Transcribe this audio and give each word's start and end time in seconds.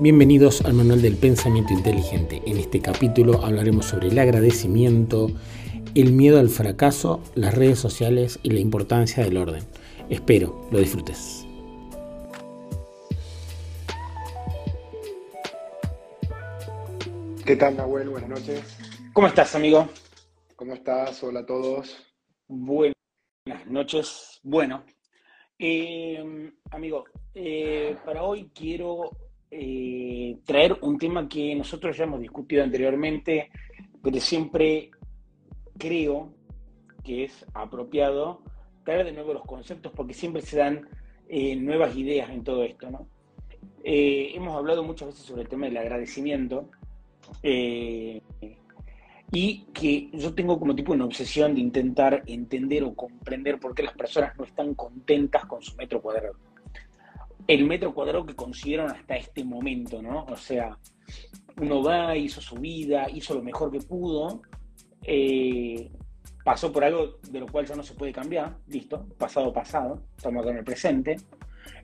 Bienvenidos 0.00 0.62
al 0.62 0.72
Manual 0.72 1.02
del 1.02 1.16
Pensamiento 1.16 1.72
Inteligente. 1.72 2.42
En 2.46 2.56
este 2.56 2.80
capítulo 2.80 3.44
hablaremos 3.44 3.86
sobre 3.86 4.08
el 4.08 4.18
agradecimiento, 4.18 5.30
el 5.94 6.12
miedo 6.12 6.40
al 6.40 6.48
fracaso, 6.48 7.22
las 7.34 7.54
redes 7.54 7.78
sociales 7.78 8.40
y 8.42 8.50
la 8.50 8.58
importancia 8.58 9.22
del 9.22 9.36
orden. 9.36 9.62
Espero 10.08 10.66
lo 10.72 10.78
disfrutes. 10.78 11.46
¿Qué 17.44 17.54
tal, 17.56 17.76
Nahuel? 17.76 18.08
Buenas 18.08 18.30
noches. 18.30 18.78
¿Cómo 19.12 19.26
estás, 19.26 19.54
amigo? 19.54 19.88
¿Cómo 20.56 20.74
estás? 20.74 21.22
Hola 21.22 21.40
a 21.40 21.46
todos. 21.46 21.96
Buenas 22.48 22.94
noches. 23.66 24.40
Bueno, 24.42 24.84
eh, 25.58 26.50
amigo, 26.70 27.04
eh, 27.34 27.96
para 28.04 28.24
hoy 28.24 28.50
quiero 28.54 29.10
eh, 29.54 30.38
traer 30.46 30.78
un 30.80 30.96
tema 30.98 31.28
que 31.28 31.54
nosotros 31.54 31.96
ya 31.96 32.04
hemos 32.04 32.20
discutido 32.20 32.64
anteriormente, 32.64 33.50
pero 34.02 34.18
siempre 34.18 34.90
creo 35.78 36.32
que 37.04 37.24
es 37.24 37.44
apropiado 37.52 38.42
traer 38.84 39.04
de 39.04 39.12
nuevo 39.12 39.34
los 39.34 39.44
conceptos 39.44 39.92
porque 39.94 40.14
siempre 40.14 40.42
se 40.42 40.56
dan 40.56 40.88
nuevas 41.58 41.96
ideas 41.96 42.30
en 42.30 42.44
todo 42.44 42.62
esto, 42.62 42.90
¿no? 42.90 43.06
hemos 43.84 44.54
hablado 44.54 44.84
muchas 44.84 45.08
veces 45.08 45.24
sobre 45.24 45.42
el 45.42 45.48
tema 45.48 45.66
del 45.66 45.76
agradecimiento 45.76 46.68
y 49.32 49.64
que 49.72 50.10
yo 50.12 50.34
tengo 50.34 50.58
como 50.58 50.74
tipo 50.74 50.92
una 50.92 51.06
obsesión 51.06 51.54
de 51.54 51.62
intentar 51.62 52.22
entender 52.26 52.84
o 52.84 52.94
comprender 52.94 53.58
por 53.58 53.74
qué 53.74 53.82
las 53.82 53.94
personas 53.94 54.36
no 54.36 54.44
están 54.44 54.74
contentas 54.74 55.46
con 55.46 55.62
su 55.62 55.74
metro 55.76 56.02
cuadrado. 56.02 56.34
El 57.52 57.66
metro 57.66 57.92
cuadrado 57.92 58.24
que 58.24 58.34
consiguieron 58.34 58.90
hasta 58.90 59.14
este 59.14 59.44
momento, 59.44 60.00
¿no? 60.00 60.24
O 60.24 60.36
sea, 60.36 60.78
uno 61.60 61.82
va, 61.82 62.16
hizo 62.16 62.40
su 62.40 62.54
vida, 62.54 63.10
hizo 63.10 63.34
lo 63.34 63.42
mejor 63.42 63.70
que 63.70 63.80
pudo, 63.80 64.40
eh, 65.02 65.90
pasó 66.42 66.72
por 66.72 66.82
algo 66.82 67.18
de 67.30 67.40
lo 67.40 67.46
cual 67.46 67.66
ya 67.66 67.76
no 67.76 67.82
se 67.82 67.92
puede 67.92 68.10
cambiar, 68.10 68.56
listo, 68.68 69.06
pasado, 69.18 69.52
pasado, 69.52 70.02
estamos 70.16 70.42
acá 70.42 70.50
en 70.52 70.58
el 70.60 70.64
presente, 70.64 71.16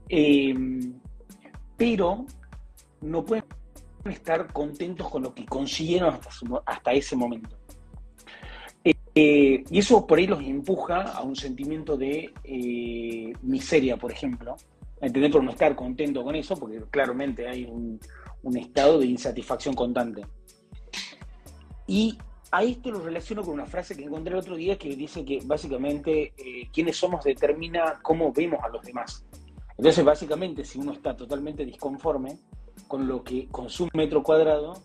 eh, 0.09 0.55
pero 1.77 2.25
no 3.03 3.23
pueden 3.23 3.45
estar 4.07 4.51
contentos 4.51 5.11
con 5.11 5.23
lo 5.23 5.35
que 5.35 5.45
consiguieron 5.45 6.19
hasta, 6.65 6.93
ese 6.93 7.15
momento. 7.15 7.59
Eh, 9.15 9.65
y 9.71 9.79
eso 9.79 10.07
por 10.07 10.19
ahí 10.19 10.27
los 10.27 10.41
empuja 10.41 11.03
a 11.03 11.23
un 11.23 11.37
sentimiento 11.37 11.99
de 11.99 12.33
eh, 12.43 13.35
miseria, 13.43 13.99
por 13.99 14.13
ejemplo. 14.13 14.57
Entender 15.01 15.31
por 15.31 15.45
no 15.45 15.51
estar 15.51 15.75
contento 15.77 16.25
con 16.25 16.35
eso, 16.35 16.57
porque 16.57 16.83
claramente 16.91 17.49
hay 17.49 17.65
un, 17.65 18.01
estado 18.57 18.99
de 18.99 19.07
insatisfacción 19.07 19.75
constante. 19.75 20.27
Y 21.87 22.19
a 22.51 22.63
esto 22.63 22.91
lo 22.91 23.01
relaciono 23.01 23.43
con 23.43 23.55
una 23.55 23.67
frase 23.67 23.95
que 23.95 24.05
encontré 24.05 24.33
el 24.33 24.41
otro 24.41 24.57
día 24.57 24.79
que 24.79 24.97
dice 24.97 25.25
que 25.25 25.41
básicamente 25.45 26.33
eh, 26.37 26.69
quienes 26.73 26.97
somos 26.97 27.25
determina 27.25 27.99
cómo 28.03 28.33
vemos 28.33 28.61
a 28.65 28.69
los 28.69 28.83
demás. 28.83 29.25
Entonces, 29.77 30.05
básicamente, 30.05 30.65
si 30.65 30.79
uno 30.79 30.93
está 30.93 31.17
totalmente 31.17 31.65
disconforme, 31.65 32.39
con 32.87 33.07
lo 33.07 33.23
que 33.23 33.49
con 33.49 33.69
su 33.69 33.89
metro 33.93 34.23
cuadrado 34.23 34.83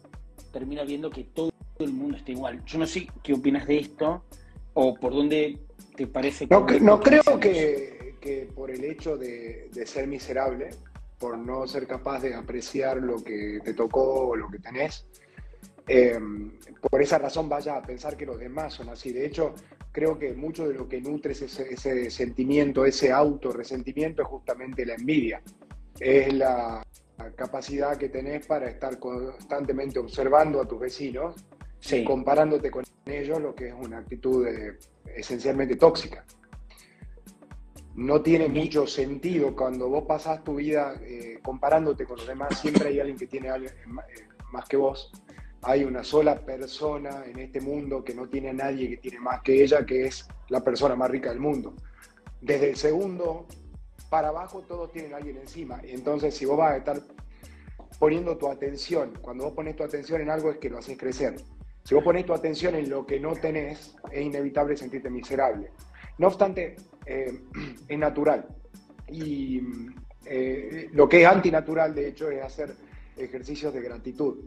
termina 0.51 0.83
viendo 0.83 1.09
que 1.09 1.23
todo 1.23 1.51
el 1.79 1.93
mundo 1.93 2.17
está 2.17 2.31
igual. 2.31 2.63
Yo 2.65 2.77
no 2.79 2.85
sé 2.85 3.07
qué 3.23 3.33
opinas 3.33 3.65
de 3.67 3.79
esto 3.79 4.23
o 4.73 4.93
por 4.95 5.13
dónde 5.13 5.59
te 5.95 6.07
parece 6.07 6.47
que... 6.47 6.53
No, 6.53 6.65
no 6.79 6.99
creo 6.99 7.39
que, 7.39 8.02
que, 8.23 8.47
por 8.55 8.71
el 8.71 8.85
hecho 8.85 9.17
de, 9.17 9.69
de, 9.73 9.85
ser 9.85 10.07
miserable, 10.07 10.69
por 11.19 11.37
no 11.37 11.67
ser 11.67 11.85
capaz 11.85 12.21
de 12.21 12.33
apreciar 12.33 12.97
lo 12.97 13.21
que 13.21 13.59
te 13.61 13.73
tocó 13.73 14.29
o 14.29 14.35
lo 14.37 14.47
que 14.49 14.59
tenés, 14.59 15.05
em, 15.87 16.53
por 16.89 17.01
esa 17.01 17.17
razón 17.17 17.49
vaya 17.49 17.75
a 17.75 17.81
pensar 17.81 18.15
que 18.15 18.25
los 18.25 18.39
demás 18.39 18.75
son 18.75 18.87
así. 18.87 19.11
De 19.11 19.25
hecho, 19.25 19.53
creo 19.91 20.17
que 20.17 20.33
mucho 20.33 20.65
de 20.69 20.73
lo 20.73 20.87
que 20.87 21.01
nutre 21.01 21.33
ese, 21.33 21.45
ese 21.45 22.09
sentimiento, 22.09 22.85
ese 22.85 23.11
autorresentimiento 23.11 24.21
es 24.21 24.27
justamente 24.29 24.85
la 24.85 24.95
envidia. 24.95 25.41
Es 25.99 26.33
la, 26.33 26.81
capacidad 27.35 27.97
que 27.97 28.09
tenés 28.09 28.45
para 28.45 28.67
estar 28.67 28.99
constantemente 28.99 29.99
observando 29.99 30.59
a 30.59 30.67
tus 30.67 30.79
vecinos, 30.79 31.35
comparándote 32.05 32.69
con 32.71 32.83
ellos, 33.05 33.41
lo 33.41 33.53
que 33.53 33.67
es 33.69 33.73
una 33.73 33.99
actitud 33.99 34.47
eh, 34.47 34.77
esencialmente 35.15 35.75
tóxica. 35.75 36.25
No 37.95 38.21
tiene 38.21 38.47
mucho 38.47 38.87
sentido 38.87 39.55
cuando 39.55 39.87
vos 39.87 40.05
pasás 40.07 40.43
tu 40.43 40.55
vida 40.55 40.95
eh, 41.03 41.39
comparándote 41.43 42.05
con 42.05 42.17
los 42.17 42.27
demás, 42.27 42.59
siempre 42.59 42.89
hay 42.89 42.99
alguien 42.99 43.17
que 43.17 43.27
tiene 43.27 43.49
eh, 43.49 43.69
más 44.51 44.67
que 44.67 44.77
vos. 44.77 45.11
Hay 45.61 45.83
una 45.83 46.03
sola 46.03 46.39
persona 46.39 47.23
en 47.25 47.39
este 47.39 47.61
mundo 47.61 48.03
que 48.03 48.15
no 48.15 48.27
tiene 48.27 48.49
a 48.49 48.53
nadie 48.53 48.89
que 48.89 48.97
tiene 48.97 49.19
más 49.19 49.41
que 49.41 49.63
ella, 49.63 49.85
que 49.85 50.07
es 50.07 50.27
la 50.49 50.63
persona 50.63 50.95
más 50.95 51.09
rica 51.09 51.29
del 51.29 51.39
mundo. 51.39 51.75
Desde 52.41 52.71
el 52.71 52.75
segundo 52.75 53.47
para 54.09 54.29
abajo 54.29 54.61
todos 54.61 54.91
tienen 54.91 55.13
a 55.13 55.17
alguien 55.17 55.37
encima. 55.37 55.79
Entonces, 55.83 56.35
si 56.35 56.45
vos 56.45 56.57
vas 56.57 56.73
a 56.73 56.77
estar 56.77 56.99
poniendo 57.99 58.37
tu 58.37 58.47
atención, 58.47 59.13
cuando 59.21 59.45
vos 59.45 59.53
pones 59.53 59.75
tu 59.75 59.83
atención 59.83 60.19
en 60.21 60.29
algo 60.29 60.51
es 60.51 60.57
que 60.57 60.69
lo 60.69 60.79
haces 60.79 60.97
crecer. 60.97 61.35
Si 61.83 61.95
vos 61.95 62.03
pones 62.03 62.25
tu 62.25 62.33
atención 62.33 62.75
en 62.75 62.89
lo 62.89 63.05
que 63.05 63.19
no 63.19 63.33
tenés, 63.33 63.95
es 64.11 64.25
inevitable 64.25 64.75
sentirte 64.75 65.09
miserable. 65.09 65.71
No 66.17 66.27
obstante, 66.27 66.75
eh, 67.05 67.41
es 67.87 67.97
natural. 67.97 68.45
Y 69.07 69.61
eh, 70.25 70.89
lo 70.93 71.07
que 71.07 71.21
es 71.21 71.27
antinatural, 71.27 71.93
de 71.93 72.09
hecho, 72.09 72.29
es 72.29 72.43
hacer 72.43 72.75
ejercicios 73.17 73.73
de 73.73 73.81
gratitud. 73.81 74.37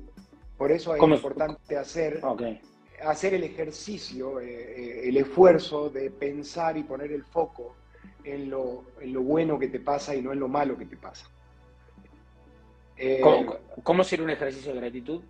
Por 0.56 0.72
eso 0.72 0.94
es 0.94 1.02
importante 1.02 1.76
hacer, 1.76 2.22
hacer 3.04 3.34
el 3.34 3.44
ejercicio, 3.44 4.40
eh, 4.40 5.06
el 5.08 5.18
esfuerzo 5.18 5.90
de 5.90 6.10
pensar 6.10 6.78
y 6.78 6.82
poner 6.82 7.12
el 7.12 7.24
foco 7.24 7.76
en 8.24 8.48
lo, 8.48 8.84
bueno 9.22 9.58
que 9.58 9.68
te 9.68 9.80
pasa 9.80 10.14
y 10.16 10.22
no 10.22 10.32
en 10.32 10.40
lo 10.40 10.48
malo 10.48 10.78
que 10.78 10.86
te 10.86 10.96
pasa. 10.96 11.30
¿Cómo, 13.82 14.02
sería 14.02 14.24
un 14.24 14.30
ejercicio 14.30 14.72
de 14.72 14.80
gratitud? 14.80 15.20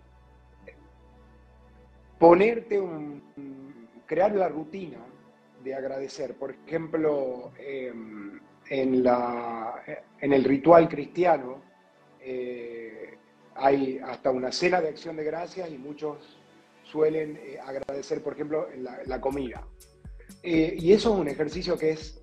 Ponerte 2.17 2.79
un. 2.79 3.21
crear 4.05 4.33
la 4.33 4.47
rutina 4.47 4.97
de 5.67 5.75
agradecer. 5.75 6.35
Por 6.35 6.51
ejemplo, 6.51 7.51
em, 7.59 8.39
en, 8.69 9.03
la, 9.03 9.75
en 10.19 10.33
el 10.33 10.43
ritual 10.43 10.87
cristiano 10.87 11.61
eh, 12.19 13.17
hay 13.55 13.99
hasta 13.99 14.31
una 14.31 14.51
cena 14.51 14.81
de 14.81 14.89
acción 14.89 15.15
de 15.17 15.23
gracias 15.23 15.69
y 15.69 15.77
muchos 15.77 16.39
suelen 16.83 17.37
eh, 17.37 17.59
agradecer, 17.59 18.23
por 18.23 18.33
ejemplo, 18.33 18.67
la, 18.77 18.99
la 19.05 19.21
comida. 19.21 19.67
y 20.43 20.91
eso 20.93 21.13
es 21.13 21.19
un 21.19 21.27
ejercicio 21.27 21.77
que 21.77 21.91
es 21.91 22.21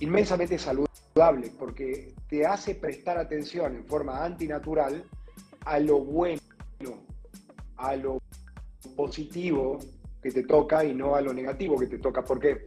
inmensamente 0.00 0.58
saludable 0.58 1.50
porque 1.58 2.14
te 2.28 2.46
hace 2.46 2.74
prestar 2.74 3.18
atención 3.18 3.74
en 3.74 3.84
forma 3.84 4.24
antinatural 4.24 5.04
a 5.64 5.78
lo 5.78 6.00
bueno, 6.00 6.40
a 7.76 7.96
lo 7.96 8.20
positivo 8.96 9.78
que 10.22 10.30
te 10.30 10.42
toca 10.44 10.84
y 10.84 10.94
no 10.94 11.14
a 11.14 11.20
lo 11.20 11.32
negativo 11.32 11.78
que 11.78 11.86
te 11.86 11.98
toca. 11.98 12.24
Porque 12.24 12.66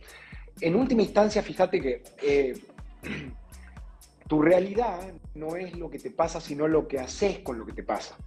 en 0.60 0.76
última 0.76 1.02
instancia, 1.02 1.42
fíjate 1.42 1.82
que 1.82 2.04
eh, 2.22 2.60
tu 4.28 4.42
realidad 4.42 5.00
no 5.36 5.56
es 5.56 5.78
lo 5.78 5.90
que 5.90 6.00
te 6.00 6.12
pasa, 6.12 6.40
sino 6.40 6.68
lo 6.68 6.88
que 6.88 7.00
haces 7.00 7.40
con 7.40 7.58
lo 7.60 7.66
que 7.66 7.74
te 7.74 7.84
pasa, 7.84 8.18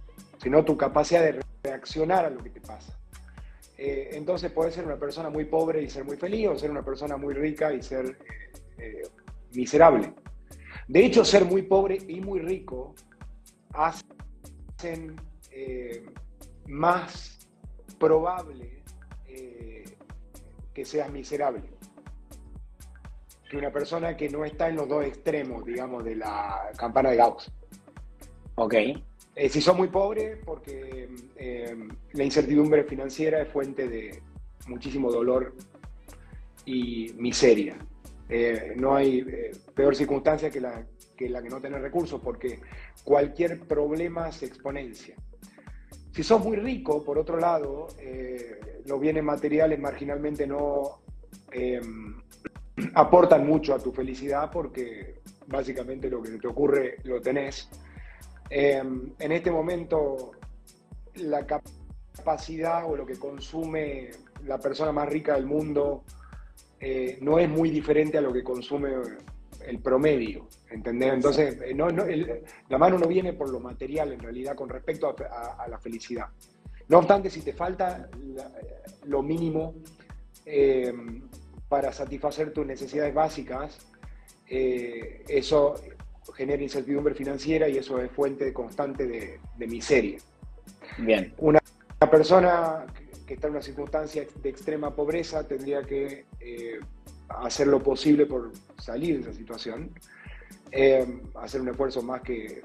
sino 0.41 0.63
tu 0.63 0.77
capacidad 0.77 1.21
de 1.21 1.39
reaccionar 1.63 2.25
a 2.25 2.29
lo 2.29 2.43
que 2.43 2.49
te 2.49 2.61
pasa. 2.61 2.97
Eh, 3.77 4.11
entonces 4.13 4.51
puedes 4.51 4.73
ser 4.73 4.85
una 4.85 4.97
persona 4.97 5.29
muy 5.29 5.45
pobre 5.45 5.81
y 5.81 5.89
ser 5.89 6.05
muy 6.05 6.17
feliz, 6.17 6.47
o 6.47 6.57
ser 6.57 6.71
una 6.71 6.83
persona 6.83 7.17
muy 7.17 7.33
rica 7.33 7.73
y 7.73 7.81
ser 7.81 8.17
eh, 8.77 9.01
miserable. 9.53 10.13
De 10.87 11.03
hecho, 11.03 11.25
ser 11.25 11.45
muy 11.45 11.63
pobre 11.63 11.97
y 12.07 12.21
muy 12.21 12.39
rico 12.39 12.93
hacen 13.73 15.15
más 16.67 17.47
probable 17.97 18.74
eh, 19.35 19.83
que 20.73 20.85
seas 20.85 21.11
miserable 21.11 21.63
que 23.49 23.57
una 23.57 23.71
persona 23.71 24.17
que 24.17 24.29
no 24.29 24.43
está 24.43 24.69
en 24.69 24.75
los 24.75 24.87
dos 24.89 25.05
extremos, 25.05 25.63
digamos, 25.63 26.03
de 26.03 26.15
la 26.15 26.71
campana 26.77 27.11
de 27.11 27.17
Gauss. 27.17 27.51
Ok. 28.55 28.73
si 29.49 29.61
sos 29.61 29.77
muy 29.77 29.89
pobre, 29.89 30.37
porque 30.37 31.09
la 32.13 32.23
incertidumbre 32.23 32.83
financiera 32.85 33.41
es 33.41 33.49
fuente 33.49 33.87
de 33.87 34.23
muchísimo 34.67 35.11
dolor 35.11 35.53
y 36.65 37.13
miseria. 37.17 37.77
Eh, 38.27 38.73
no 38.75 38.95
hay 38.95 39.19
eh, 39.19 39.51
peor 39.73 39.95
circunstancia 39.95 40.49
que 40.49 40.59
la, 40.59 40.85
que 41.15 41.29
la 41.29 41.41
que 41.41 41.49
no 41.49 41.61
tener 41.61 41.81
recursos, 41.81 42.19
porque 42.21 42.59
cualquier 43.03 43.59
problema 43.61 44.31
se 44.31 44.47
exponencia. 44.47 45.15
Si 46.11 46.23
sos 46.23 46.43
muy 46.43 46.57
rico, 46.57 47.03
por 47.03 47.19
otro 47.19 47.37
lado, 47.37 47.87
eh, 47.99 48.74
los 48.85 48.99
bienes 48.99 49.23
materiales 49.23 49.79
marginalmente 49.79 50.47
no 50.47 51.01
aportan 52.93 53.45
mucho 53.47 53.73
a 53.73 53.79
tu 53.79 53.91
felicidad 53.91 54.49
porque 54.51 55.21
básicamente 55.47 56.09
lo 56.09 56.21
que 56.21 56.31
te 56.31 56.47
ocurre 56.47 56.97
lo 57.03 57.21
tenés. 57.21 57.69
Em, 58.49 59.13
en 59.19 59.31
este 59.31 59.51
momento, 59.51 60.31
la 61.15 61.45
capacidad 61.45 62.89
o 62.89 62.95
lo 62.95 63.05
que 63.05 63.17
consume 63.17 64.11
la 64.43 64.59
persona 64.59 64.91
más 64.91 65.09
rica 65.09 65.35
del 65.35 65.45
mundo 65.45 66.03
eh, 66.79 67.17
no 67.21 67.39
es 67.39 67.49
muy 67.49 67.69
diferente 67.69 68.17
a 68.17 68.21
lo 68.21 68.31
que 68.31 68.43
consume 68.43 68.93
el 69.65 69.79
promedio, 69.79 70.47
¿entendés? 70.69 71.13
Entonces, 71.13 71.59
eh, 71.61 71.73
no, 71.73 71.87
la 71.89 72.77
mano 72.77 72.99
no 72.99 73.07
viene 73.07 73.33
por 73.33 73.49
lo 73.49 73.59
material 73.59 74.13
en 74.13 74.19
realidad 74.19 74.55
con 74.55 74.69
respecto 74.69 75.07
a, 75.07 75.67
la 75.67 75.79
felicidad. 75.79 76.27
No 76.87 76.99
obstante, 76.99 77.29
si 77.29 77.41
te 77.41 77.53
falta 77.53 78.09
lo 79.05 79.23
mínimo 79.23 79.75
em, 80.45 81.23
para 81.67 81.91
satisfacer 81.91 82.53
tus 82.53 82.65
necesidades 82.65 83.13
básicas, 83.13 83.77
eh, 84.47 85.23
eso 85.27 85.75
genera 86.35 86.61
incertidumbre 86.61 87.15
financiera 87.15 87.67
y 87.67 87.77
eso 87.77 87.99
es 87.99 88.11
fuente 88.11 88.51
constante 88.53 89.07
de, 89.07 89.67
miseria. 89.67 90.19
Bien. 90.97 91.33
Una, 91.37 91.59
persona 92.11 92.85
que 93.25 93.33
está 93.33 93.47
en 93.47 93.53
una 93.53 93.61
circunstancia 93.61 94.25
de 94.41 94.49
extrema 94.49 94.93
pobreza 94.93 95.47
tendría 95.47 95.81
que 95.81 96.25
eh, 96.39 96.79
hacer 97.29 97.67
lo 97.67 97.81
posible 97.81 98.27
por 98.27 98.51
salir 98.77 99.15
de 99.15 99.21
esa 99.29 99.33
situación, 99.33 99.91
eh, 100.71 101.21
hacer 101.35 101.61
un 101.61 101.69
esfuerzo 101.69 102.03
más 102.03 102.21
que, 102.21 102.63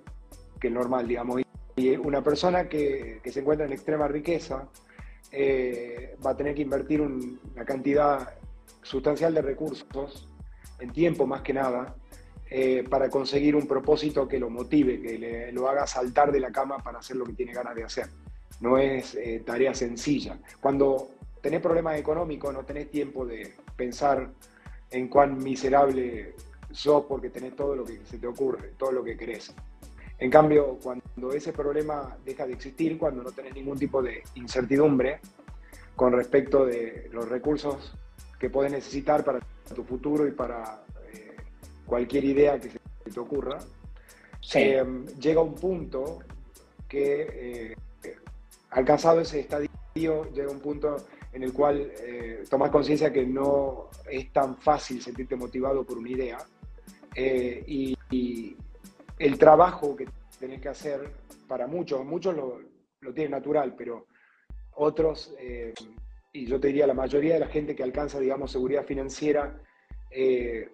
que 0.61 0.69
normal, 0.69 1.09
digamos. 1.09 1.41
Y 1.81 1.97
una 1.97 2.23
persona 2.23 2.69
que, 2.69 3.21
que, 3.23 3.33
se 3.33 3.41
encuentra 3.41 3.67
en 3.67 3.73
extrema 3.73 4.07
riqueza 4.07 4.69
va 6.25 6.31
a 6.31 6.37
tener 6.37 6.55
que 6.55 6.63
invertir 6.63 7.01
una 7.01 7.65
cantidad 7.65 8.35
sustancial 8.83 9.33
de 9.35 9.43
recursos, 9.43 10.29
en 10.81 10.93
tiempo 10.93 11.27
más 11.27 11.43
que 11.43 11.53
nada, 11.53 11.95
eh, 12.53 12.85
para 12.91 13.09
conseguir 13.09 13.55
un 13.55 13.69
propósito 13.69 14.27
que 14.27 14.41
lo 14.41 14.51
motive, 14.51 15.01
que 15.01 15.19
le, 15.19 15.53
lo 15.53 15.69
haga 15.69 15.87
saltar 15.87 16.33
de 16.33 16.41
la 16.41 16.51
cama 16.51 16.79
para 16.79 16.99
hacer 16.99 17.17
lo 17.17 17.25
que 17.25 17.35
tiene 17.35 17.53
ganas 17.53 17.77
de 17.77 17.85
hacer. 17.85 18.09
No 18.61 18.77
es 18.77 19.15
eh, 19.15 19.43
tarea 19.47 19.73
sencilla. 19.73 20.37
Cuando 20.61 21.11
tenés 21.41 21.61
problemas 21.61 21.99
económicos, 21.99 22.53
no 22.53 22.65
tenés 22.65 22.91
tiempo 22.91 23.25
de 23.25 23.55
pensar 23.77 24.31
en 24.91 25.09
cuán 25.09 25.39
miserable 25.39 26.35
sos 26.73 27.05
porque 27.05 27.31
tenés 27.31 27.55
todo 27.55 27.77
lo 27.77 27.85
que 27.85 28.01
se 28.05 28.19
te 28.19 28.27
ocurre, 28.27 28.73
todo 28.77 28.91
lo 28.91 29.05
que 29.05 29.17
querés. 29.17 29.55
En 30.21 30.31
cambio, 30.31 30.79
cuando 30.83 31.33
ese 31.33 31.51
problema 31.51 32.15
deja 32.23 32.47
de 32.47 32.53
existir, 32.53 32.99
cuando 32.99 33.23
no 33.23 33.33
tenés 33.33 33.55
ningún 33.55 33.79
tipo 33.79 34.03
de 34.03 34.23
incertidumbre 34.35 35.19
con 35.97 36.13
respecto 36.13 36.67
de 36.67 37.09
los 37.11 37.27
recursos 37.27 37.95
que 38.39 38.51
puedes 38.51 38.71
necesitar 38.71 39.25
para 39.25 39.41
tu 39.75 39.83
futuro 39.83 40.29
y 40.29 40.33
para 40.33 40.85
eh, 41.15 41.37
cualquier 41.87 42.25
idea 42.25 42.61
que 42.61 42.69
se 42.69 42.79
te 43.13 43.19
ocurra, 43.19 43.59
eh, 44.55 44.85
llega 45.19 45.41
un 45.41 45.55
punto 45.55 46.19
que, 46.87 47.75
eh, 48.03 48.17
alcanzado 48.71 49.23
ese 49.23 49.41
estadio, 49.41 49.71
llega 49.95 50.51
un 50.51 50.61
punto 50.61 50.97
en 51.33 51.45
el 51.45 51.53
cual 51.53 51.91
tomas 52.49 52.71
conciencia 52.71 53.13
que 53.13 53.25
no 53.25 53.89
es 54.11 54.31
tan 54.33 54.57
fácil 54.57 55.01
sentirte 55.01 55.37
motivado 55.37 55.85
por 55.85 55.97
una 55.97 56.11
idea 56.11 56.39
y, 57.17 57.97
el 59.21 59.39
trabajo 59.39 59.95
que 59.95 60.07
tenés 60.41 60.61
que 60.61 60.69
hacer 60.69 61.13
para 61.47 61.69
muchos, 61.69 62.05
muchos 62.05 62.35
lo, 62.35 62.61
lo 63.01 63.15
tienen 63.15 63.31
natural, 63.31 63.75
pero 63.77 64.07
otros 64.75 65.35
y 66.33 66.47
yo 66.47 66.61
te 66.61 66.69
diría 66.69 66.87
la 66.87 66.95
mayoría 66.95 67.35
de 67.35 67.41
la 67.41 67.49
gente 67.49 67.75
que 67.75 67.83
alcanza, 67.83 68.21
digamos, 68.21 68.53
seguridad 68.53 68.85
financiera, 68.85 69.61
eh, 70.11 70.69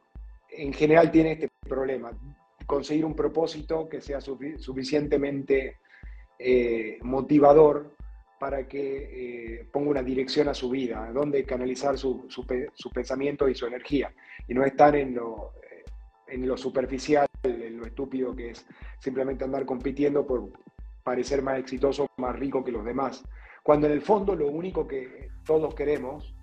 en 0.51 0.73
general 0.73 1.11
tiene 1.11 1.33
este 1.33 1.51
problema, 1.67 2.13
conseguir 2.67 3.05
un 3.05 3.15
propósito 3.15 3.89
que 3.89 4.01
sea 4.01 4.21
suficientemente 4.21 5.79
eh, 6.39 6.99
motivador 7.03 7.95
para 8.39 8.69
que 8.69 9.61
eh, 9.61 9.69
ponga 9.73 9.91
una 9.91 10.03
dirección 10.03 10.49
a 10.49 10.55
su 10.55 10.69
vida, 10.69 11.11
donde 11.13 11.45
canalizar 11.45 11.97
su, 11.97 12.27
su, 12.29 12.91
pensamiento 12.93 13.49
y 13.49 13.55
su 13.55 13.67
energía, 13.67 14.13
y 14.47 14.53
no 14.53 14.65
estar 14.65 14.95
en 14.95 15.15
lo, 15.15 15.53
en 16.29 16.47
lo 16.47 16.57
superficial, 16.57 17.27
en 17.43 17.79
lo 17.79 17.87
estúpido 17.87 18.35
que 18.35 18.51
es 18.51 18.67
simplemente 18.99 19.45
andar 19.45 19.65
compitiendo 19.65 20.27
por 20.27 20.51
parecer 21.03 21.43
más 21.43 21.59
exitoso, 21.59 22.09
más 22.17 22.37
rico 22.37 22.65
que 22.65 22.73
los 22.73 22.85
demás. 22.85 23.25
Cuando 23.63 23.87
en 23.87 23.93
el 23.93 24.03
fondo 24.03 24.35
lo 24.35 24.49
único 24.49 24.87
que 24.87 25.29
todos 25.45 25.75
queremos, 25.75 26.35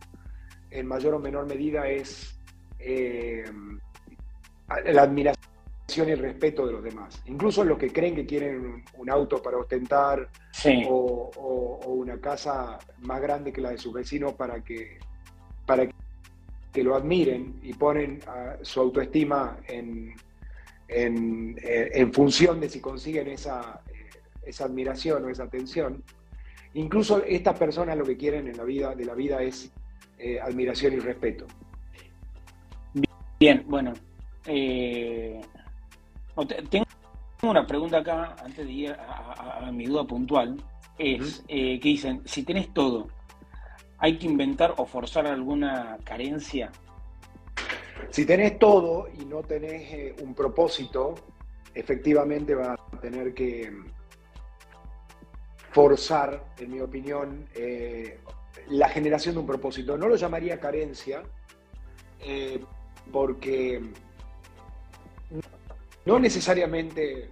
en 0.70 0.88
mayor 0.88 1.14
o 1.14 1.20
menor 1.20 1.46
medida, 1.46 1.88
es 1.88 2.40
eh, 2.80 3.44
la 4.86 5.04
admiración 5.04 6.08
y 6.08 6.12
el 6.12 6.20
respeto 6.20 6.66
de 6.66 6.74
los 6.74 6.84
demás. 6.84 7.22
Incluso 7.26 7.64
los 7.64 7.78
que 7.78 7.92
creen 7.92 8.16
que 8.16 8.26
quieren 8.26 8.84
un, 8.98 9.10
auto 9.10 9.42
para 9.42 9.58
ostentar 9.58 10.30
o, 10.90 11.82
una 11.86 12.20
casa 12.20 12.80
más 13.02 13.22
grande 13.22 13.54
que 13.54 13.62
la 13.62 13.70
de 13.72 13.78
sus 13.78 13.94
vecinos 13.94 14.34
para 14.34 14.64
que, 14.64 14.98
para 15.66 15.88
que 16.74 16.84
lo 16.84 16.96
admiren 16.96 17.60
y 17.62 17.74
ponen 17.74 18.20
su 18.62 18.80
autoestima 18.80 19.58
en, 19.68 20.16
en, 20.88 22.14
función 22.14 22.60
de 22.60 22.70
si 22.70 22.80
consiguen 22.82 23.28
esa, 23.28 23.82
esa 24.44 24.66
admiración 24.66 25.24
o 25.26 25.30
esa 25.30 25.44
atención, 25.44 26.04
Incluso 26.76 27.24
estas 27.24 27.58
personas 27.58 27.98
lo 27.98 28.04
que 28.04 28.18
quieren 28.18 28.48
en 28.48 28.58
la 28.58 28.64
vida, 28.64 28.96
de 28.96 29.06
la 29.06 29.14
vida 29.14 29.42
es 29.42 29.72
eh, 30.18 30.40
admiración 30.40 30.94
y 30.94 31.00
respeto. 31.00 31.46
Bien, 33.40 33.64
bueno. 33.68 33.94
Eh, 34.48 35.40
tengo 36.70 36.86
una 37.44 37.68
pregunta 37.68 38.00
acá, 38.00 38.36
antes 38.44 38.66
de 38.66 38.72
ir 38.72 38.92
a, 38.92 39.70
mi 39.72 39.86
duda 39.86 40.06
puntual. 40.06 40.58
Es 40.98 41.44
eh, 41.48 41.80
que 41.80 41.90
dicen, 41.90 42.22
si 42.26 42.44
tenés 42.44 42.74
todo, 42.74 43.08
¿hay 44.04 44.18
que 44.18 44.28
inventar 44.28 44.74
o 44.76 44.86
forzar 44.86 45.26
alguna 45.28 45.98
carencia? 46.04 46.70
Si 48.10 48.26
tenés 48.26 48.60
todo 48.60 49.08
y 49.18 49.24
no 49.24 49.44
tenés 49.44 50.22
un 50.22 50.36
propósito, 50.36 51.16
efectivamente 51.74 52.54
vas 52.54 52.78
a 52.92 53.00
tener 53.00 53.34
que 53.34 53.72
forzar, 55.72 56.44
en 56.60 56.72
mi 56.72 56.82
opinión, 56.82 57.48
eh, 57.56 58.20
la 58.68 58.90
generación 58.90 59.36
de 59.36 59.40
un 59.40 59.48
propósito. 59.48 59.98
No 59.98 60.10
lo 60.10 60.18
llamaría 60.18 60.60
carencia, 60.60 61.24
eh, 62.20 62.60
porque 63.10 63.82
no 66.06 66.20
necesariamente... 66.20 67.30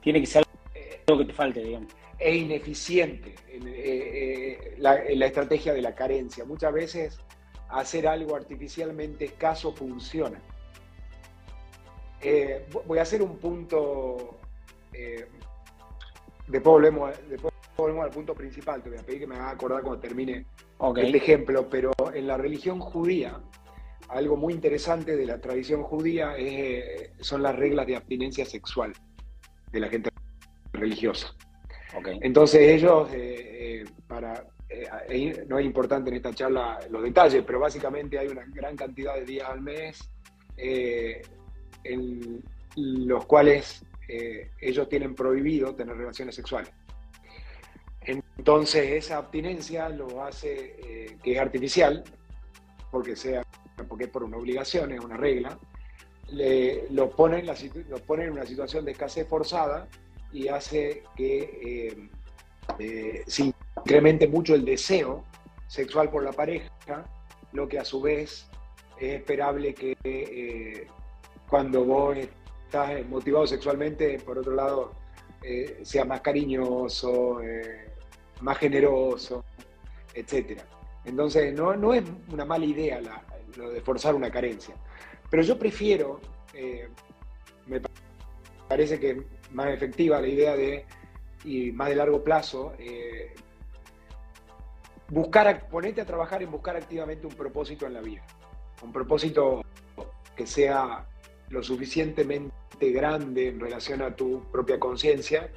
Tiene 0.00 0.20
que 0.20 0.26
ser 0.26 0.44
algo 1.08 1.18
que 1.18 1.26
te 1.26 1.32
falte, 1.32 1.64
digamos. 1.64 1.92
Es 2.18 2.34
ineficiente 2.34 3.34
eh, 3.48 4.74
la, 4.78 4.96
estrategia 4.96 5.72
de 5.72 5.82
la 5.82 5.94
carencia. 5.94 6.44
Muchas 6.44 6.72
veces 6.72 7.18
hacer 7.68 8.08
algo 8.08 8.34
artificialmente 8.34 9.26
escaso 9.26 9.72
funciona. 9.72 10.40
voy 12.86 12.98
a 12.98 13.02
hacer 13.02 13.22
un 13.22 13.36
punto 13.36 14.38
después 16.48 16.72
volvemos, 16.72 17.10
después 17.28 17.54
volvemos 17.76 18.04
al 18.04 18.10
punto 18.10 18.34
principal, 18.34 18.82
te 18.82 18.90
voy 18.90 18.98
a 18.98 19.02
pedir 19.02 19.20
que 19.20 19.26
me 19.26 19.36
hagas 19.36 19.54
acordar 19.54 19.82
cuando 19.82 20.00
termine 20.00 20.46
este 20.96 21.16
ejemplo, 21.16 21.68
pero 21.68 21.92
en 22.14 22.26
la 22.26 22.36
religión 22.36 22.80
judía, 22.80 23.40
algo 24.08 24.36
muy 24.36 24.54
interesante 24.54 25.16
de 25.16 25.26
la 25.26 25.40
tradición 25.40 25.82
judía 25.82 26.36
es, 26.36 27.10
son 27.20 27.42
las 27.42 27.54
reglas 27.54 27.86
de 27.86 27.96
abstinencia 27.96 28.44
sexual 28.46 28.92
de 29.70 29.80
la 29.80 29.88
gente 29.88 30.10
religiosa. 30.72 31.34
Entonces 32.06 32.60
ellos, 32.60 33.08
eh, 33.12 33.82
eh, 33.82 33.84
para, 34.06 34.44
eh, 34.68 35.44
no 35.46 35.58
es 35.58 35.66
importante 35.66 36.10
en 36.10 36.16
esta 36.16 36.34
charla 36.34 36.78
los 36.90 37.02
detalles, 37.02 37.42
pero 37.46 37.60
básicamente 37.60 38.18
hay 38.18 38.28
una 38.28 38.44
gran 38.46 38.76
cantidad 38.76 39.14
de 39.14 39.24
días 39.24 39.48
al 39.48 39.60
mes 39.60 40.10
en 40.56 42.42
los 42.76 43.24
cuales 43.26 43.84
eh, 44.08 44.52
ellos 44.58 44.88
tienen 44.88 45.14
prohibido 45.14 45.74
tener 45.74 45.96
relaciones 45.96 46.34
sexuales. 46.34 46.72
Entonces 48.00 48.92
esa 48.92 49.18
abstinencia 49.18 49.90
lo 49.90 50.24
hace 50.24 50.76
eh, 50.82 51.18
que 51.22 51.32
es 51.32 51.38
artificial, 51.38 52.02
porque, 52.90 53.14
sea, 53.14 53.42
porque 53.86 54.04
es 54.04 54.10
por 54.10 54.24
una 54.24 54.38
obligación, 54.38 54.92
es 54.92 55.00
una 55.00 55.18
regla, 55.18 55.58
le, 56.28 56.90
lo, 56.90 57.10
pone 57.10 57.40
en 57.40 57.46
la, 57.46 57.54
pone 58.06 58.24
en 58.24 58.32
una 58.32 58.46
situación 58.46 58.86
de 58.86 58.92
escasez 58.92 59.28
forzada 59.28 59.88
y 60.32 60.48
hace 60.48 61.02
que 61.16 62.08
eh, 62.78 63.22
se 63.26 63.52
incremente 63.76 64.28
mucho 64.28 64.54
el 64.54 64.64
deseo 64.64 65.24
sexual 65.66 66.10
por 66.10 66.24
la 66.24 66.32
pareja, 66.32 66.70
lo 67.52 67.68
que 67.68 67.78
a 67.78 67.84
su 67.84 68.00
vez 68.00 68.46
es 68.98 69.14
esperable 69.14 69.74
que 69.74 70.86
cuando 71.48 71.84
vos 71.84 72.16
estás 72.68 72.90
eh, 72.90 73.04
motivado 73.08 73.46
sexualmente, 73.46 74.18
por 74.18 74.38
otro 74.38 74.54
lado, 74.54 74.92
eh, 75.42 75.80
sea 75.82 76.04
más 76.04 76.20
cariñoso, 76.20 77.42
eh, 77.42 77.90
más 78.42 78.58
generoso, 78.58 79.44
etc. 80.14 80.60
Entonces, 81.04 81.54
no, 81.54 81.74
no, 81.74 81.94
es 81.94 82.04
una 82.30 82.44
mala 82.44 82.66
idea 82.66 83.00
lo 83.56 83.70
de 83.70 83.80
forzar 83.80 84.14
una 84.14 84.30
carencia. 84.30 84.74
Pero 85.30 85.42
yo 85.42 85.58
prefiero, 85.58 86.20
me 87.66 87.80
parece 88.68 89.00
que 89.00 89.22
más 89.52 89.68
efectiva 89.68 90.20
la 90.20 90.28
idea 90.28 90.56
de, 90.56 90.84
y 91.44 91.72
más 91.72 91.88
de 91.88 91.96
largo 91.96 92.22
plazo, 92.22 92.74
eh, 92.78 93.34
buscar, 95.08 95.68
ponerte 95.68 96.00
a 96.00 96.06
trabajar 96.06 96.42
en 96.42 96.50
buscar 96.50 96.76
activamente 96.76 97.26
un 97.26 97.34
propósito 97.34 97.86
en 97.86 97.94
la 97.94 98.00
vida. 98.00 98.24
Un 98.82 98.92
propósito 98.92 99.64
que 100.36 100.46
sea 100.46 101.06
lo 101.48 101.62
suficientemente 101.62 102.52
grande 102.92 103.48
en 103.48 103.60
relación 103.60 104.02
a 104.02 104.14
tu 104.14 104.42
propia 104.52 104.78
conciencia 104.78 105.50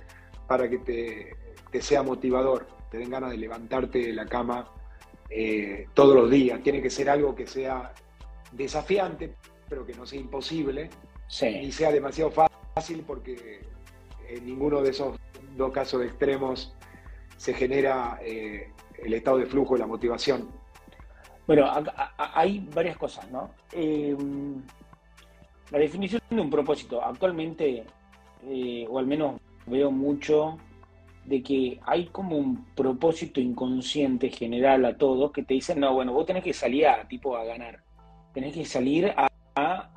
para 0.47 0.69
que 0.69 0.79
te, 0.79 1.81
sea 1.81 2.03
motivador, 2.03 2.67
te 2.89 2.97
den 2.97 3.09
ganas 3.09 3.31
de 3.31 3.37
levantarte 3.37 3.99
de 3.99 4.13
la 4.13 4.25
cama 4.25 4.67
eh, 5.29 5.87
todos 5.93 6.15
los 6.15 6.29
días. 6.29 6.61
Tiene 6.63 6.81
que 6.81 6.89
ser 6.89 7.09
algo 7.09 7.35
que 7.35 7.47
sea 7.47 7.93
desafiante, 8.51 9.35
pero 9.69 9.85
que 9.85 9.93
no 9.93 10.05
sea 10.05 10.19
imposible, 10.19 10.89
ni 11.41 11.71
sea 11.71 11.91
demasiado 11.91 12.31
fácil, 12.31 13.03
porque 13.05 13.61
en 14.35 14.45
ninguno 14.45 14.81
de 14.81 14.91
esos 14.91 15.17
dos 15.55 15.71
casos 15.71 16.03
extremos 16.03 16.73
se 17.37 17.53
genera 17.53 18.19
eh, 18.23 18.71
el 19.03 19.13
estado 19.13 19.37
de 19.37 19.45
flujo 19.45 19.75
y 19.75 19.79
la 19.79 19.87
motivación. 19.87 20.49
Bueno, 21.47 21.69
hay 22.17 22.67
varias 22.73 22.97
cosas, 22.97 23.29
¿no? 23.31 23.51
Eh, 23.71 24.15
la 25.71 25.79
definición 25.79 26.21
de 26.29 26.39
un 26.39 26.49
propósito. 26.49 27.03
Actualmente, 27.03 27.85
eh, 28.45 28.85
o 28.89 28.99
al 28.99 29.07
menos 29.07 29.39
veo 29.65 29.91
mucho 29.91 30.57
de 31.25 31.41
que 31.41 31.79
hay 31.85 32.07
como 32.07 32.37
un 32.37 32.65
propósito 32.75 33.39
inconsciente 33.39 34.29
general 34.29 34.85
a 34.85 34.97
todos 34.97 35.31
que 35.31 35.43
te 35.43 35.53
dicen, 35.53 35.79
no, 35.79 35.93
bueno, 35.93 36.13
vos 36.13 36.25
tenés 36.25 36.43
que 36.43 36.53
salir 36.53 36.87
a 36.87 37.07
tipo 37.07 37.35
a 37.35 37.43
ganar, 37.43 37.83
tenés 38.33 38.53
que 38.53 38.65
salir 38.65 39.13
a, 39.15 39.29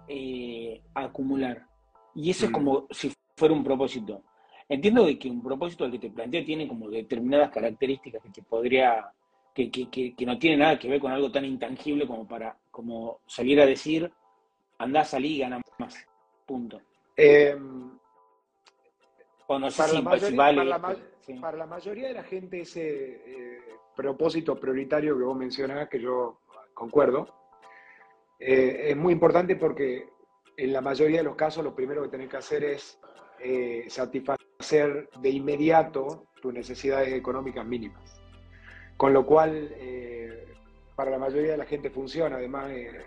eh, 0.08 0.82
acumular. 0.94 1.66
Y 2.14 2.30
eso 2.30 2.46
es 2.46 2.50
mm. 2.50 2.54
como 2.54 2.86
si 2.90 3.12
fuera 3.36 3.54
un 3.54 3.64
propósito. 3.64 4.22
Entiendo 4.68 5.04
de 5.04 5.18
que 5.18 5.28
un 5.28 5.42
propósito 5.42 5.84
al 5.84 5.90
que 5.90 5.98
te 5.98 6.10
planteo 6.10 6.44
tiene 6.44 6.66
como 6.66 6.88
determinadas 6.88 7.50
características 7.50 8.22
que 8.32 8.42
podría, 8.42 9.12
que, 9.52 9.70
que, 9.70 10.26
no 10.26 10.38
tiene 10.38 10.56
nada 10.56 10.78
que 10.78 10.88
ver 10.88 11.00
con 11.00 11.12
algo 11.12 11.30
tan 11.30 11.44
intangible 11.44 12.06
como 12.06 12.26
para 12.26 12.56
como 12.70 13.20
salir 13.26 13.60
a 13.60 13.66
decir, 13.66 14.10
andá, 14.78 15.04
salí 15.04 15.36
y 15.36 15.38
gana 15.40 15.60
más. 15.78 15.94
Punto. 16.46 16.80
Eh, 17.16 17.56
para, 19.46 19.58
la 19.92 21.66
mayoría, 21.66 22.08
de 22.08 22.14
la 22.14 22.24
gente 22.24 22.60
ese 22.62 23.20
eh, 23.26 23.58
propósito 23.94 24.58
prioritario 24.58 25.16
que 25.16 25.24
vos 25.24 25.36
mencionás, 25.36 25.88
que 25.88 26.00
yo 26.00 26.40
concuerdo, 26.72 27.28
eh, 28.38 28.86
es 28.88 28.96
muy 28.96 29.12
importante 29.12 29.56
porque 29.56 30.08
en 30.56 30.72
la 30.72 30.80
mayoría 30.80 31.18
de 31.18 31.24
los 31.24 31.36
casos 31.36 31.62
lo 31.62 31.74
primero 31.74 32.02
que 32.02 32.08
tenés 32.08 32.28
que 32.28 32.36
hacer 32.36 32.64
es 32.64 32.98
eh, 33.40 33.86
satisfacer 33.88 35.08
de 35.20 35.30
inmediato 35.30 36.26
tus 36.40 36.52
necesidades 36.52 37.12
económicas 37.12 37.66
mínimas. 37.66 38.20
Con 38.96 39.12
lo 39.12 39.26
cual, 39.26 39.74
para 40.94 41.10
la 41.10 41.18
mayoría 41.18 41.52
de 41.52 41.58
la 41.58 41.64
gente 41.64 41.90
funciona. 41.90 42.36
Además, 42.36 42.68
de 42.68 43.02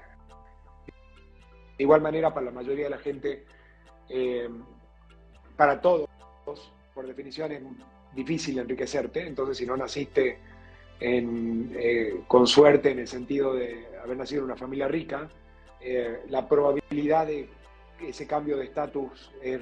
igual 1.77 2.01
manera, 2.01 2.33
para 2.33 2.47
la 2.47 2.51
mayoría 2.51 2.85
de 2.85 2.89
la 2.89 2.97
gente, 2.97 3.45
para 5.55 5.79
todos, 5.79 6.09
por 6.93 7.07
definición 7.07 7.51
es 7.53 7.61
difícil 8.13 8.57
enriquecerte, 8.59 9.25
entonces 9.25 9.57
si 9.57 9.65
no 9.65 9.77
naciste 9.77 10.39
eh, 10.99 12.21
con 12.27 12.47
suerte 12.47 12.91
en 12.91 12.99
el 12.99 13.07
sentido 13.07 13.53
de 13.53 13.85
haber 14.03 14.17
nacido 14.17 14.41
en 14.41 14.45
una 14.45 14.55
familia 14.55 14.87
rica, 14.87 15.29
eh, 15.79 16.21
la 16.29 16.47
probabilidad 16.47 17.27
de 17.27 17.47
ese 17.99 18.27
cambio 18.27 18.57
de 18.57 18.65
estatus 18.65 19.31
es, 19.41 19.61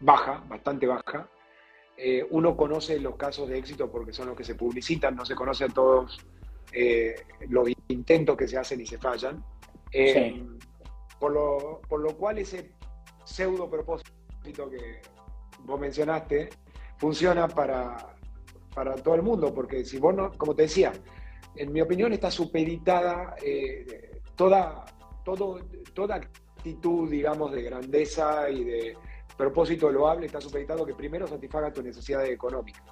baja, 0.00 0.42
bastante 0.48 0.86
baja. 0.86 1.28
Eh, 1.96 2.26
uno 2.30 2.56
conoce 2.56 3.00
los 3.00 3.16
casos 3.16 3.48
de 3.48 3.58
éxito 3.58 3.90
porque 3.90 4.12
son 4.12 4.28
los 4.28 4.36
que 4.36 4.44
se 4.44 4.54
publicitan, 4.54 5.16
no 5.16 5.24
se 5.24 5.34
conocen 5.34 5.72
todos 5.72 6.18
los 7.48 7.68
intentos 7.88 8.36
que 8.36 8.46
se 8.46 8.58
hacen 8.58 8.80
y 8.80 8.86
se 8.86 8.98
fallan. 8.98 9.42
Por, 11.18 11.32
lo, 11.32 11.80
por 11.88 12.00
lo 12.00 12.14
cual 12.16 12.38
ese 12.38 12.72
pseudo 13.24 13.70
propósito 13.70 14.12
que 14.70 15.00
vos 15.64 15.80
mencionaste 15.80 16.50
funciona 16.98 17.48
para, 17.48 18.16
para 18.74 18.94
todo 18.94 19.14
el 19.14 19.22
mundo, 19.22 19.52
porque 19.54 19.84
si 19.84 19.98
vos 19.98 20.14
no, 20.14 20.32
como 20.32 20.54
te 20.54 20.62
decía, 20.62 20.92
en 21.56 21.72
mi 21.72 21.80
opinión 21.80 22.12
está 22.12 22.30
supeditada 22.30 23.34
eh, 23.42 24.20
toda, 24.34 24.84
todo, 25.26 25.58
toda 25.92 26.14
actitud, 26.14 27.10
digamos, 27.10 27.50
de 27.50 27.62
grandeza 27.62 28.48
y 28.48 28.62
de 28.62 28.96
propósito 29.36 29.90
loable 29.90 30.26
está 30.26 30.40
supeditado 30.40 30.86
que 30.86 30.94
primero 30.94 31.26
satisfaga 31.26 31.72
tus 31.72 31.82
necesidades 31.82 32.30
económicas. 32.30 32.84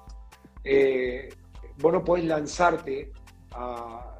Eh, 0.61 1.29
vos 1.77 1.93
no 1.93 2.03
podés 2.03 2.25
lanzarte 2.25 3.13
a, 3.53 4.19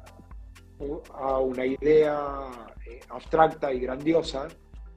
a 1.12 1.38
una 1.40 1.66
idea 1.66 2.48
eh, 2.86 3.00
abstracta 3.10 3.70
y 3.70 3.80
grandiosa 3.80 4.48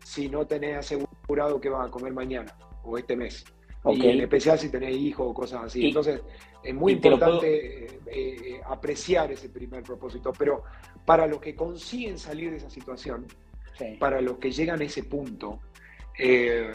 si 0.02 0.30
no 0.30 0.48
tenés 0.48 0.78
asegurado 0.78 1.60
que 1.60 1.68
vas 1.68 1.90
a 1.90 1.92
comer 1.92 2.14
mañana 2.14 2.58
o 2.84 2.98
este 2.98 3.18
mes. 3.18 3.44
Y 3.86 4.07
en 4.07 4.21
especial 4.21 4.59
si 4.59 4.69
tenés 4.69 4.95
hijos 4.95 5.27
o 5.29 5.33
cosas 5.33 5.65
así. 5.65 5.88
Entonces, 5.88 6.21
es 6.63 6.75
muy 6.75 6.93
importante 6.93 7.86
eh, 7.86 8.00
eh, 8.07 8.62
apreciar 8.65 9.31
ese 9.31 9.50
primer 9.50 9.83
propósito. 9.83 10.33
Pero 10.38 10.63
para 11.05 11.25
los 11.27 11.39
que 11.39 11.55
consiguen 11.55 12.17
salir 12.17 12.51
de 12.51 12.57
esa 12.57 12.69
situación, 12.69 13.25
para 13.98 14.19
los 14.19 14.38
que 14.38 14.51
llegan 14.51 14.81
a 14.81 14.83
ese 14.83 15.03
punto, 15.03 15.59
eh, 16.17 16.71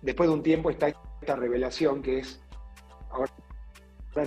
después 0.00 0.28
de 0.28 0.34
un 0.34 0.42
tiempo 0.42 0.70
está 0.70 0.88
esta 1.20 1.34
revelación 1.34 2.00
que 2.00 2.20
es, 2.20 2.40
ahora 3.10 3.28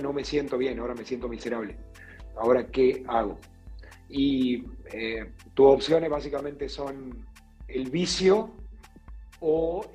no 0.02 0.12
me 0.12 0.22
siento 0.22 0.58
bien, 0.58 0.78
ahora 0.78 0.94
me 0.94 1.04
siento 1.04 1.28
miserable. 1.28 1.78
Ahora, 2.36 2.66
¿qué 2.66 3.02
hago? 3.08 3.38
Y 4.10 4.62
tus 5.54 5.66
opciones 5.66 6.10
básicamente 6.10 6.68
son 6.68 7.26
el 7.66 7.90
vicio 7.90 8.50
o 9.40 9.86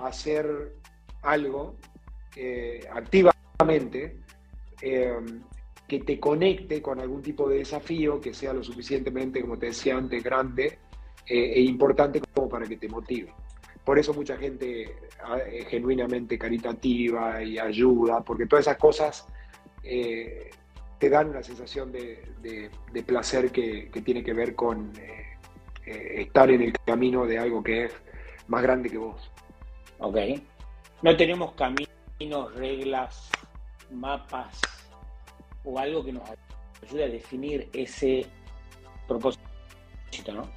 hacer 0.00 0.72
algo 1.22 1.76
eh, 2.36 2.80
activamente 2.92 4.16
eh, 4.80 5.12
que 5.86 6.00
te 6.00 6.20
conecte 6.20 6.82
con 6.82 7.00
algún 7.00 7.22
tipo 7.22 7.48
de 7.48 7.58
desafío 7.58 8.20
que 8.20 8.34
sea 8.34 8.52
lo 8.52 8.62
suficientemente, 8.62 9.40
como 9.40 9.58
te 9.58 9.66
decía 9.66 9.96
antes, 9.96 10.22
grande 10.22 10.78
e 11.30 11.60
importante 11.60 12.22
como 12.34 12.48
para 12.48 12.66
que 12.66 12.78
te 12.78 12.88
motive. 12.88 13.34
Por 13.84 13.98
eso 13.98 14.14
mucha 14.14 14.38
gente 14.38 14.96
es 15.52 15.66
genuinamente 15.66 16.38
caritativa 16.38 17.42
y 17.42 17.58
ayuda, 17.58 18.22
porque 18.22 18.46
todas 18.46 18.66
esas 18.66 18.78
cosas 18.78 19.26
te 20.98 21.08
dan 21.08 21.30
una 21.30 21.42
sensación 21.42 21.92
de, 21.92 22.70
placer 23.06 23.50
que, 23.50 23.90
tiene 24.04 24.22
que 24.22 24.32
ver 24.32 24.54
con 24.54 24.92
eh, 25.86 26.22
estar 26.22 26.50
en 26.50 26.62
el 26.62 26.72
camino 26.72 27.24
de 27.24 27.38
algo 27.38 27.62
que 27.62 27.84
es 27.84 27.92
más 28.48 28.62
grande 28.62 28.90
que 28.90 28.98
vos. 28.98 29.30
Ok. 29.98 30.16
No 31.02 31.16
tenemos 31.16 31.52
caminos, 31.52 32.54
reglas, 32.54 33.30
mapas 33.92 34.60
o 35.64 35.78
algo 35.78 36.04
que 36.04 36.12
nos 36.12 36.28
ayude 36.82 37.04
a 37.04 37.08
definir 37.08 37.68
ese 37.72 38.26
propósito, 39.06 39.40
¿no? 40.32 40.48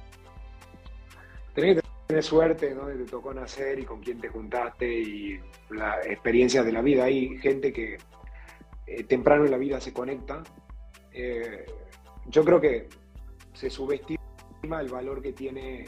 Tenés 1.54 1.76
que 1.76 1.88
tener 2.06 2.22
suerte, 2.22 2.74
¿no? 2.74 2.86
te 2.86 3.04
tocó 3.04 3.32
nacer 3.32 3.78
y 3.78 3.84
con 3.84 4.00
quién 4.00 4.20
te 4.20 4.28
juntaste 4.28 4.86
y 4.86 5.40
las 5.70 6.04
experiencias 6.06 6.64
de 6.64 6.72
la 6.72 6.82
vida. 6.82 7.04
Hay 7.04 7.38
gente 7.38 7.72
que 7.72 7.98
eh, 8.86 9.04
temprano 9.04 9.44
en 9.44 9.50
la 9.50 9.58
vida 9.58 9.80
se 9.80 9.92
conecta. 9.92 10.42
Eh, 11.12 11.66
yo 12.26 12.44
creo 12.44 12.60
que 12.60 12.88
se 13.52 13.70
subestima 13.70 14.18
el 14.80 14.88
valor 14.88 15.22
que 15.22 15.32
tiene 15.32 15.84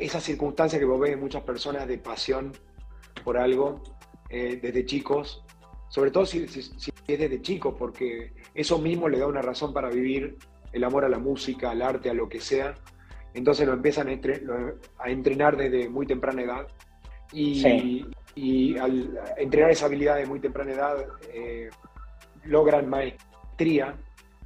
esa 0.00 0.20
circunstancia 0.20 0.78
que 0.78 0.84
vos 0.84 1.00
ves 1.00 1.12
en 1.12 1.20
muchas 1.20 1.42
personas 1.42 1.86
de 1.86 1.98
pasión 1.98 2.52
por 3.24 3.38
algo 3.38 3.82
eh, 4.28 4.58
desde 4.60 4.84
chicos, 4.84 5.44
sobre 5.88 6.10
todo 6.10 6.26
si, 6.26 6.44
es 6.44 6.82
desde 7.06 7.40
chicos, 7.40 7.74
porque 7.78 8.32
eso 8.54 8.78
mismo 8.78 9.08
le 9.08 9.18
da 9.18 9.26
una 9.26 9.42
razón 9.42 9.72
para 9.72 9.88
vivir 9.88 10.36
el 10.72 10.84
amor 10.84 11.04
a 11.04 11.08
la 11.08 11.18
música, 11.18 11.70
al 11.70 11.82
arte, 11.82 12.10
a 12.10 12.14
lo 12.14 12.28
que 12.28 12.40
sea. 12.40 12.74
Entonces 13.32 13.66
lo 13.66 13.72
empiezan 13.72 14.08
a, 14.08 15.08
entrenar 15.08 15.56
desde 15.56 15.88
muy 15.88 16.06
temprana 16.06 16.42
edad 16.42 16.66
y, 17.32 18.04
al 18.78 19.18
entrenar 19.36 19.70
esa 19.70 19.86
habilidad 19.86 20.16
de 20.16 20.26
muy 20.26 20.40
temprana 20.40 20.72
edad 20.72 21.06
eh, 21.32 21.70
logran 22.44 22.88
maestría 22.88 23.96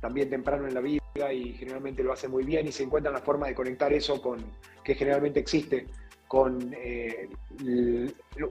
también 0.00 0.30
temprano 0.30 0.66
en 0.66 0.74
la 0.74 0.80
vida 0.80 1.01
y 1.14 1.52
generalmente 1.54 2.02
lo 2.02 2.12
hace 2.12 2.28
muy 2.28 2.44
bien 2.44 2.66
y 2.66 2.72
se 2.72 2.82
encuentran 2.82 3.14
la 3.14 3.20
forma 3.20 3.46
de 3.46 3.54
conectar 3.54 3.92
eso 3.92 4.20
con, 4.20 4.38
que 4.82 4.94
generalmente 4.94 5.40
existe, 5.40 5.86
con 6.26 6.74
eh, 6.74 7.28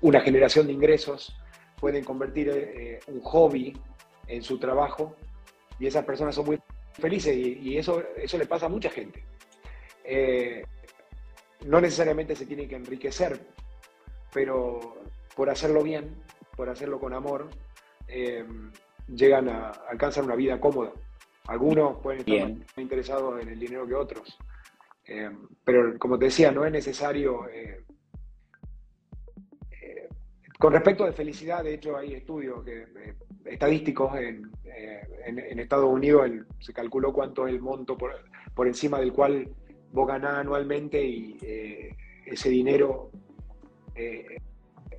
una 0.01 0.21
generación 0.21 0.67
de 0.67 0.73
ingresos, 0.73 1.35
pueden 1.79 2.03
convertir 2.03 2.49
eh, 2.49 2.99
un 3.07 3.21
hobby 3.21 3.75
en 4.27 4.43
su 4.43 4.59
trabajo 4.59 5.15
y 5.79 5.87
esas 5.87 6.05
personas 6.05 6.35
son 6.35 6.45
muy 6.45 6.59
felices 6.93 7.35
y, 7.35 7.77
eso, 7.77 8.03
eso 8.15 8.37
le 8.37 8.45
pasa 8.45 8.67
a 8.67 8.69
mucha 8.69 8.89
gente. 8.91 9.23
Eh, 10.03 10.63
no 11.65 11.81
necesariamente 11.81 12.35
se 12.35 12.45
tienen 12.45 12.69
que 12.69 12.75
enriquecer, 12.75 13.39
pero 14.31 14.97
por 15.35 15.49
hacerlo 15.49 15.81
bien, 15.81 16.15
por 16.55 16.69
hacerlo 16.69 16.99
con 16.99 17.13
amor, 17.13 17.49
eh, 18.07 18.45
llegan 19.07 19.49
a 19.49 19.69
alcanzar 19.89 20.23
una 20.23 20.35
vida 20.35 20.59
cómoda. 20.59 20.91
Algunos 21.47 21.97
pueden 22.01 22.21
estar 22.21 22.49
más 22.49 22.77
interesados 22.77 23.41
en 23.41 23.49
el 23.49 23.59
dinero 23.59 23.87
que 23.87 23.95
otros. 23.95 24.37
Eh, 25.07 25.29
pero 25.63 25.97
como 25.97 26.17
te 26.17 26.25
decía, 26.25 26.51
no 26.51 26.65
es 26.65 26.71
necesario... 26.71 27.49
Eh, 27.49 27.83
con 30.59 30.73
respecto 30.73 31.05
de 31.05 31.11
felicidad, 31.11 31.63
de 31.63 31.73
hecho 31.73 31.97
hay 31.97 32.13
estudios 32.13 32.63
que, 32.63 32.85
estadísticos 33.45 34.15
en, 34.17 34.51
en, 35.25 35.59
Estados 35.59 35.89
Unidos, 35.89 36.29
se 36.59 36.71
calculó 36.71 37.11
cuánto 37.11 37.47
es 37.47 37.53
el 37.55 37.61
monto 37.61 37.97
por, 37.97 38.13
por 38.53 38.67
encima 38.67 38.99
del 38.99 39.11
cual 39.11 39.49
vos 39.91 40.07
ganás 40.07 40.35
anualmente 40.35 41.03
y 41.03 41.35
ese 42.27 42.49
dinero 42.49 43.09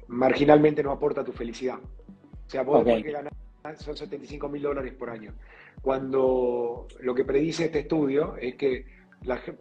marginalmente 0.09 0.83
no 0.83 0.91
aporta 0.91 1.23
tu 1.23 1.31
felicidad. 1.31 1.79
O 1.79 2.51
sea, 2.51 2.63
vos 2.63 2.83
okay. 2.83 3.01
que 3.01 3.13
ganar 3.13 3.33
son 3.79 3.97
75 3.97 4.49
mil 4.49 4.63
dólares 4.63 4.95
por 4.95 5.11
año. 5.11 5.35
Cuando 5.81 6.89
lo 7.01 7.15
que 7.15 7.25
predice 7.25 7.67
este 7.67 7.81
estudio 7.81 8.37
es 8.37 8.57
que 8.57 8.87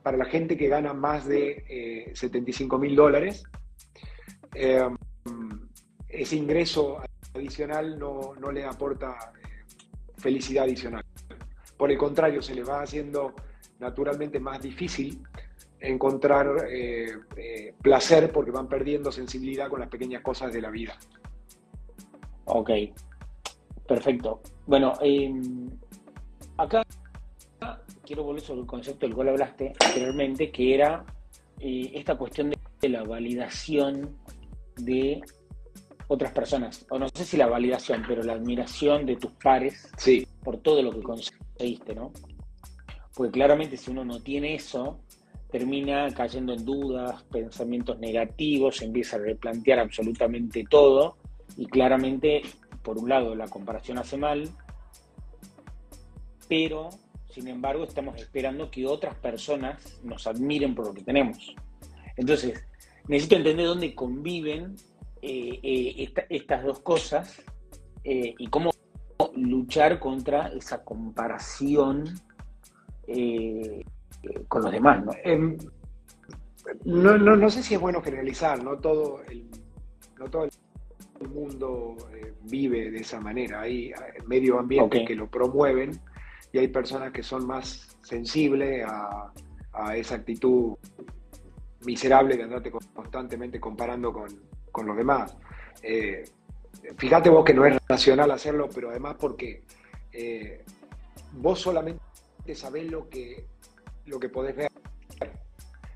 para 0.02 0.18
la 0.18 0.26
gente 0.26 0.58
que 0.58 0.68
gana 0.68 0.94
más 0.94 1.28
de 1.28 2.12
75 2.14 2.76
eh, 2.76 2.80
mil 2.80 2.96
dólares, 2.96 3.44
eh, 4.56 4.90
ese 6.10 6.36
ingreso 6.36 7.02
adicional 7.34 7.98
no, 7.98 8.34
no 8.40 8.52
le 8.52 8.66
aporta 8.66 9.34
eh, 9.36 9.64
felicidad 10.18 10.66
adicional. 10.66 11.04
Por 11.78 11.92
el 11.92 11.98
contrario, 11.98 12.42
se 12.42 12.54
le 12.54 12.64
va 12.64 12.82
haciendo 12.82 13.34
naturalmente 13.80 14.40
más 14.40 14.62
difícil 14.62 15.24
encontrar 15.80 16.68
eh, 16.70 17.18
eh, 17.36 17.74
placer 17.82 18.32
porque 18.32 18.52
van 18.52 18.68
perdiendo 18.68 19.12
sensibilidad 19.12 19.68
con 19.68 19.80
las 19.80 19.90
pequeñas 19.90 20.22
cosas 20.22 20.54
de 20.54 20.62
la 20.62 20.70
vida. 20.70 20.96
Ok, 22.46 22.70
perfecto. 23.92 24.42
Bueno, 24.66 24.94
em, 25.02 25.70
acá 26.56 26.82
quiero 28.06 28.24
volver 28.24 28.42
sobre 28.42 28.62
el 28.62 28.66
concepto 28.66 29.06
del 29.06 29.14
cual 29.14 29.30
hablaste 29.30 29.74
anteriormente, 29.86 30.50
que 30.50 30.76
era 30.76 31.06
eh, 31.60 31.92
esta 31.94 32.16
cuestión 32.16 32.54
de 32.82 32.90
la 32.90 33.04
validación 33.04 34.16
de 34.78 35.22
otras 36.08 36.32
personas, 36.32 36.86
o 36.90 36.98
no 36.98 37.10
sé 37.10 37.26
si 37.26 37.36
la 37.36 37.48
validación, 37.48 38.04
pero 38.08 38.24
la 38.24 38.34
admiración 38.34 39.06
de 39.06 39.18
tus 39.18 39.32
pares 39.34 39.90
sí. 39.98 40.26
por 40.42 40.58
todo 40.58 40.82
lo 40.82 40.92
que 40.92 41.02
conseguiste, 41.02 41.94
¿no? 41.94 42.14
Porque 43.14 43.32
claramente 43.32 43.76
si 43.76 43.92
uno 43.92 44.06
no 44.06 44.22
tiene 44.22 44.56
eso, 44.56 45.00
termina 45.52 46.10
cayendo 46.14 46.54
en 46.54 46.64
dudas, 46.64 47.24
pensamientos 47.24 48.00
negativos, 48.00 48.82
empieza 48.82 49.18
a 49.18 49.20
replantear 49.20 49.80
absolutamente 49.80 50.64
todo 50.70 51.18
y 51.58 51.66
claramente, 51.66 52.42
por 52.84 52.98
un 52.98 53.10
lado, 53.10 53.36
la 53.36 53.48
comparación 53.48 53.98
hace 53.98 54.18
mal, 54.18 54.50
pero, 56.48 56.90
sin 57.30 57.48
embargo, 57.48 57.84
estamos 57.84 58.20
esperando 58.20 58.70
que 58.70 58.86
otras 58.86 59.16
personas 59.16 60.00
nos 60.04 60.28
admiren 60.28 60.76
por 60.76 60.88
lo 60.88 60.94
que 60.94 61.04
tenemos. 61.04 61.56
Entonces, 62.18 62.66
necesito 63.08 63.36
entender 63.36 63.66
dónde 63.66 63.96
conviven 63.96 64.76
eh, 65.22 65.60
eh, 65.64 66.14
estas 66.30 66.64
dos 66.64 66.80
cosas 66.80 67.42
eh, 68.04 68.34
y 68.38 68.48
cómo 68.48 68.72
luchar 69.36 70.00
contra 70.00 70.48
esa 70.48 70.84
comparación 70.84 72.06
con 74.48 74.62
los 74.62 74.72
demás, 74.72 75.04
em, 75.24 75.58
¿no? 76.86 77.18
no, 77.18 77.36
no, 77.36 77.50
sé 77.50 77.62
si 77.62 77.74
es 77.74 77.82
bueno 77.82 78.02
generalizar, 78.02 78.64
no 78.64 78.78
todo 78.78 79.20
no 80.18 80.30
todo 80.30 80.46
el 80.46 80.52
mundo 81.30 81.96
eh, 82.14 82.34
vive 82.44 82.92
de 82.92 83.00
esa 83.00 83.20
manera. 83.20 83.62
Hay 83.62 83.90
eh, 83.90 83.96
medio 84.28 84.60
ambiente 84.60 85.06
que 85.06 85.16
lo 85.16 85.30
promueven 85.30 86.00
y 86.52 86.60
hay 86.60 86.68
personas 86.68 87.12
que 87.12 87.24
son 87.24 87.46
más 87.46 87.98
sensibles 88.02 88.86
a, 88.88 89.32
esa 89.96 90.16
actitud 90.16 90.76
miserable 91.86 92.36
de 92.36 92.44
andarte 92.44 92.72
constantemente 92.72 93.60
comparando 93.60 94.12
con, 94.12 94.86
los 94.86 94.98
demás. 94.98 95.38
Eh, 95.82 96.26
fíjate 96.98 97.30
vos 97.30 97.46
que 97.46 97.54
no 97.54 97.66
es 97.66 97.78
racional 97.88 98.30
hacerlo, 98.32 98.68
pero 98.74 98.90
además 98.90 99.16
porque 99.18 99.64
vos 101.32 101.60
solamente 101.60 102.02
sabés 102.54 102.92
lo 102.92 103.08
que 103.08 103.46
lo 104.06 104.20
que 104.20 104.30
podés 104.30 104.56
ver. 104.56 104.70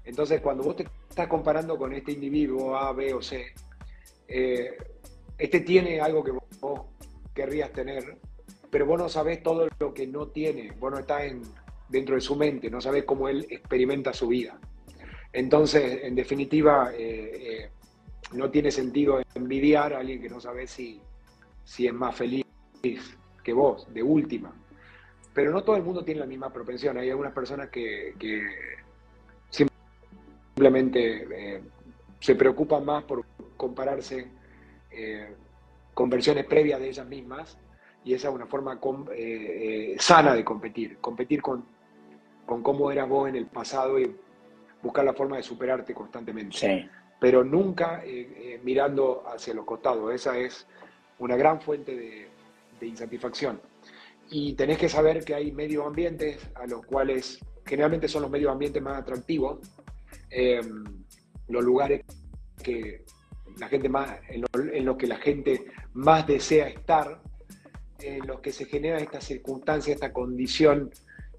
Entonces, 0.04 0.42
cuando 0.42 0.64
vos 0.64 0.76
te 0.76 0.88
estás 1.10 1.28
comparando 1.28 1.78
con 1.78 1.94
este 1.94 2.12
individuo 2.12 2.76
A, 2.76 2.94
B 2.94 3.14
o 3.14 3.22
C, 3.22 3.54
eh, 4.28 4.78
este 5.38 5.60
tiene 5.62 6.00
algo 6.00 6.24
que 6.24 6.32
vos 6.32 6.82
querrías 7.34 7.72
tener, 7.72 8.18
pero 8.70 8.86
vos 8.86 9.00
no 9.00 9.10
sabés 9.10 9.44
todo 9.44 9.68
lo 9.80 9.94
que 9.94 10.08
no 10.08 10.28
tiene, 10.28 10.72
vos 10.72 10.92
no 10.92 11.00
estás 11.00 11.24
en, 11.24 11.42
dentro 11.90 12.16
de 12.16 12.22
su 12.22 12.36
mente, 12.36 12.70
no 12.70 12.82
sabés 12.82 13.04
cómo 13.04 13.28
él 13.28 13.46
experimenta 13.50 14.14
su 14.14 14.28
vida. 14.28 14.60
Entonces, 15.34 16.04
en 16.04 16.16
definitiva, 16.16 16.92
eh, 16.94 17.32
eh, 17.64 17.70
no 18.34 18.50
tiene 18.50 18.72
sentido 18.72 19.22
envidiar 19.34 19.94
a 19.94 20.00
alguien 20.00 20.22
que 20.22 20.30
no 20.30 20.40
sabe 20.40 20.68
si, 20.68 21.02
si 21.64 21.88
es 21.88 21.94
más 21.94 22.16
feliz 22.16 22.46
que 23.44 23.54
vos, 23.54 23.94
de 23.94 24.02
última 24.02 24.54
pero 25.36 25.52
no 25.52 25.64
todo 25.64 25.76
el 25.76 25.84
mundo 25.84 26.04
tiene 26.04 26.22
la 26.22 26.26
misma 26.26 26.52
propensión. 26.52 26.98
Hay 26.98 27.10
algunas 27.10 27.34
personas 27.34 27.70
que, 27.70 28.14
simplemente 29.50 31.28
eh, 31.58 31.62
se 32.22 32.36
preocupan 32.36 32.86
más 32.86 33.04
por 33.04 33.26
compararse 33.58 34.30
eh, 34.96 35.36
con 35.94 36.10
versiones 36.10 36.46
previas 36.46 36.80
de 36.80 36.90
ellas 36.90 37.08
mismas 37.08 37.58
y 38.04 38.14
esa 38.14 38.30
es 38.30 38.36
una 38.36 38.46
forma 38.46 38.80
eh, 39.16 39.96
sana 40.00 40.34
de 40.36 40.44
competir, 40.44 40.98
competir 41.00 41.42
con, 41.42 41.66
con 42.46 42.62
cómo 42.62 42.92
eras 42.92 43.10
vos 43.10 43.28
en 43.30 43.36
el 43.36 43.48
pasado 43.48 44.00
y 44.00 44.16
buscar 44.82 45.06
la 45.06 45.14
forma 45.14 45.38
de 45.38 45.44
superarte 45.44 45.94
constantemente. 45.94 46.90
Pero 47.20 47.44
nunca 47.44 48.04
mirando 48.64 49.24
hacia 49.26 49.54
los 49.54 49.66
costados. 49.66 50.14
Esa 50.14 50.38
es 50.38 50.68
una 51.18 51.36
gran 51.36 51.60
fuente 51.62 51.96
de, 51.96 52.28
de 52.80 52.88
insatisfacción 52.88 53.60
y 54.30 54.54
tenés 54.54 54.78
que 54.78 54.90
saber 54.90 55.24
que 55.24 55.36
hay 55.36 55.52
medio 55.52 55.86
ambientes 55.86 56.40
a 56.56 56.66
los 56.66 56.86
cuales 56.86 57.40
generalmente 57.66 58.08
son 58.08 58.24
los 58.24 58.32
medios 58.32 58.52
ambientes 58.52 58.82
más 58.82 58.98
atractivos, 58.98 59.60
em, 60.30 60.84
los 61.48 61.64
lugares 61.64 62.02
que 62.64 63.04
la 63.58 63.68
gente 63.68 63.90
más, 63.90 64.20
en, 64.30 64.86
los 64.86 64.98
que 64.98 65.08
la 65.08 65.18
gente 65.18 65.66
más 65.94 66.28
desea 66.28 66.68
estar, 66.68 67.22
en 68.00 68.28
los 68.28 68.40
que 68.42 68.52
se 68.52 68.66
genera 68.66 69.00
esta 69.00 69.22
circunstancia, 69.22 69.94
esta 69.94 70.12
condición 70.12 70.92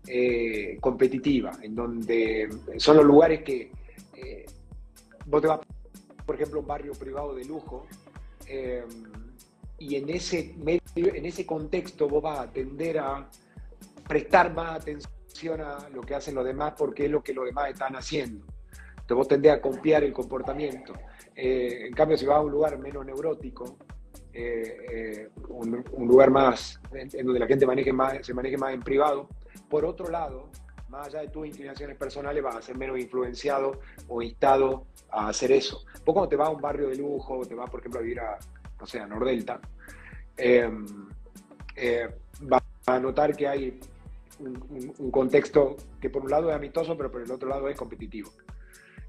eh, 0.07 0.79
competitiva, 0.81 1.53
en 1.63 1.75
donde 1.75 2.49
son 2.79 2.97
los 2.97 3.05
lugares 3.05 3.43
que 3.43 3.71
eh, 4.15 4.47
vos 5.27 5.43
te 5.43 5.49
vas, 5.49 5.61
por 6.25 6.35
ejemplo, 6.35 6.61
un 6.61 6.67
barrio 6.67 6.93
privado 6.93 7.35
de 7.35 7.45
lujo, 7.45 7.87
em, 8.47 8.89
y 9.79 9.97
en 9.97 10.09
ese, 10.09 10.55
medio, 10.57 11.15
en 11.15 11.27
ese 11.27 11.45
contexto 11.45 12.09
vos 12.09 12.23
vas 12.23 12.41
a 12.41 12.51
tender 12.51 12.99
a 12.99 13.29
prestar 14.09 14.55
más 14.55 14.81
atención 14.81 15.61
a 15.61 15.89
lo 15.91 16.01
que 16.01 16.15
hacen 16.15 16.35
los 16.35 16.45
demás 16.45 16.75
porque 16.79 17.05
es 17.07 17.11
lo 17.11 17.23
que 17.23 17.35
los 17.35 17.45
demás 17.45 17.71
están 17.71 17.95
haciendo. 17.95 18.47
Entonces 19.07 19.17
vos 19.17 19.29
tendés 19.29 19.53
a 19.53 19.61
copiar 19.61 20.03
el 20.03 20.13
comportamiento. 20.13 20.93
Eh, 21.37 21.87
en 21.87 21.93
cambio, 21.93 22.17
si 22.17 22.27
vas 22.27 22.39
a 22.39 22.41
un 22.41 22.51
lugar 22.51 22.77
menos 22.79 23.07
neurótico, 23.07 23.77
eh, 24.33 24.77
eh, 24.91 25.29
un, 25.49 25.85
lugar 26.09 26.31
más 26.31 26.81
en, 26.93 27.25
donde 27.25 27.39
la 27.39 27.47
gente 27.47 27.65
maneje 27.67 27.93
más, 27.93 28.27
se 28.27 28.35
maneje 28.35 28.59
más 28.59 28.75
en 28.75 28.81
privado, 28.83 29.29
por 29.71 29.85
otro 29.85 30.09
lado, 30.09 30.49
más 30.89 31.07
allá 31.07 31.21
de 31.21 31.29
tus 31.29 31.47
inclinaciones 31.47 31.97
personales, 31.97 32.43
vas 32.43 32.57
a 32.57 32.63
ser 32.63 32.77
menos 32.77 32.99
influenciado 32.99 33.81
o 34.09 34.23
instado 34.23 34.87
a 35.11 35.29
hacer 35.29 35.53
eso. 35.53 35.85
Vos 36.05 36.13
cuando 36.13 36.29
te 36.29 36.37
vas 36.37 36.49
a 36.49 36.51
un 36.51 36.61
barrio 36.61 36.89
de 36.89 36.97
lujo, 36.97 37.47
te 37.47 37.55
vas, 37.55 37.71
por 37.71 37.79
ejemplo, 37.79 38.01
a 38.01 38.03
vivir 38.03 38.19
a, 38.19 38.39
o 38.81 38.87
sea, 38.87 39.07
Nordelta, 39.07 39.61
eh, 40.37 40.69
eh, 41.77 42.09
va 42.53 42.63
a 42.87 42.99
notar 42.99 43.37
que 43.37 43.47
hay 43.47 43.79
un, 44.39 45.11
contexto 45.11 45.77
que 46.01 46.11
por 46.11 46.23
un 46.23 46.31
lado 46.31 46.51
es 46.51 46.57
amistoso, 46.57 46.97
pero 46.97 47.11
por 47.11 47.23
el 47.23 47.31
otro 47.31 47.49
lado 47.49 47.69
es 47.69 47.77
competitivo. 47.77 48.31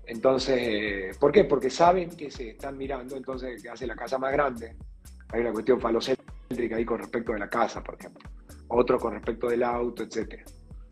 Entonces, 0.08 0.58
eh, 0.60 1.12
¿por 1.20 1.32
qué? 1.32 1.44
Porque 1.44 1.70
saben 1.70 2.10
que 2.10 2.32
se 2.32 2.52
están 2.52 2.78
mirando, 2.78 3.16
entonces 3.16 3.62
que 3.62 3.70
hace 3.70 3.86
la 3.86 3.96
casa 3.96 4.18
más 4.18 4.32
grande. 4.32 4.76
Hay 5.30 5.42
una 5.42 5.52
cuestión 5.52 5.80
falocéntrica 5.80 6.78
ahí 6.78 6.86
con 6.86 7.00
respecto 7.00 7.34
de 7.34 7.40
la 7.40 7.50
casa, 7.50 7.84
por 7.84 7.96
ejemplo. 7.96 8.28
Otro 8.70 8.98
con 8.98 9.14
respecto 9.14 9.50
del 9.50 9.64
auto, 9.64 10.04
etc. 10.04 10.42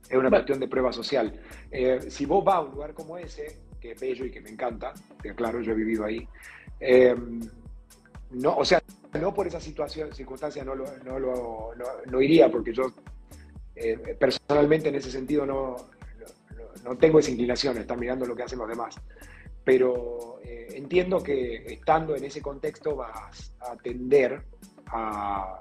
Es 0.10 0.18
una 0.18 0.30
cuestión 0.30 0.60
de 0.60 0.68
prueba 0.68 0.92
social. 0.92 1.40
si 2.10 2.26
vos 2.26 2.44
vas 2.44 2.56
a 2.56 2.62
un 2.62 2.72
lugar 2.72 2.94
como 2.94 3.18
ese, 3.18 3.62
que 3.80 3.94
es 3.94 4.00
bello 4.00 4.26
y 4.26 4.32
que 4.32 4.42
me 4.42 4.50
encanta, 4.50 4.94
que 5.24 5.34
claro, 5.34 5.62
yo 5.62 5.72
he 5.72 5.76
vivido 5.76 6.04
ahí, 6.04 6.28
no, 8.32 8.58
o 8.58 8.66
sea, 8.66 8.82
no 9.20 9.34
por 9.34 9.48
esa 9.48 9.60
situación, 9.60 10.14
circunstancia 10.14 10.64
no 10.64 10.76
lo, 10.76 10.86
no 11.04 11.72
no, 12.06 12.22
iría, 12.22 12.52
porque 12.52 12.74
yo 12.74 12.92
eh, 13.76 14.16
personalmente 14.20 14.90
en 14.90 14.96
ese 14.96 15.12
sentido 15.12 15.46
no, 15.46 15.76
no, 16.86 16.98
tengo 16.98 17.20
esa 17.20 17.32
inclinación, 17.32 17.78
estar 17.78 17.98
mirando 17.98 18.26
lo 18.26 18.36
que 18.36 18.44
hacen 18.44 18.60
los 18.60 18.68
demás. 18.68 18.96
pero 19.64 20.40
eh, 20.44 20.68
entiendo 20.76 21.24
que 21.24 21.66
estando 21.74 22.16
en 22.16 22.24
ese 22.24 22.42
contexto 22.42 22.96
vas 22.96 23.54
a 23.60 23.76
tender 23.78 24.44
a, 24.88 25.58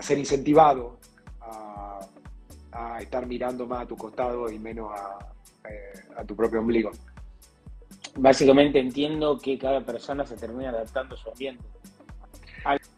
ser 0.00 0.18
incentivado 0.18 0.98
a, 1.40 2.98
estar 3.00 3.26
mirando 3.26 3.66
más 3.66 3.82
a 3.82 3.86
tu 3.86 3.96
costado 3.96 4.50
y 4.50 4.58
menos 4.58 4.92
eh, 5.68 6.00
a, 6.16 6.24
tu 6.24 6.36
propio 6.36 6.60
ombligo. 6.60 6.90
Básicamente 8.16 8.78
entiendo 8.78 9.38
que 9.38 9.58
cada 9.58 9.80
persona 9.80 10.24
se 10.24 10.36
termina 10.36 10.70
adaptando 10.70 11.14
a 11.14 11.18
su 11.18 11.30
ambiente. 11.30 11.64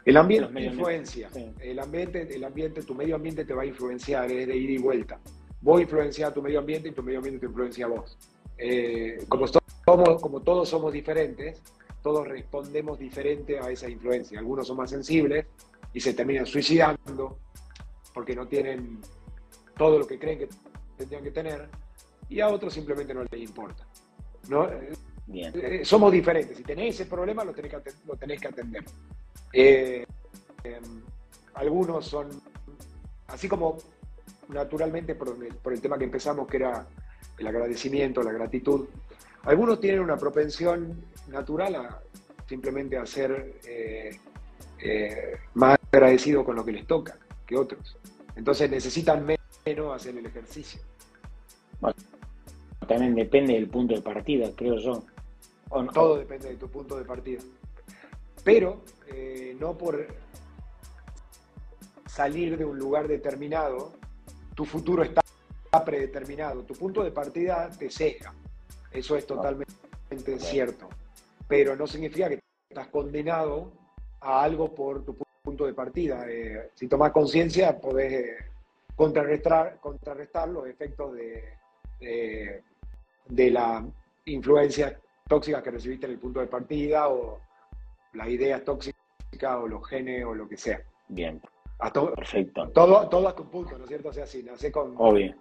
el 0.05 0.17
ambiente 0.17 0.61
influencia. 0.61 1.31
El 1.61 1.79
ambiente, 1.79 2.35
el 2.35 2.45
ambiente, 2.45 2.83
tu 2.83 2.95
medio 2.95 3.17
ambiente 3.17 3.45
te 3.45 3.55
va 3.55 3.63
a 3.63 3.67
influenciar, 3.67 4.31
es 4.31 4.47
de 4.47 4.57
ida 4.57 4.73
y 4.73 4.79
vuelta. 4.79 5.19
Vos 5.63 5.81
influencias 5.81 6.31
a 6.31 6.35
tu 6.35 6.43
medio 6.43 6.59
ambiente 6.59 6.89
y 6.89 6.93
tu 6.93 7.03
medio 7.03 7.19
ambiente 7.19 7.41
te 7.41 7.47
influencia 7.47 7.87
a 7.87 7.89
vos. 7.89 8.19
Eh, 8.59 9.25
como, 9.29 9.47
somos, 9.47 10.21
como 10.21 10.41
todos 10.41 10.69
somos 10.69 10.93
diferentes, 10.93 11.63
todos 12.03 12.27
respondemos 12.27 12.99
diferente 12.99 13.59
a 13.61 13.71
esa 13.71 13.89
influencia. 13.89 14.39
Algunos 14.41 14.67
son 14.67 14.77
más 14.77 14.91
sensibles 14.91 15.47
y 15.95 16.01
se 16.01 16.15
terminan 16.15 16.47
suicidando 16.47 17.39
porque 18.13 18.35
no 18.35 18.47
tienen 18.49 19.01
todo 19.77 20.01
lo 20.01 20.07
que 20.07 20.19
creen 20.19 20.41
que 20.41 20.49
tendrían 20.97 21.23
que 21.23 21.31
tener 21.31 21.69
y 22.29 22.41
a 22.41 22.49
otros 22.49 22.75
simplemente 22.75 23.15
no 23.15 23.23
les 23.25 23.41
importa. 23.41 23.87
¿no? 24.49 24.69
Bien. 25.27 25.53
Eh, 25.55 25.85
somos 25.85 26.11
diferentes. 26.11 26.57
Si 26.57 26.65
tenéis 26.65 26.97
ese 26.97 27.07
problema, 27.07 27.45
lo 27.45 27.53
tenéis 27.53 27.75
que, 27.75 27.93
lo 28.07 28.17
tenéis 28.17 28.41
que 28.41 28.49
atender. 28.49 28.85
Eh, 29.53 30.05
em, 30.65 31.03
algunos 31.55 32.07
son, 32.07 32.29
así 33.29 33.49
como 33.49 33.79
naturalmente 34.49 35.15
por 35.15 35.29
el, 35.29 35.55
por 35.55 35.73
el 35.73 35.81
tema 35.81 35.99
que 35.99 36.05
empezamos, 36.05 36.47
que 36.47 36.59
era 36.59 36.87
el 37.39 37.47
agradecimiento, 37.47 38.23
la 38.23 38.33
gratitud, 38.33 38.87
algunos 39.45 39.81
tienen 39.81 40.01
una 40.01 40.17
propensión 40.17 41.05
natural 41.29 41.75
a 41.75 42.01
simplemente 42.49 42.99
a 42.99 43.07
ser 43.07 43.61
eh, 43.67 44.19
eh, 44.79 45.37
más 45.55 45.79
agradecidos 45.91 46.45
con 46.45 46.57
lo 46.57 46.65
que 46.65 46.73
les 46.73 46.87
toca 46.87 47.17
que 47.47 47.57
otros. 47.57 47.97
Entonces 48.37 48.71
necesitan 48.71 49.25
menos 49.25 49.95
hacer 49.95 50.17
el 50.17 50.27
ejercicio. 50.27 50.81
también 52.87 53.15
depende 53.15 53.55
del 53.55 53.69
punto 53.69 53.95
de 53.95 54.03
partida, 54.03 54.51
creo 54.55 54.77
yo. 54.77 55.03
Todo 55.95 56.19
depende 56.19 56.51
de 56.51 56.57
tu 56.57 56.69
punto 56.69 56.99
de 56.99 57.05
partida. 57.05 57.41
Pero 58.45 58.83
eh, 59.09 59.57
no 59.59 59.79
por 59.79 60.07
salir 62.07 62.59
de 62.59 62.65
un 62.65 62.79
lugar 62.79 63.09
determinado, 63.09 63.93
tu 64.55 64.65
futuro 64.65 65.03
está 65.03 65.23
predeterminado. 65.85 66.63
Tu 66.63 66.75
punto 66.75 67.03
de 67.03 67.11
partida 67.11 67.71
te 67.71 67.91
ceja. 67.91 68.35
Eso 68.91 69.17
es 69.17 69.27
totalmente 69.27 70.39
cierto. 70.39 70.89
Pero 71.49 71.75
no 71.77 71.87
significa 71.87 72.29
que 72.29 72.41
estás 72.69 72.89
condenado 72.89 73.73
a 74.21 74.43
algo 74.43 74.75
por 74.75 75.05
tu 75.05 75.17
punto 75.43 75.67
de 75.67 75.75
partida. 75.75 76.25
Eh, 76.29 76.71
si 76.75 76.89
tomas 76.89 77.13
conciencia, 77.13 77.79
podés 77.79 78.13
eh, 78.13 78.37
contrarrestar, 78.95 79.79
contrarrestar 79.81 80.49
los 80.49 80.67
efectos 80.67 81.15
de, 81.15 81.45
de, 83.29 83.51
la 83.51 83.85
influencia 84.27 84.99
tóxica 85.29 85.63
que 85.63 85.71
recibiste 85.71 86.07
en 86.07 86.13
el 86.13 86.19
punto 86.19 86.41
de 86.41 86.47
partida 86.47 87.09
o 87.09 87.41
las 88.13 88.29
ideas 88.29 88.65
tóxicas 88.65 88.97
o 89.57 89.67
los 89.67 89.87
genes 89.89 90.25
o 90.25 90.35
lo 90.35 90.49
que 90.49 90.57
sea. 90.57 90.81
Bien. 91.09 91.41
Perfecto. 91.91 92.69
Todo, 92.69 93.09
todo 93.09 93.29
a 93.29 93.35
punto, 93.35 93.77
¿no 93.77 93.85
es 93.85 93.89
cierto? 93.89 94.09
O 94.11 94.13
sea, 94.13 94.27
si 94.27 94.43
nace 94.43 94.71
con. 94.71 94.95
Obvio. 94.97 95.35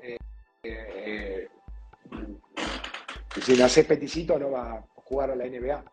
Eh, 0.00 1.48
si 3.40 3.56
nace 3.56 3.84
peticito 3.84 4.38
no 4.38 4.50
va 4.50 4.74
a 4.74 4.84
jugar 4.94 5.30
a 5.30 5.36
la 5.36 5.44
NBA. 5.46 5.84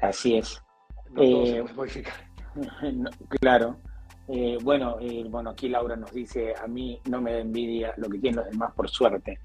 Así 0.00 0.36
es. 0.36 0.62
No 1.10 1.22
eh, 1.22 1.64
modificar. 1.74 2.14
claro. 3.40 3.76
Eh, 4.28 4.58
bueno, 4.62 4.96
eh, 5.00 5.24
bueno, 5.28 5.50
aquí 5.50 5.68
Laura 5.68 5.94
nos 5.96 6.12
dice, 6.12 6.52
a 6.54 6.66
mí 6.66 7.00
no 7.08 7.20
me 7.20 7.32
da 7.32 7.38
envidia 7.38 7.94
lo 7.96 8.08
que 8.08 8.18
tienen 8.18 8.40
los 8.40 8.50
demás 8.50 8.72
por 8.74 8.88
suerte. 8.88 9.38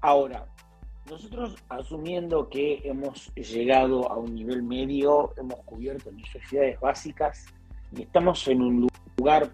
ahora, 0.00 0.46
nosotros 1.10 1.56
asumiendo 1.68 2.48
que 2.48 2.80
hemos 2.84 3.32
llegado 3.34 4.10
a 4.10 4.16
un 4.16 4.34
nivel 4.34 4.62
medio, 4.62 5.32
hemos 5.36 5.58
cubierto 5.60 6.10
necesidades 6.12 6.78
básicas 6.80 7.46
y 7.96 8.02
estamos 8.02 8.46
en 8.48 8.62
un 8.62 8.88
lugar, 9.16 9.50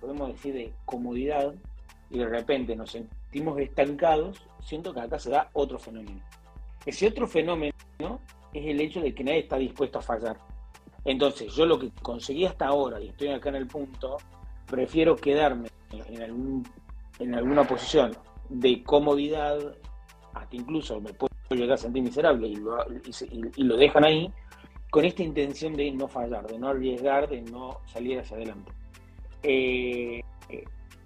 podemos 0.00 0.28
decir, 0.28 0.54
de 0.54 0.72
comodidad 0.84 1.54
y 2.10 2.18
de 2.18 2.26
repente 2.26 2.76
nos 2.76 2.90
sentimos 2.90 3.58
estancados, 3.58 4.42
siento 4.62 4.92
que 4.92 5.00
acá 5.00 5.18
se 5.18 5.30
da 5.30 5.50
otro 5.54 5.78
fenómeno. 5.78 6.20
Ese 6.84 7.06
otro 7.08 7.26
fenómeno 7.26 7.72
es 8.52 8.66
el 8.66 8.80
hecho 8.80 9.00
de 9.00 9.14
que 9.14 9.24
nadie 9.24 9.40
está 9.40 9.56
dispuesto 9.56 9.98
a 9.98 10.02
fallar. 10.02 10.38
Entonces, 11.04 11.54
yo 11.54 11.64
lo 11.64 11.78
que 11.78 11.90
conseguí 12.02 12.44
hasta 12.44 12.66
ahora, 12.66 13.00
y 13.00 13.08
estoy 13.08 13.28
acá 13.28 13.48
en 13.48 13.56
el 13.56 13.66
punto, 13.66 14.18
prefiero 14.66 15.16
quedarme 15.16 15.68
en, 15.90 16.62
en 17.18 17.34
alguna 17.34 17.66
posición 17.66 18.16
de 18.48 18.82
comodidad, 18.82 19.58
hasta 20.38 20.56
incluso 20.56 21.00
me 21.00 21.12
puedo 21.12 21.32
llegar 21.50 21.74
a 21.74 21.76
sentir 21.76 22.02
miserable 22.02 22.48
y 22.48 22.56
lo, 22.56 23.76
dejan 23.76 24.04
ahí, 24.04 24.32
con 24.90 25.04
esta 25.04 25.22
intención 25.22 25.74
de 25.74 25.90
no 25.92 26.08
fallar, 26.08 26.46
de 26.46 26.58
no 26.58 26.68
arriesgar, 26.68 27.28
de 27.28 27.42
no 27.42 27.80
salir 27.86 28.18
hacia 28.18 28.36
adelante. 28.36 28.72
Eh, 29.42 30.20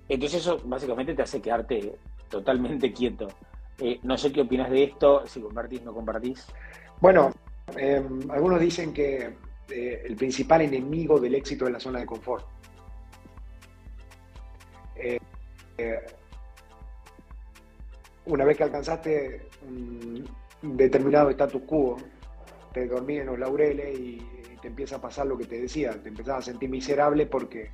entonces 0.08 0.40
eso 0.40 0.60
básicamente 0.64 1.14
te 1.14 1.22
hace 1.22 1.40
quedarte 1.40 1.94
totalmente 2.28 2.92
quieto. 2.92 3.28
Eh, 3.78 3.98
no 4.02 4.16
sé 4.16 4.32
qué 4.32 4.42
opinas 4.42 4.70
de 4.70 4.84
esto, 4.84 5.26
si 5.26 5.40
compartís, 5.40 5.82
no 5.82 5.92
compartís. 5.92 6.46
Bueno, 7.00 7.32
em, 7.76 8.30
algunos 8.30 8.60
dicen 8.60 8.92
que 8.92 9.34
eh, 9.70 10.02
el 10.04 10.16
principal 10.16 10.62
enemigo 10.62 11.18
del 11.18 11.34
éxito 11.34 11.66
es 11.66 11.72
la 11.72 11.80
zona 11.80 12.00
de 12.00 12.06
confort. 12.06 12.46
Una 18.26 18.44
vez 18.44 18.56
que 18.56 18.64
alcanzaste 18.64 19.48
un 19.66 20.24
determinado 20.62 21.30
status 21.30 21.62
quo, 21.62 21.96
te 22.72 22.86
dormís 22.86 23.20
en 23.20 23.26
los 23.26 23.38
laureles 23.38 23.98
y 23.98 24.22
te 24.60 24.68
empieza 24.68 24.96
a 24.96 25.00
pasar 25.00 25.26
lo 25.26 25.36
que 25.36 25.46
te 25.46 25.60
decía, 25.60 25.90
te 26.00 26.08
empezás 26.08 26.38
a 26.38 26.42
sentir 26.42 26.70
miserable 26.70 27.26
porque 27.26 27.70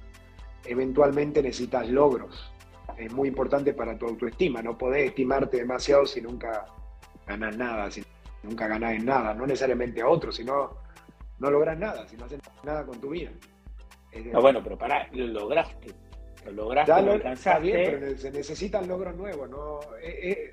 eventualmente 0.64 1.42
necesitas 1.42 1.88
logros 1.88 2.52
es 2.98 3.12
muy 3.12 3.28
importante 3.28 3.72
para 3.72 3.96
tu 3.96 4.06
autoestima. 4.06 4.62
No 4.62 4.76
podés 4.76 5.08
estimarte 5.08 5.58
demasiado 5.58 6.04
si 6.04 6.20
nunca 6.20 6.66
ganas 7.26 7.56
nada, 7.56 7.90
si 7.90 8.02
nunca 8.42 8.66
ganás 8.66 8.94
en 8.94 9.06
nada, 9.06 9.34
no 9.34 9.46
necesariamente 9.46 10.02
a 10.02 10.08
otros, 10.08 10.36
sino 10.36 10.76
no 11.38 11.50
logras 11.50 11.78
nada, 11.78 12.06
si 12.08 12.16
no 12.16 12.24
haces 12.24 12.40
nada 12.64 12.84
con 12.84 13.00
tu 13.00 13.10
vida. 13.10 13.30
No, 14.32 14.40
bueno, 14.40 14.62
pero 14.62 14.76
pará, 14.76 15.08
lo 15.12 15.26
lograste. 15.26 15.94
Lo 16.50 16.64
lograste, 16.64 17.02
lo, 17.02 17.12
alcanzaste. 17.12 17.72
pero 17.72 18.18
se 18.18 18.30
necesitan 18.30 18.88
logros 18.88 19.16
nuevos. 19.16 19.48
Eh, 20.02 20.30
eh, 20.30 20.52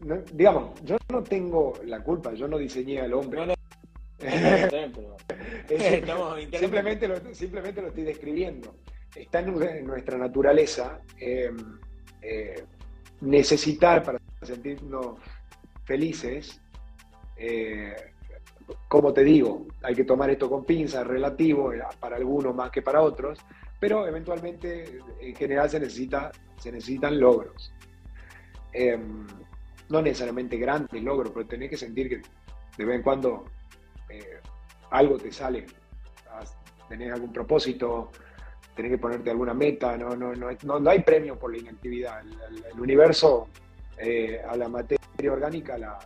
¿no? 0.00 0.16
digamos, 0.32 0.82
yo 0.84 0.96
no 1.10 1.22
tengo 1.22 1.74
la 1.84 2.02
culpa, 2.02 2.32
yo 2.34 2.48
no 2.48 2.58
diseñé 2.58 3.00
al 3.00 3.14
hombre. 3.14 3.54
simplemente, 6.58 7.08
lo, 7.08 7.34
simplemente 7.34 7.82
lo 7.82 7.88
estoy 7.88 8.04
describiendo. 8.04 8.76
Está 9.14 9.40
en 9.40 9.86
nuestra 9.86 10.18
naturaleza 10.18 11.00
eh, 11.18 11.50
eh, 12.22 12.64
necesitar 13.20 14.02
para 14.02 14.18
sentirnos 14.42 15.18
felices, 15.84 16.60
eh, 17.36 17.94
como 18.88 19.12
te 19.12 19.22
digo, 19.22 19.66
hay 19.82 19.94
que 19.94 20.04
tomar 20.04 20.30
esto 20.30 20.50
con 20.50 20.64
pinzas, 20.64 21.06
relativo 21.06 21.72
para 22.00 22.16
algunos 22.16 22.54
más 22.54 22.70
que 22.70 22.82
para 22.82 23.02
otros, 23.02 23.38
pero 23.78 24.06
eventualmente 24.06 24.98
en 25.20 25.34
general 25.34 25.68
se, 25.70 25.80
necesita, 25.80 26.32
se 26.58 26.72
necesitan 26.72 27.18
logros. 27.18 27.72
Em, 28.72 29.26
no 29.88 30.02
necesariamente 30.02 30.56
grandes 30.56 31.02
logros, 31.02 31.32
pero 31.32 31.46
tenés 31.46 31.70
que 31.70 31.76
sentir 31.76 32.08
que 32.08 32.22
de 32.76 32.84
vez 32.84 32.96
en 32.96 33.02
cuando 33.02 33.44
algo 34.90 35.16
te 35.16 35.32
sale, 35.32 35.66
tenés 36.88 37.12
algún 37.12 37.32
propósito, 37.32 38.10
tenés 38.74 38.92
que 38.92 38.98
ponerte 38.98 39.30
alguna 39.30 39.54
meta, 39.54 39.96
no, 39.96 40.10
no, 40.10 40.32
no, 40.34 40.80
no 40.80 40.90
hay 40.90 41.00
premio 41.00 41.38
por 41.38 41.52
la 41.52 41.58
inactividad. 41.58 42.20
El, 42.20 42.80
universo 42.80 43.48
eh, 43.98 44.40
a 44.46 44.56
la 44.56 44.68
materia 44.68 45.32
orgánica 45.32 45.78
la, 45.78 45.98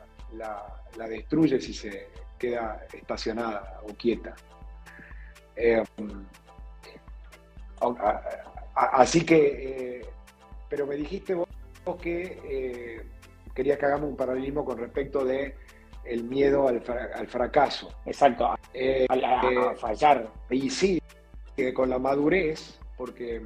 la, 0.97 1.09
destruye 1.09 1.61
si 1.61 1.75
se 1.75 2.09
queda 2.39 2.87
estacionada 2.93 3.81
o 3.83 3.95
quieta. 3.95 4.35
Eh, 7.83 7.93
así 8.75 9.25
que, 9.25 9.99
eh, 9.99 10.07
pero 10.69 10.87
me 10.87 10.97
dijiste 10.97 11.35
vos, 11.35 11.49
que 12.01 13.03
querías 13.53 13.79
que 13.79 13.87
hagamos 13.87 14.11
un 14.11 14.17
paralelismo 14.17 14.65
con 14.65 14.79
respecto 14.79 15.25
de 15.25 15.57
el 16.05 16.23
miedo 16.25 16.69
al, 16.69 16.81
fracaso. 17.27 17.93
Exacto, 18.07 18.47
a, 18.47 18.55
a 18.55 19.75
fallar. 19.75 20.31
Y 20.51 20.71
sí, 20.71 21.03
con 21.75 21.91
la 21.91 21.99
madurez, 21.99 22.79
porque 22.97 23.43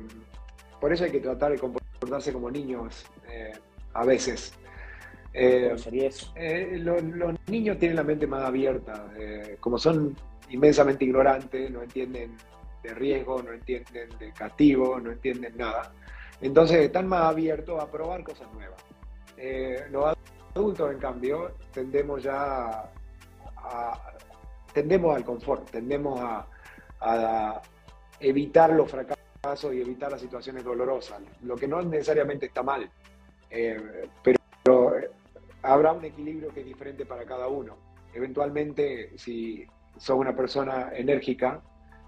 por 0.80 0.92
eso 0.92 1.04
hay 1.04 1.10
que 1.10 1.20
tratar 1.20 1.52
de 1.52 1.58
comportarse 1.58 2.32
como 2.32 2.50
niños 2.50 3.06
eh, 3.30 3.52
a 3.94 4.04
veces. 4.04 4.52
Eh, 5.32 5.74
eh, 6.36 6.78
los, 6.78 7.02
niños 7.48 7.78
tienen 7.78 7.96
la 7.96 8.04
mente 8.04 8.26
más 8.26 8.44
abierta, 8.44 9.08
eh, 9.18 9.56
como 9.58 9.78
son 9.78 10.14
inmensamente 10.50 11.04
ignorantes, 11.04 11.70
no 11.70 11.82
entienden 11.82 12.36
de 12.84 12.94
riesgo, 12.94 13.42
no 13.42 13.52
entienden 13.52 14.10
de 14.18 14.32
castigo, 14.32 15.00
no 15.00 15.10
entienden 15.10 15.56
nada. 15.56 15.92
Entonces 16.40 16.78
están 16.82 17.08
más 17.08 17.22
abiertos 17.22 17.82
a 17.82 17.90
probar 17.90 18.22
cosas 18.22 18.46
nuevas. 18.52 18.80
los 19.90 20.14
adultos, 20.54 20.92
en 20.92 20.98
cambio, 20.98 21.52
tendemos 21.72 22.22
ya 22.22 22.90
a, 23.56 24.12
tendemos 24.72 25.16
al 25.16 25.24
confort, 25.24 25.70
tendemos 25.70 26.20
a, 26.20 26.46
evitar 28.20 28.72
los 28.72 28.90
fracasos 28.90 29.74
y 29.74 29.80
evitar 29.80 30.10
las 30.10 30.20
situaciones 30.20 30.64
dolorosas, 30.64 31.20
lo 31.42 31.56
que 31.56 31.68
no 31.68 31.82
necesariamente 31.82 32.46
está 32.46 32.62
mal, 32.62 32.88
pero 34.22 34.94
habrá 35.62 35.92
un 35.92 36.04
equilibrio 36.04 36.48
que 36.48 36.60
es 36.60 36.66
diferente 36.66 37.04
para 37.04 37.24
cada 37.24 37.48
uno. 37.48 37.76
Eventualmente, 38.14 39.10
si 39.18 39.66
sos 39.98 40.16
una 40.16 40.34
persona 40.34 40.92
enérgica, 40.94 41.60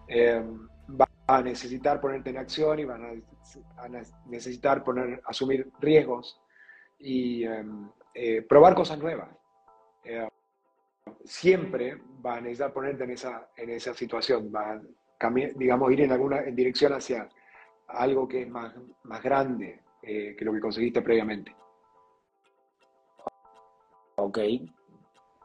eh, 0.09 0.42
va 0.88 1.09
a 1.27 1.42
necesitar 1.42 2.01
ponerte 2.01 2.31
en 2.31 2.38
acción 2.38 2.79
y 2.79 2.85
van 2.85 3.05
a, 3.05 3.88
necesitar 4.27 4.85
poner, 4.85 5.21
asumir 5.27 5.71
riesgos 5.81 6.40
y 6.99 7.45
em, 7.45 7.90
eh, 8.14 8.42
probar 8.42 8.75
cosas 8.75 8.99
nuevas. 8.99 9.29
Eh, 10.05 10.29
siempre 11.25 12.01
va 12.25 12.37
a 12.37 12.40
necesitar 12.40 12.73
ponerte 12.73 13.05
en 13.05 13.11
esa, 13.11 13.51
en 13.57 13.71
esa 13.71 13.95
situación, 13.95 14.53
va 14.55 14.73
a 14.73 14.81
digamos, 15.57 15.92
ir 15.92 16.03
en 16.03 16.12
alguna 16.12 16.40
en 16.40 16.55
dirección 16.55 16.92
hacia 16.92 17.29
algo 17.88 18.29
que 18.29 18.42
es 18.42 18.49
más, 18.49 18.75
más 19.05 19.23
grande 19.23 19.81
que 20.03 20.37
lo 20.42 20.53
que 20.53 20.61
conseguiste 20.61 21.03
previamente. 21.03 21.53
Ok. 24.16 24.38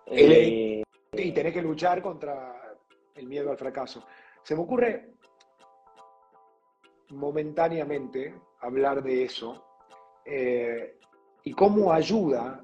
Eh, 0.08 0.82
y 1.14 1.32
tenés 1.34 1.54
que 1.54 1.62
luchar 1.62 2.02
contra 2.02 2.78
el 3.16 3.28
miedo 3.28 3.52
al 3.52 3.58
fracaso. 3.58 4.06
Se 4.44 4.56
me 4.56 4.62
ocurre 4.62 5.12
momentáneamente 7.10 8.34
hablar 8.62 9.04
de 9.04 9.24
eso 9.24 9.64
eh, 10.26 10.98
y 11.44 11.54
cómo 11.54 11.92
ayuda 11.92 12.64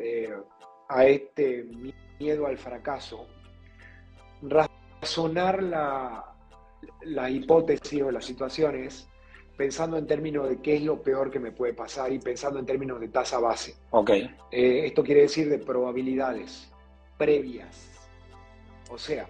eh, 0.00 0.34
a 0.88 1.06
este 1.06 1.64
miedo 2.18 2.46
al 2.46 2.58
fracaso 2.58 3.26
razonar 4.42 5.62
la, 5.62 6.34
la 7.02 7.30
hipótesis 7.30 8.02
o 8.02 8.10
las 8.10 8.24
situaciones 8.24 9.08
pensando 9.56 9.96
en 9.98 10.06
términos 10.06 10.48
de 10.48 10.62
qué 10.62 10.76
es 10.76 10.82
lo 10.82 11.02
peor 11.02 11.30
que 11.30 11.40
me 11.40 11.50
puede 11.50 11.74
pasar 11.74 12.12
y 12.12 12.20
pensando 12.20 12.60
en 12.60 12.66
términos 12.66 13.00
de 13.00 13.08
tasa 13.08 13.40
base. 13.40 13.74
Ok. 13.90 14.10
Eh, 14.10 14.86
esto 14.86 15.02
quiere 15.02 15.22
decir 15.22 15.48
de 15.48 15.58
probabilidades 15.58 16.70
previas. 17.16 17.90
O 18.88 18.96
sea, 18.96 19.28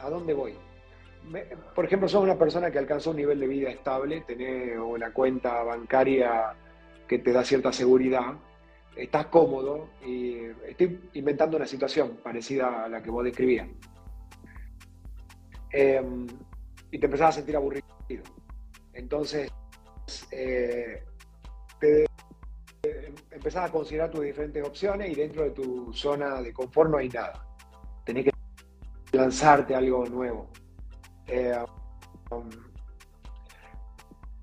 ¿a 0.00 0.10
dónde 0.10 0.34
voy? 0.34 0.54
Por 1.74 1.84
ejemplo, 1.84 2.08
sos 2.08 2.22
una 2.22 2.38
persona 2.38 2.70
que 2.70 2.78
alcanzó 2.78 3.10
un 3.10 3.16
nivel 3.16 3.40
de 3.40 3.46
vida 3.46 3.70
estable, 3.70 4.22
tenés 4.22 4.78
una 4.78 5.12
cuenta 5.12 5.62
bancaria 5.62 6.54
que 7.06 7.18
te 7.18 7.32
da 7.32 7.44
cierta 7.44 7.72
seguridad, 7.72 8.34
estás 8.96 9.26
cómodo 9.26 9.90
y 10.04 10.36
estoy 10.66 11.00
inventando 11.14 11.56
una 11.56 11.66
situación 11.66 12.18
parecida 12.22 12.84
a 12.84 12.88
la 12.88 13.02
que 13.02 13.10
vos 13.10 13.24
describías. 13.24 13.68
Em, 15.70 16.26
y 16.90 16.98
te 16.98 17.06
empezás 17.06 17.28
a 17.28 17.32
sentir 17.32 17.56
aburrido 17.56 17.84
entonces, 18.98 19.50
eh, 20.32 21.04
empezás 23.30 23.68
a 23.68 23.72
considerar 23.72 24.10
tus 24.10 24.22
diferentes 24.22 24.66
opciones 24.66 25.10
y 25.10 25.14
dentro 25.14 25.44
de 25.44 25.50
tu 25.50 25.92
zona 25.92 26.42
de 26.42 26.52
confort 26.52 26.90
no 26.90 26.98
hay 26.98 27.08
nada. 27.08 27.46
Tenés 28.04 28.24
que 28.24 28.32
lanzarte 29.12 29.74
algo 29.74 30.04
nuevo. 30.06 30.50
Eh, 31.28 31.54
um, 32.30 32.48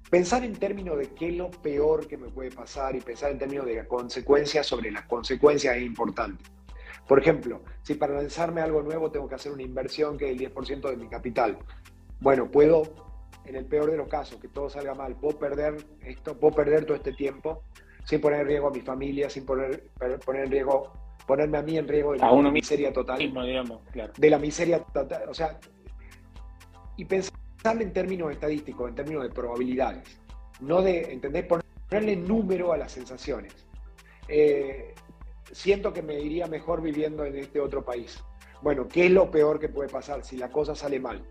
pensar 0.09 0.43
en 0.43 0.53
términos 0.53 0.97
de 0.97 1.09
qué 1.09 1.29
es 1.29 1.35
lo 1.35 1.49
peor 1.49 2.07
que 2.07 2.17
me 2.17 2.29
puede 2.29 2.51
pasar 2.51 2.95
y 2.95 3.01
pensar 3.01 3.31
en 3.31 3.39
términos 3.39 3.65
de 3.65 3.87
consecuencias 3.87 4.65
sobre 4.65 4.91
las 4.91 5.05
consecuencias 5.05 5.75
es 5.75 5.83
importante. 5.83 6.43
Por 7.07 7.19
ejemplo, 7.19 7.61
si 7.83 7.95
para 7.95 8.15
lanzarme 8.15 8.61
algo 8.61 8.81
nuevo 8.81 9.11
tengo 9.11 9.27
que 9.27 9.35
hacer 9.35 9.51
una 9.51 9.63
inversión 9.63 10.17
que 10.17 10.25
es 10.25 10.39
el 10.39 10.53
10% 10.53 10.89
de 10.89 10.97
mi 10.97 11.07
capital, 11.07 11.57
bueno, 12.19 12.49
puedo 12.49 12.83
en 13.45 13.55
el 13.55 13.65
peor 13.65 13.91
de 13.91 13.97
los 13.97 14.07
casos, 14.07 14.39
que 14.39 14.47
todo 14.47 14.69
salga 14.69 14.95
mal, 14.95 15.15
puedo 15.15 15.37
perder 15.37 15.75
esto, 16.03 16.37
puedo 16.39 16.55
perder 16.55 16.85
todo 16.85 16.97
este 16.97 17.13
tiempo 17.13 17.63
sin 18.05 18.21
poner 18.21 18.41
en 18.41 18.47
riesgo 18.47 18.67
a 18.67 18.71
mi 18.71 18.81
familia, 18.81 19.29
sin 19.29 19.45
poner, 19.45 19.89
poner 20.25 20.45
en 20.45 20.51
riesgo, 20.51 20.93
ponerme 21.27 21.57
a 21.57 21.61
mí 21.61 21.77
en 21.77 21.87
riesgo 21.87 22.13
de 22.13 22.19
la 22.19 22.51
miseria 22.51 22.93
total. 22.93 23.19
digamos, 23.19 23.81
De 24.17 24.29
la 24.29 24.39
miseria 24.39 24.79
total. 24.79 25.29
O 25.29 25.33
sea, 25.33 25.59
y 26.97 27.05
pensar 27.05 27.33
en 27.79 27.93
términos 27.93 28.31
estadísticos, 28.31 28.89
en 28.89 28.95
términos 28.95 29.23
de 29.23 29.29
probabilidades, 29.29 30.19
no 30.61 30.81
de, 30.81 31.13
¿entendés? 31.13 31.45
Ponerle 31.45 32.15
número 32.15 32.73
a 32.73 32.77
las 32.77 32.91
sensaciones. 32.91 33.53
Eh, 34.27 34.93
siento 35.51 35.93
que 35.93 36.01
me 36.01 36.19
iría 36.19 36.47
mejor 36.47 36.81
viviendo 36.81 37.25
en 37.25 37.37
este 37.37 37.59
otro 37.59 37.83
país. 37.83 38.23
Bueno, 38.61 38.87
¿qué 38.87 39.05
es 39.05 39.11
lo 39.11 39.29
peor 39.29 39.59
que 39.59 39.69
puede 39.69 39.89
pasar 39.89 40.23
si 40.23 40.37
la 40.37 40.49
cosa 40.49 40.75
sale 40.75 40.99
mal? 40.99 41.23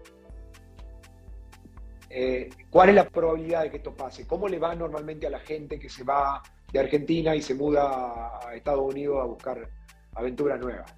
Eh, 2.10 2.48
¿Cuál 2.70 2.90
es 2.90 2.94
la 2.94 3.08
probabilidad 3.08 3.62
de 3.62 3.70
que 3.70 3.78
esto 3.78 3.92
pase? 3.92 4.26
¿Cómo 4.26 4.48
le 4.48 4.58
va 4.58 4.74
normalmente 4.74 5.26
a 5.26 5.30
la 5.30 5.40
gente 5.40 5.80
que 5.80 5.88
se 5.88 6.04
va 6.04 6.42
de 6.72 6.78
Argentina 6.78 7.34
y 7.34 7.42
se 7.42 7.54
muda 7.54 8.38
a 8.38 8.54
Estados 8.54 8.82
Unidos 8.82 9.20
a 9.20 9.24
buscar 9.24 9.68
aventuras 10.14 10.60
nuevas? 10.60 10.94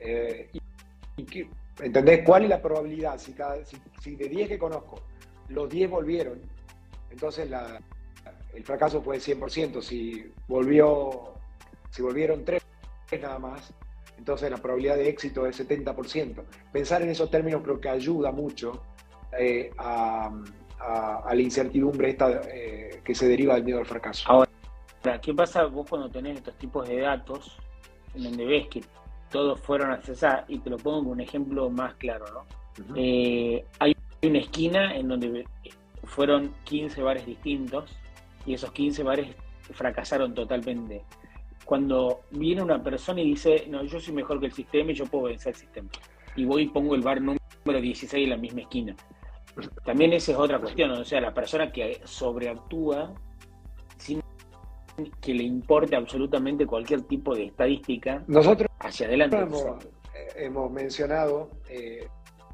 Eh, 0.00 0.50
¿Entendés? 1.80 2.22
¿Cuál 2.24 2.44
es 2.44 2.48
la 2.48 2.60
probabilidad? 2.60 3.18
Si, 3.18 3.34
de 4.16 4.28
10 4.28 4.48
que 4.48 4.58
conozco, 4.58 5.00
los 5.48 5.68
10 5.68 5.90
volvieron, 5.90 6.40
entonces 7.10 7.50
el 8.54 8.64
fracaso 8.64 9.00
fue 9.02 9.18
de 9.18 9.22
100%. 9.22 9.80
Si, 9.80 10.32
volvió, 10.46 11.34
si 11.90 12.02
volvieron 12.02 12.44
3 12.44 12.62
nada 13.20 13.38
más, 13.38 13.72
entonces 14.18 14.50
la 14.50 14.58
probabilidad 14.58 14.96
de 14.96 15.08
éxito 15.08 15.46
es 15.46 15.58
70%. 15.66 16.44
Pensar 16.72 17.02
en 17.02 17.10
esos 17.10 17.30
términos 17.30 17.62
creo 17.62 17.80
que 17.80 17.88
ayuda 17.88 18.32
mucho 18.32 18.82
eh, 19.38 19.70
a, 19.78 20.30
la 21.30 21.42
incertidumbre 21.42 22.16
eh, 22.52 23.00
que 23.04 23.14
se 23.14 23.28
deriva 23.28 23.54
del 23.54 23.64
miedo 23.64 23.78
al 23.78 23.86
fracaso. 23.86 24.28
Ahora, 24.28 24.50
¿qué 25.20 25.34
pasa 25.34 25.64
vos 25.64 25.86
cuando 25.88 26.10
tenés 26.10 26.38
estos 26.38 26.56
tipos 26.58 26.88
de 26.88 27.00
datos 27.00 27.56
en 28.14 28.24
donde 28.24 28.44
ves 28.44 28.68
que 28.68 28.82
todos 29.30 29.60
fueron 29.60 29.92
a 29.92 30.00
cesar? 30.02 30.44
Y 30.48 30.58
te 30.58 30.70
lo 30.70 30.76
pongo 30.76 30.98
como 30.98 31.10
un 31.10 31.20
ejemplo 31.20 31.70
más 31.70 31.94
claro, 31.94 32.26
¿no? 32.32 32.58
Eh, 32.96 33.64
hay 33.78 33.96
una 34.22 34.38
esquina 34.38 34.94
en 34.96 35.08
donde 35.08 35.44
fueron 36.04 36.54
15 36.64 37.02
bares 37.02 37.26
distintos 37.26 37.96
y 38.46 38.54
esos 38.54 38.70
15 38.72 39.02
bares 39.02 39.34
fracasaron 39.72 40.34
totalmente. 40.34 41.02
Cuando 41.64 42.20
viene 42.30 42.62
una 42.62 42.82
persona 42.82 43.20
y 43.20 43.30
dice, 43.30 43.66
no, 43.68 43.84
yo 43.84 44.00
soy 44.00 44.14
mejor 44.14 44.40
que 44.40 44.46
el 44.46 44.52
sistema 44.52 44.92
y 44.92 44.94
yo 44.94 45.06
puedo 45.06 45.24
vencer 45.24 45.52
el 45.52 45.60
sistema. 45.60 45.88
Y 46.34 46.44
voy 46.44 46.62
y 46.62 46.68
pongo 46.68 46.94
el 46.94 47.02
bar 47.02 47.20
número 47.20 47.38
16 47.80 48.24
en 48.24 48.30
la 48.30 48.36
misma 48.36 48.62
esquina. 48.62 48.96
También 49.84 50.12
esa 50.12 50.32
es 50.32 50.38
otra 50.38 50.58
cuestión, 50.60 50.90
o 50.92 51.04
sea, 51.04 51.20
la 51.20 51.34
persona 51.34 51.70
que 51.72 52.00
sobreactúa 52.04 53.12
que 55.20 55.34
le 55.34 55.42
importe 55.42 55.96
absolutamente 55.96 56.66
cualquier 56.66 57.02
tipo 57.02 57.34
de 57.34 57.46
estadística 57.46 58.22
Nosotros 58.26 58.68
hacia 58.80 59.06
adelante. 59.06 59.36
Hemos, 60.36 60.70
mencionado 60.70 61.50
eh, 61.68 62.06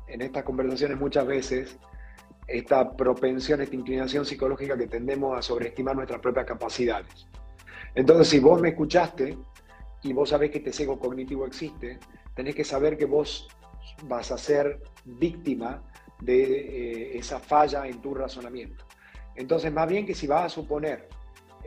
en 0.08 0.22
estas 0.22 0.44
conversaciones 0.44 0.98
muchas 0.98 1.26
veces 1.26 1.78
esta 2.46 2.96
propensión, 2.96 3.60
esta 3.60 3.74
inclinación 3.74 4.24
psicológica 4.24 4.76
que 4.76 4.86
tendemos 4.86 5.36
a 5.36 5.42
sobreestimar 5.42 5.96
nuestras 5.96 6.20
propias 6.20 6.46
capacidades. 6.46 7.26
Entonces, 7.94 8.28
si 8.28 8.38
vos 8.38 8.60
me 8.60 8.70
escuchaste 8.70 9.38
y 10.02 10.12
vos 10.12 10.30
sabés 10.30 10.50
que 10.50 10.58
este 10.58 10.72
sesgo 10.72 10.98
cognitivo 10.98 11.46
existe, 11.46 11.98
tenés 12.34 12.54
que 12.54 12.64
saber 12.64 12.98
que 12.98 13.06
vos 13.06 13.48
vas 14.04 14.30
a 14.30 14.38
ser 14.38 14.82
víctima 15.04 15.82
de 16.20 16.42
eh, 16.42 17.18
esa 17.18 17.38
falla 17.38 17.86
en 17.86 18.00
tu 18.00 18.14
razonamiento. 18.14 18.84
Entonces, 19.36 19.72
más 19.72 19.88
bien 19.88 20.06
que 20.06 20.14
si 20.14 20.26
vas 20.26 20.44
a 20.44 20.48
suponer, 20.48 21.08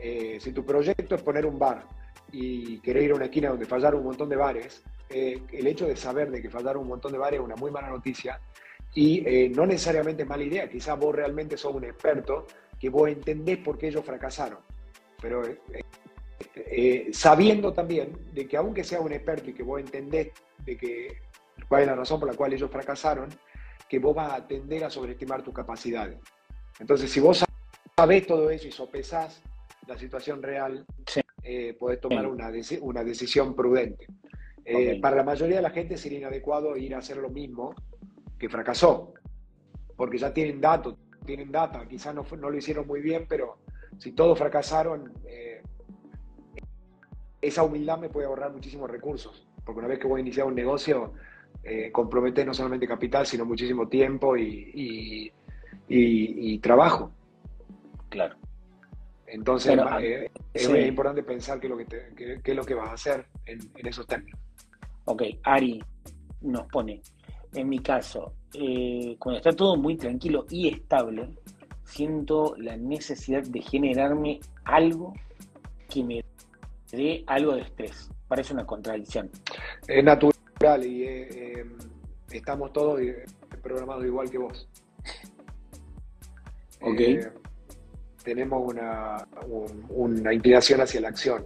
eh, 0.00 0.38
si 0.40 0.52
tu 0.52 0.64
proyecto 0.64 1.14
es 1.14 1.22
poner 1.22 1.46
un 1.46 1.58
bar 1.58 1.84
y 2.32 2.78
querer 2.80 3.04
ir 3.04 3.12
a 3.12 3.14
una 3.14 3.24
esquina 3.26 3.50
donde 3.50 3.66
fallaron 3.66 4.00
un 4.00 4.06
montón 4.06 4.28
de 4.28 4.36
bares, 4.36 4.82
eh, 5.10 5.40
el 5.52 5.66
hecho 5.66 5.86
de 5.86 5.96
saber 5.96 6.30
de 6.30 6.42
que 6.42 6.50
fallaron 6.50 6.82
un 6.82 6.88
montón 6.88 7.12
de 7.12 7.18
bares 7.18 7.40
es 7.40 7.44
una 7.44 7.56
muy 7.56 7.70
mala 7.70 7.88
noticia 7.88 8.40
y 8.94 9.50
no 9.54 9.66
necesariamente 9.66 10.22
es 10.22 10.28
mala 10.28 10.42
idea. 10.42 10.68
Quizás 10.68 10.98
vos 10.98 11.14
realmente 11.14 11.56
sos 11.56 11.74
un 11.74 11.84
experto 11.84 12.46
que 12.80 12.88
vos 12.88 13.08
entendés 13.08 13.58
por 13.58 13.78
qué 13.78 13.88
ellos 13.88 14.04
fracasaron. 14.04 14.58
Pero 15.20 15.42
sabiendo 17.12 17.72
también 17.72 18.12
de 18.32 18.48
que 18.48 18.56
aunque 18.56 18.82
sea 18.82 19.00
un 19.00 19.12
experto 19.12 19.50
y 19.50 19.52
que 19.52 19.62
vos 19.62 19.78
entendés 19.78 20.32
de 20.64 20.76
que 20.76 21.18
cuál 21.68 21.82
es 21.82 21.88
la 21.88 21.94
razón 21.94 22.18
por 22.18 22.28
la 22.28 22.34
cual 22.34 22.52
ellos 22.52 22.70
fracasaron, 22.70 23.28
que 23.88 23.98
vos 23.98 24.14
vas 24.14 24.32
a 24.32 24.46
tender 24.46 24.84
a 24.84 24.90
sobreestimar 24.90 25.42
tus 25.42 25.54
capacidades. 25.54 26.18
Entonces, 26.78 27.10
si 27.10 27.20
vos 27.20 27.44
sabés 27.96 28.26
todo 28.26 28.50
eso 28.50 28.68
y 28.68 28.72
sopesás 28.72 29.42
la 29.88 29.98
situación 29.98 30.42
real, 30.42 30.84
eh, 31.42 31.74
podés 31.78 32.00
tomar 32.00 32.26
una, 32.26 32.50
una 32.82 33.02
decisión 33.02 33.56
prudente. 33.56 34.06
Eh, 34.64 35.00
para 35.00 35.16
la 35.16 35.24
mayoría 35.24 35.56
de 35.56 35.62
la 35.62 35.70
gente 35.70 35.96
sería 35.96 36.18
inadecuado 36.18 36.76
ir 36.76 36.94
a 36.94 36.98
hacer 36.98 37.16
lo 37.16 37.30
mismo 37.30 37.74
que 38.38 38.50
fracasó, 38.50 39.14
porque 39.96 40.18
ya 40.18 40.32
tienen 40.34 40.60
datos, 40.60 40.96
tienen 41.24 41.50
data, 41.50 41.88
quizás 41.88 42.14
no, 42.14 42.26
no 42.38 42.50
lo 42.50 42.56
hicieron 42.56 42.86
muy 42.86 43.00
bien, 43.00 43.24
pero 43.26 43.56
si 43.96 44.12
todos 44.12 44.38
fracasaron, 44.38 45.10
eh, 45.26 45.62
esa 47.40 47.62
humildad 47.62 47.98
me 47.98 48.10
puede 48.10 48.26
ahorrar 48.26 48.52
muchísimos 48.52 48.90
recursos, 48.90 49.48
porque 49.64 49.78
una 49.78 49.88
vez 49.88 49.98
que 49.98 50.06
voy 50.06 50.18
a 50.18 50.22
iniciar 50.22 50.46
un 50.46 50.54
negocio, 50.54 51.14
eh, 51.64 51.90
comprometes 51.90 52.44
no 52.44 52.52
solamente 52.52 52.86
capital, 52.86 53.26
sino 53.26 53.46
muchísimo 53.46 53.88
tiempo 53.88 54.36
y, 54.36 55.32
trabajo. 56.60 57.10
Claro. 58.10 58.36
Entonces 59.30 59.78
eh, 60.00 60.30
es 60.54 60.68
muy 60.68 60.80
importante 60.80 61.22
pensar 61.22 61.60
qué 61.60 61.66
es 61.66 61.70
lo 61.70 61.76
que, 61.76 62.40
es 62.42 62.56
lo 62.56 62.64
que 62.64 62.74
vas 62.74 62.90
a 62.90 62.92
hacer 62.94 63.26
en, 63.44 63.60
esos 63.86 64.06
términos. 64.06 64.40
Ok, 65.04 65.22
Ari 65.42 65.82
nos 66.42 66.66
pone, 66.68 67.02
en 67.54 67.68
mi 67.68 67.80
caso, 67.80 68.34
eh, 68.54 69.16
cuando 69.18 69.38
está 69.38 69.52
todo 69.52 69.76
muy 69.76 69.96
tranquilo 69.96 70.46
y 70.50 70.68
estable, 70.68 71.28
siento 71.84 72.54
la 72.58 72.76
necesidad 72.76 73.42
de 73.42 73.60
generarme 73.60 74.40
algo 74.64 75.14
que 75.88 76.04
me 76.04 76.24
dé 76.92 77.24
algo 77.26 77.54
de 77.54 77.62
estrés. 77.62 78.10
Parece 78.28 78.54
una 78.54 78.66
contradicción. 78.66 79.30
Es 79.86 80.04
natural 80.04 80.84
y 80.84 81.04
eh, 81.04 81.66
estamos 82.30 82.72
todos 82.72 83.00
programados 83.62 84.04
igual 84.04 84.30
que 84.30 84.38
vos. 84.38 84.68
Ok 86.80 87.00
tenemos 88.22 88.72
una, 88.72 89.26
una 89.88 90.32
inclinación 90.32 90.80
hacia 90.80 91.00
la 91.00 91.08
acción, 91.08 91.44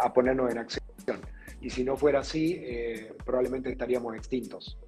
a 0.00 0.12
ponernos 0.12 0.50
en 0.50 0.58
acción. 0.58 0.84
Y 1.60 1.70
si 1.70 1.84
no 1.84 1.96
fuera 1.96 2.20
así, 2.20 2.60
eh, 2.62 3.12
probablemente 3.24 3.70
estaríamos 3.70 4.14
extintos. 4.14 4.78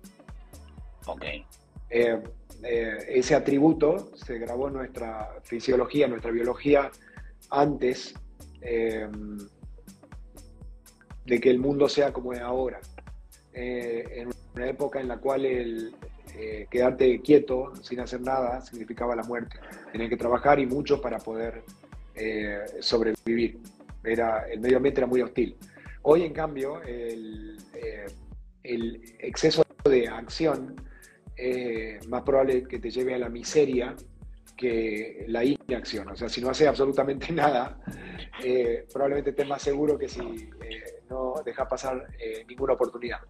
Ok. 1.06 1.24
Eh, 1.90 2.22
eh, 2.62 2.98
ese 3.08 3.34
atributo 3.34 4.14
se 4.16 4.38
grabó 4.38 4.68
en 4.68 4.74
nuestra 4.74 5.40
fisiología, 5.42 6.04
en 6.04 6.12
nuestra 6.12 6.30
biología, 6.30 6.90
antes 7.50 8.14
de 8.60 9.08
que 11.40 11.50
el 11.50 11.58
mundo 11.58 11.88
sea 11.88 12.12
como 12.12 12.32
es 12.32 12.40
ahora. 12.40 12.80
en 13.52 14.30
una 14.54 14.68
época 14.68 15.00
en 15.00 15.08
la 15.08 15.18
cual 15.18 15.46
el, 15.46 15.94
eh, 16.36 16.66
quedarte 16.70 17.20
quieto 17.20 17.72
sin 17.82 18.00
hacer 18.00 18.20
nada 18.20 18.60
significaba 18.60 19.16
la 19.16 19.22
muerte. 19.22 19.58
Tenías 19.92 20.10
que 20.10 20.16
trabajar 20.16 20.58
y 20.60 20.66
mucho 20.66 21.00
para 21.00 21.18
poder 21.18 21.62
eh, 22.14 22.60
sobrevivir. 22.80 23.60
Era, 24.04 24.48
el 24.48 24.60
medio 24.60 24.76
ambiente 24.76 25.00
era 25.00 25.06
muy 25.06 25.22
hostil. 25.22 25.56
Hoy, 26.02 26.22
en 26.22 26.32
cambio, 26.32 26.82
el, 26.82 27.58
eh, 27.74 28.06
exceso 29.18 29.64
de 29.84 30.08
acción 30.08 30.76
es 31.36 32.06
más 32.08 32.22
probable 32.22 32.64
que 32.64 32.78
te 32.78 32.90
lleve 32.90 33.14
a 33.14 33.18
la 33.18 33.28
miseria 33.28 33.94
que 34.56 35.24
la 35.28 35.44
inacción. 35.44 36.08
O 36.08 36.16
sea, 36.16 36.28
si 36.28 36.40
no 36.40 36.50
haces 36.50 36.66
absolutamente 36.66 37.32
nada, 37.32 37.78
probablemente 38.92 39.30
estés 39.30 39.46
más 39.46 39.62
seguro 39.62 39.98
que 39.98 40.08
si 40.08 40.50
no 41.08 41.34
dejas 41.44 41.68
pasar 41.68 42.06
ninguna 42.48 42.74
oportunidad. 42.74 43.20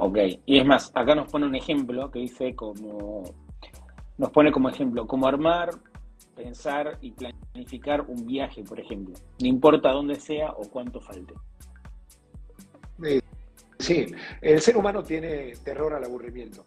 Ok, 0.00 0.16
y 0.46 0.60
es 0.60 0.64
más, 0.64 0.92
acá 0.94 1.16
nos 1.16 1.28
pone 1.28 1.44
un 1.44 1.56
ejemplo 1.56 2.08
que 2.12 2.20
dice 2.20 2.54
como, 2.54 3.34
nos 4.16 4.30
pone 4.30 4.52
como 4.52 4.68
ejemplo, 4.68 5.08
cómo 5.08 5.26
armar, 5.26 5.70
pensar 6.36 6.98
y 7.00 7.10
planificar 7.10 8.02
un 8.02 8.24
viaje, 8.24 8.62
por 8.62 8.78
ejemplo. 8.78 9.14
No 9.40 9.48
importa 9.48 9.90
dónde 9.90 10.14
sea 10.14 10.52
o 10.52 10.70
cuánto 10.70 11.00
falte. 11.00 11.34
Sí, 13.80 14.06
el 14.40 14.60
ser 14.60 14.76
humano 14.76 15.02
tiene 15.02 15.54
terror 15.64 15.92
al 15.92 16.04
aburrimiento. 16.04 16.64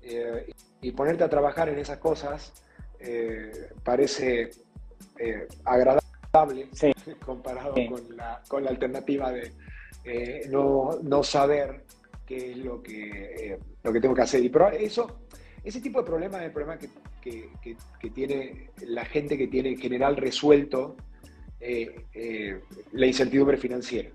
Eh, 0.00 0.50
y 0.80 0.92
ponerte 0.92 1.24
a 1.24 1.28
trabajar 1.28 1.68
en 1.68 1.78
esas 1.78 1.98
cosas 1.98 2.54
eh, 3.00 3.68
parece 3.84 4.50
eh, 5.18 5.46
agradable 5.62 6.00
comparado 7.24 7.74
Con, 7.74 8.16
la, 8.16 8.40
con, 8.48 8.64
la, 8.64 8.70
alternativa 8.70 9.30
de 9.30 9.52
no, 10.48 11.00
no 11.02 11.22
saber 11.22 11.84
qué 12.26 12.50
es 12.50 12.56
lo 12.58 12.82
que, 12.82 13.52
eh, 13.52 13.58
lo 13.82 13.92
que 13.92 14.00
tengo 14.00 14.14
que 14.14 14.22
hacer. 14.22 14.42
Y 14.44 14.50
eso, 14.78 15.20
ese 15.64 15.80
tipo 15.80 16.00
de 16.00 16.06
problemas 16.06 16.40
es 16.40 16.48
el 16.48 16.52
problema 16.52 16.78
que, 16.78 16.90
tiene 18.14 18.70
la 18.82 19.04
gente 19.04 19.36
que 19.36 19.48
tiene 19.48 19.70
en 19.70 19.78
general 19.78 20.16
resuelto 20.16 20.96
eh, 21.58 22.04
eh, 22.14 22.60
la 22.92 23.06
incertidumbre 23.06 23.56
financiera. 23.56 24.10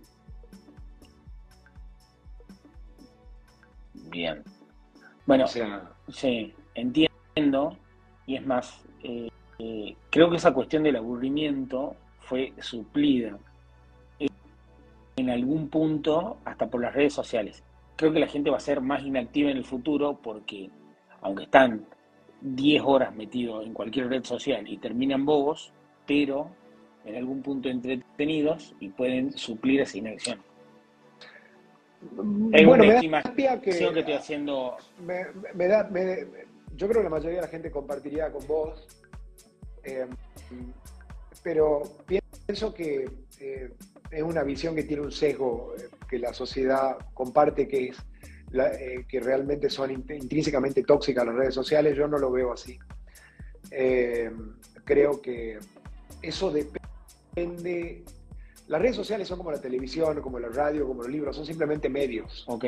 Bien. 3.93 4.43
Bueno, 5.25 5.45
sí, 5.47 6.53
entiendo. 6.75 7.77
Y 8.25 8.35
es 8.35 8.45
más, 8.45 8.81
creo 10.09 10.29
que 10.29 10.35
esa 10.37 10.53
cuestión 10.53 10.83
del 10.83 10.95
aburrimiento 10.95 11.95
fue 12.19 12.53
suplida 12.59 13.37
en 15.17 15.29
algún 15.29 15.69
punto 15.69 16.37
hasta 16.45 16.69
por 16.69 16.81
las 16.81 16.93
redes 16.93 17.13
sociales 17.13 17.61
creo 17.95 18.11
que 18.11 18.19
la 18.19 18.27
gente 18.27 18.49
va 18.49 18.57
a 18.57 18.61
ser 18.61 18.81
más 18.81 19.03
inactiva 19.03 19.51
en 19.51 19.57
el 19.57 19.65
futuro 19.65 20.19
porque, 20.21 20.69
aunque 21.21 21.43
están 21.43 21.85
10 22.41 22.81
horas 22.85 23.15
metidos 23.15 23.65
en 23.65 23.73
cualquier 23.73 24.09
red 24.09 24.23
social 24.23 24.67
y 24.67 24.77
terminan 24.77 25.25
bobos, 25.25 25.71
pero 26.05 26.49
en 27.05 27.15
algún 27.15 27.41
punto 27.41 27.69
entretenidos 27.69 28.75
y 28.79 28.89
pueden 28.89 29.31
suplir 29.33 29.81
esa 29.81 29.97
inacción. 29.97 30.39
Es 32.51 32.65
bueno, 32.65 32.83
una 32.83 32.99
me 32.99 33.61
que, 33.61 33.69
estoy 33.69 34.13
haciendo. 34.13 34.75
Me, 35.05 35.67
da, 35.67 35.87
yo 36.75 36.87
creo 36.87 36.99
que 36.99 37.03
la 37.03 37.09
mayoría 37.09 37.35
de 37.37 37.45
la 37.45 37.47
gente 37.47 37.69
compartiría 37.69 38.31
con 38.31 38.45
vos, 38.47 38.87
eh, 39.83 40.07
pero 41.43 41.83
pienso 42.07 42.73
que 42.73 43.07
eh, 43.39 43.71
es 44.09 44.23
una 44.23 44.43
visión 44.43 44.75
que 44.75 44.83
tiene 44.83 45.03
un 45.03 45.11
sesgo 45.11 45.75
eh, 45.77 45.89
que 46.11 46.19
la 46.19 46.33
sociedad 46.33 46.97
comparte, 47.13 47.69
que 47.69 47.87
es 47.87 47.97
eh, 48.53 49.05
que 49.07 49.21
realmente 49.21 49.69
son 49.69 49.91
intrínsecamente 49.91 50.83
tóxicas 50.83 51.25
las 51.25 51.35
redes 51.35 51.55
sociales. 51.55 51.95
Yo 51.95 52.05
no 52.09 52.17
lo 52.17 52.29
veo 52.29 52.51
así. 52.51 52.77
Eh, 53.71 54.29
creo 54.83 55.21
que 55.21 55.57
eso 56.21 56.51
depende. 56.51 58.03
Las 58.67 58.81
redes 58.81 58.97
sociales 58.97 59.29
son 59.29 59.37
como 59.37 59.51
la 59.51 59.61
televisión, 59.61 60.21
como 60.21 60.37
la 60.37 60.49
radio, 60.49 60.85
como 60.85 61.03
los 61.03 61.11
libros, 61.11 61.37
son 61.37 61.45
simplemente 61.45 61.87
medios. 61.87 62.43
Ok. 62.47 62.65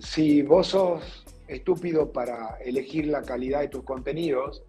si 0.00 0.42
vos 0.42 0.68
sos 0.68 1.26
estúpido 1.46 2.10
para 2.10 2.56
elegir 2.64 3.06
la 3.06 3.20
calidad 3.20 3.60
de 3.60 3.68
tus 3.68 3.84
contenidos, 3.84 4.64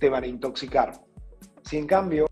te 0.00 0.08
van 0.08 0.24
a 0.24 0.26
intoxicar. 0.26 1.00
Si 1.62 1.76
en 1.76 1.86
cambio 1.86 2.26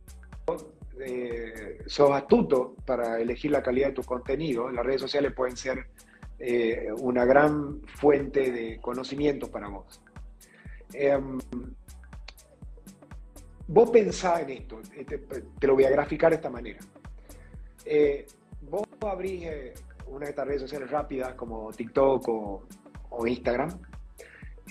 eh, 0.99 1.79
sos 1.87 2.11
astuto 2.13 2.75
para 2.87 3.21
elegir 3.21 3.51
la 3.51 3.63
calidad 3.63 3.89
de 3.89 3.95
tus 3.95 4.07
contenidos, 4.07 4.73
las 4.73 4.85
redes 4.85 5.01
sociales 5.01 5.33
pueden 5.33 5.57
ser 5.57 5.87
eh, 6.39 6.89
una 6.99 7.25
gran 7.25 7.83
fuente 7.87 8.51
de 8.51 8.81
conocimiento 8.81 9.51
para 9.51 9.69
vos. 9.69 10.01
Em, 10.95 11.39
vos 13.69 13.91
pensás 13.91 14.41
en 14.41 14.51
esto, 14.51 14.81
te, 15.07 15.19
te, 15.19 15.67
lo 15.67 15.75
voy 15.75 15.85
a 15.85 15.91
graficar 15.91 16.31
de 16.31 16.37
esta 16.37 16.49
manera. 16.49 16.81
Eh, 17.85 18.25
vos 18.63 18.85
abrís 19.01 19.47
una 20.07 20.25
de 20.25 20.31
estas 20.31 20.47
redes 20.47 20.63
sociales 20.63 20.91
rápidas 20.91 21.35
como 21.35 21.73
TikTok 21.73 22.29
o, 22.29 22.63
o 23.11 23.27
Instagram 23.27 23.79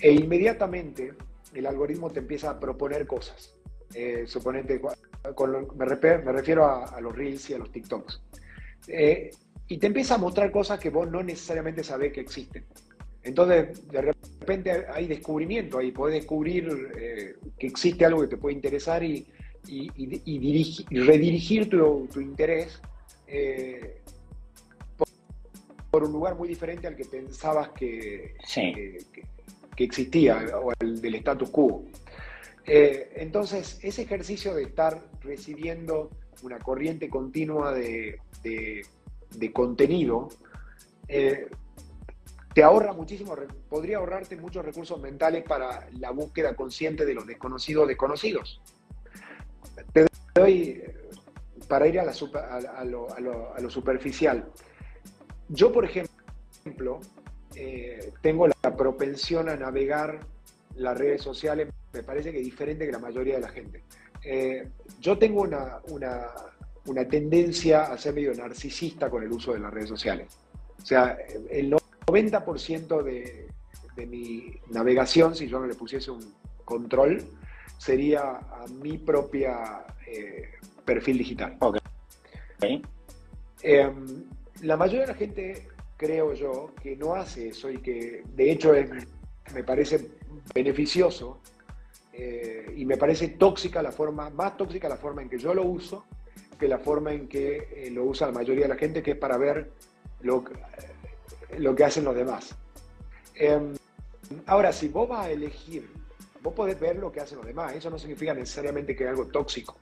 e 0.00 0.12
inmediatamente 0.12 1.14
el 1.54 1.66
algoritmo 1.66 2.10
te 2.10 2.18
empieza 2.18 2.50
a 2.50 2.58
proponer 2.58 3.06
cosas. 3.06 3.54
suponete 4.26 4.80
me, 5.74 5.84
refiero 6.32 6.66
a, 6.66 7.00
los 7.00 7.14
Reels 7.14 7.50
y 7.50 7.54
a 7.54 7.58
los 7.58 7.70
TikToks. 7.70 8.22
Eh, 8.88 9.30
y 9.68 9.78
te 9.78 9.86
empieza 9.88 10.14
a 10.14 10.18
mostrar 10.18 10.50
cosas 10.50 10.78
que 10.78 10.90
vos 10.90 11.10
no 11.10 11.22
necesariamente 11.22 11.82
sabés 11.82 12.12
que 12.12 12.20
existen. 12.20 12.64
Entonces, 13.22 13.88
de 13.88 14.02
repente 14.02 14.86
hay 14.92 15.08
descubrimiento, 15.08 15.78
ahí 15.78 15.90
podés 15.90 16.14
descubrir 16.14 16.92
eh, 16.96 17.34
que 17.58 17.66
existe 17.66 18.04
algo 18.04 18.20
que 18.20 18.28
te 18.28 18.36
puede 18.36 18.54
interesar 18.54 19.02
y, 19.02 19.26
redirigir 20.90 21.68
tu, 21.68 22.08
interés 22.20 22.80
eh, 23.26 24.00
por, 25.90 26.04
un 26.04 26.12
lugar 26.12 26.36
muy 26.36 26.46
diferente 26.46 26.86
al 26.86 26.94
que 26.94 27.04
pensabas 27.04 27.70
que, 27.70 28.36
que 29.76 29.84
existía 29.84 30.56
o 30.62 30.72
al 30.78 31.00
del 31.00 31.16
status 31.16 31.50
quo. 31.50 31.84
Eh, 32.66 33.12
entonces, 33.16 33.78
ese 33.82 34.02
ejercicio 34.02 34.54
de 34.54 34.64
estar 34.64 35.02
recibiendo 35.20 36.10
una 36.42 36.58
corriente 36.58 37.08
continua 37.08 37.72
de, 37.72 38.18
contenido, 39.52 40.28
eh, 41.08 41.48
te 42.52 42.62
ahorra 42.62 42.92
muchísimo, 42.92 43.36
podría 43.68 43.98
ahorrarte 43.98 44.36
muchos 44.36 44.64
recursos 44.64 45.00
mentales 45.00 45.44
para 45.44 45.88
la 45.92 46.10
búsqueda 46.10 46.56
consciente 46.56 47.04
de 47.04 47.14
los 47.14 47.26
desconocidos 47.26 47.86
desconocidos. 47.86 48.60
Te 49.92 50.06
doy, 50.34 50.82
para 51.68 51.86
ir 51.86 52.00
a, 52.00 52.04
lo, 52.84 53.70
superficial. 53.70 54.50
Yo, 55.48 55.70
por 55.70 55.84
ejemplo, 55.84 57.00
eh, 57.54 58.12
tengo 58.22 58.48
la 58.48 58.76
propensión 58.76 59.48
a 59.48 59.56
navegar 59.56 60.20
las 60.74 60.98
redes 60.98 61.22
sociales, 61.22 61.68
me 61.96 62.02
parece 62.02 62.30
que 62.32 62.38
es 62.38 62.44
diferente 62.44 62.86
que 62.86 62.92
la 62.92 62.98
mayoría 62.98 63.36
de 63.36 63.40
la 63.40 63.48
gente. 63.48 63.82
Eh, 64.22 64.68
yo 65.00 65.18
tengo 65.18 65.42
una, 65.42 65.78
una, 65.88 67.08
tendencia 67.08 67.84
a 67.84 67.98
ser 67.98 68.14
medio 68.14 68.34
narcisista 68.34 69.08
con 69.08 69.22
el 69.22 69.32
uso 69.32 69.52
de 69.52 69.60
las 69.60 69.72
redes 69.72 69.88
sociales. 69.88 70.28
O 70.82 70.84
sea, 70.84 71.16
el 71.50 71.72
90% 71.72 73.02
de, 73.02 73.48
de 73.96 74.06
mi 74.06 74.60
navegación, 74.70 75.34
si 75.34 75.48
yo 75.48 75.58
no 75.58 75.66
le 75.66 75.74
pusiese 75.74 76.10
un 76.10 76.34
control, 76.64 77.24
sería 77.78 78.22
a 78.22 78.66
mi 78.82 78.98
propia 78.98 79.84
eh, 80.06 80.50
perfil 80.84 81.18
digital. 81.18 81.56
Em, 83.62 84.24
la 84.62 84.76
mayoría 84.76 85.02
de 85.02 85.12
la 85.12 85.14
gente, 85.14 85.68
creo 85.96 86.34
yo, 86.34 86.74
que 86.80 86.96
no 86.96 87.14
hace 87.14 87.48
eso 87.48 87.70
y 87.70 87.78
que 87.78 88.22
de 88.34 88.50
hecho 88.52 88.72
me 89.54 89.64
parece 89.64 90.08
beneficioso 90.54 91.40
eh, 92.18 92.72
y 92.76 92.84
me 92.84 92.96
parece 92.96 93.28
tóxica 93.28 93.82
la 93.82 93.92
forma, 93.92 94.30
más 94.30 94.56
tóxica 94.56 94.88
la 94.88 94.96
forma 94.96 95.22
en 95.22 95.28
que 95.28 95.38
yo 95.38 95.54
lo 95.54 95.64
uso 95.64 96.04
que 96.58 96.68
la 96.68 96.78
forma 96.78 97.12
en 97.12 97.28
que 97.28 97.68
eh, 97.70 97.90
lo 97.90 98.04
usa 98.04 98.28
la 98.28 98.32
mayoría 98.32 98.64
de 98.64 98.68
la 98.68 98.76
gente, 98.76 99.02
que 99.02 99.12
es 99.12 99.16
para 99.16 99.36
ver 99.36 99.72
lo, 100.20 100.44
lo 101.58 101.74
que 101.74 101.84
hacen 101.84 102.04
los 102.04 102.14
demás. 102.14 102.56
Em, 103.34 103.74
ahora, 104.46 104.72
si 104.72 104.88
vos 104.88 105.08
vas 105.08 105.26
a 105.26 105.30
elegir, 105.30 105.88
vos 106.42 106.54
podés 106.54 106.78
ver 106.80 106.96
lo 106.96 107.12
que 107.12 107.20
hacen 107.20 107.38
los 107.38 107.46
demás, 107.46 107.74
eso 107.74 107.90
no 107.90 107.98
significa 107.98 108.32
necesariamente 108.34 108.96
que 108.96 109.04
es 109.04 109.10
algo 109.10 109.26
tóxico. 109.26 109.76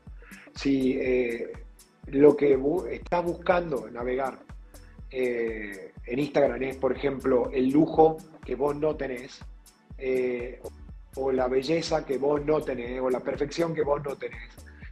Si 0.55 0.99
eh, 0.99 1.53
lo 2.07 2.37
que 2.37 2.59
estás 2.91 3.25
buscando 3.25 3.89
navegar 3.91 4.41
eh, 5.11 5.93
en 6.07 6.19
Instagram 6.19 6.63
es, 6.65 6.77
por 6.77 6.93
ejemplo, 6.93 7.51
el 7.53 7.71
lujo 7.71 8.19
que 8.45 8.55
vos 8.55 8.77
no 8.77 8.97
tenés, 8.97 9.41
eh, 9.97 10.61
o 11.17 11.33
la 11.33 11.49
belleza 11.49 12.05
que 12.05 12.19
vos 12.19 12.45
no 12.45 12.61
tenés, 12.61 13.01
o 13.01 13.11
la 13.11 13.21
perfección 13.21 13.75
que 13.75 13.83
vos 13.83 14.03
no 14.05 14.17
tenés, 14.17 14.51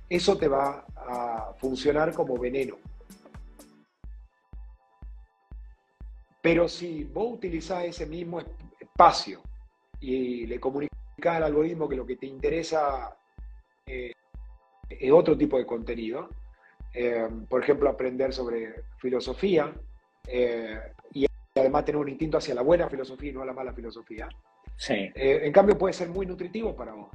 eso 0.08 0.36
te 0.36 0.48
va 0.48 0.84
a 0.96 1.54
funcionar 1.58 2.12
como 2.12 2.38
veneno. 2.38 2.76
Pero 6.40 6.68
si 6.68 7.04
vos 7.04 7.34
utilizás 7.34 7.84
ese 7.84 8.06
mismo 8.06 8.40
espacio 8.80 9.40
y 10.00 10.46
le 10.46 10.58
comunicas 10.58 10.90
al 11.24 11.44
algoritmo 11.44 11.88
que 11.88 11.96
lo 11.96 12.04
que 12.04 12.16
te 12.16 12.26
interesa 12.26 13.16
es 13.86 15.12
otro 15.12 15.36
tipo 15.38 15.56
de 15.56 15.66
contenido, 15.66 16.28
eh, 16.94 17.28
por 17.48 17.62
ejemplo, 17.62 17.88
aprender 17.88 18.32
sobre 18.32 18.84
filosofía 18.98 19.72
eh, 20.26 20.78
y 21.12 21.26
además 21.54 21.84
tener 21.84 22.00
un 22.00 22.08
instinto 22.08 22.38
hacia 22.38 22.54
la 22.54 22.62
buena 22.62 22.88
filosofía 22.88 23.30
y 23.30 23.34
no 23.34 23.44
la 23.44 23.52
mala 23.52 23.72
filosofía. 23.72 24.28
Sí. 24.76 25.10
Eh, 25.14 25.40
en 25.42 25.52
cambio, 25.52 25.78
puede 25.78 25.94
ser 25.94 26.08
muy 26.08 26.26
nutritivo 26.26 26.74
para 26.74 26.92
vos. 26.92 27.08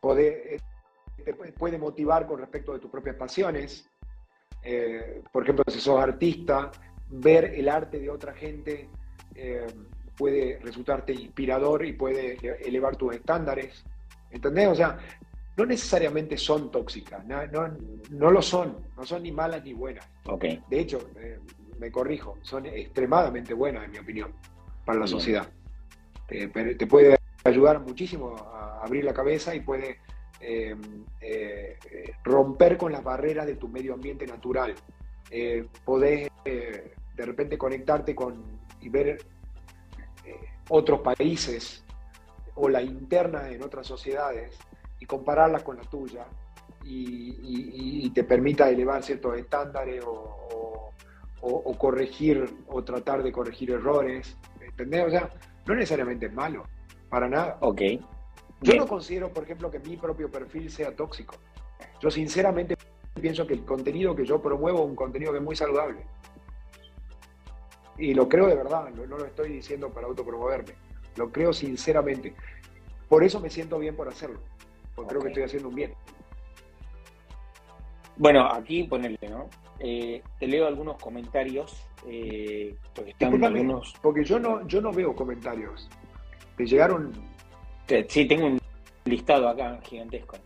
Puede, 0.00 0.60
te 1.24 1.34
puede 1.34 1.78
motivar 1.78 2.26
con 2.26 2.40
respecto 2.40 2.72
de 2.72 2.78
tus 2.78 2.90
propias 2.90 3.16
pasiones. 3.16 3.88
por 5.32 5.42
ejemplo, 5.42 5.64
si 5.68 5.80
sos 5.80 6.00
artista, 6.00 6.70
ver 7.08 7.46
el 7.56 7.68
arte 7.68 7.98
de 7.98 8.10
otra 8.10 8.32
gente 8.34 8.88
puede 10.16 10.58
resultarte 10.60 11.12
inspirador 11.12 11.84
y 11.84 11.92
puede 11.94 12.38
elevar 12.66 12.96
tus 12.96 13.14
estándares. 13.14 13.84
¿Entendés? 14.30 14.68
O 14.68 14.74
sea, 14.74 14.98
no 15.56 15.66
necesariamente 15.66 16.36
son 16.36 16.70
tóxicas, 16.70 17.24
no, 17.26 17.46
no, 18.10 18.30
lo 18.30 18.40
son, 18.40 18.78
no 18.96 19.04
son 19.04 19.22
ni 19.22 19.32
malas 19.32 19.62
ni 19.64 19.74
buenas. 19.74 20.08
Okay. 20.24 20.62
De 20.68 20.80
hecho, 20.80 21.10
eh, 21.16 21.38
me 21.78 21.90
corrijo, 21.90 22.38
son 22.42 22.66
extremadamente 22.66 23.52
buenas, 23.52 23.84
en 23.84 23.90
mi 23.90 23.98
opinión, 23.98 24.32
para 24.84 24.98
la 24.98 25.06
sociedad. 25.06 25.48
te 26.28 26.86
puede 26.86 27.18
ayudar 27.44 27.80
muchísimo 27.80 28.36
a 28.36 28.82
abrir 28.84 29.04
la 29.04 29.12
cabeza 29.12 29.54
y 29.54 29.60
puede 29.60 29.98
eh, 30.40 30.76
eh, 31.20 31.78
romper 32.24 32.76
con 32.76 32.92
las 32.92 33.02
barreras 33.02 33.46
de 33.46 33.56
tu 33.56 33.68
medio 33.68 33.94
ambiente 33.94 34.26
natural. 34.26 34.74
podés 35.84 36.28
de 36.44 37.26
repente 37.26 37.56
conectarte 37.58 38.14
con 38.14 38.60
y 38.80 38.88
ver 38.88 39.18
otros 40.68 41.00
países 41.00 41.84
o 42.54 42.68
la 42.68 42.82
interna 42.82 43.48
en 43.50 43.62
otras 43.62 43.86
sociedades 43.86 44.58
y 44.98 45.06
compararlas 45.06 45.62
con 45.62 45.76
la 45.76 45.82
tuya 45.82 46.26
y, 46.84 48.10
te 48.10 48.24
permita 48.24 48.68
elevar 48.68 49.02
ciertos 49.02 49.38
estándares 49.38 50.04
o, 50.06 50.92
corregir 51.78 52.44
o 52.68 52.84
tratar 52.84 53.22
de 53.22 53.32
corregir 53.32 53.70
errores. 53.70 54.36
¿Entendés? 54.82 55.06
O 55.06 55.10
sea, 55.10 55.30
no 55.66 55.74
necesariamente 55.74 56.26
es 56.26 56.32
malo, 56.32 56.64
para 57.08 57.28
nada. 57.28 57.58
Ok. 57.60 57.82
Yo 58.60 58.74
no 58.74 58.86
considero, 58.86 59.32
por 59.32 59.44
ejemplo, 59.44 59.70
que 59.70 59.80
mi 59.80 59.96
propio 59.96 60.30
perfil 60.30 60.70
sea 60.70 60.94
tóxico. 60.94 61.34
Yo 62.00 62.10
sinceramente 62.10 62.76
pienso 63.20 63.46
que 63.46 63.54
el 63.54 63.64
contenido 63.64 64.14
que 64.14 64.24
yo 64.24 64.40
promuevo 64.40 64.80
es 64.80 64.86
un 64.86 64.96
contenido 64.96 65.32
que 65.32 65.38
es 65.38 65.44
muy 65.44 65.56
saludable. 65.56 66.06
Y 67.98 68.14
lo 68.14 68.28
creo 68.28 68.46
de 68.46 68.54
verdad, 68.54 68.88
no, 68.90 69.06
no 69.06 69.18
lo 69.18 69.26
estoy 69.26 69.50
diciendo 69.50 69.90
para 69.90 70.06
autopromoverme. 70.06 70.74
Lo 71.16 71.30
creo 71.30 71.52
sinceramente. 71.52 72.34
Por 73.08 73.24
eso 73.24 73.40
me 73.40 73.50
siento 73.50 73.78
bien 73.78 73.96
por 73.96 74.08
hacerlo 74.08 74.40
porque 74.94 75.08
creo 75.10 75.22
que 75.22 75.28
estoy 75.28 75.42
haciendo 75.44 75.68
un 75.68 75.74
bien. 75.74 75.94
Bueno, 78.16 78.46
aquí 78.46 78.84
ponerle, 78.84 79.18
¿no? 79.28 79.48
Eh, 79.78 80.22
te 80.38 80.46
leo 80.46 80.66
algunos 80.66 80.96
comentarios. 81.02 81.86
Eh, 82.06 82.74
porque 82.94 83.10
están 83.10 83.44
algunos... 83.44 83.94
Porque 84.02 84.24
yo 84.24 84.38
no, 84.38 84.66
yo 84.66 84.80
no 84.80 84.92
veo 84.92 85.14
comentarios. 85.14 85.88
¿Te 86.56 86.66
llegaron? 86.66 87.12
Sí, 88.08 88.26
tengo 88.26 88.46
un 88.46 88.58
listado 89.04 89.48
acá 89.48 89.80
gigantesco. 89.82 90.36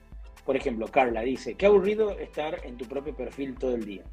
Por 0.44 0.56
ejemplo, 0.56 0.86
Carla 0.86 1.22
dice, 1.22 1.54
qué 1.54 1.66
aburrido 1.66 2.10
estar 2.18 2.64
en 2.64 2.76
tu 2.76 2.86
propio 2.86 3.14
perfil 3.14 3.56
todo 3.56 3.74
el 3.74 3.84
día. 3.84 4.04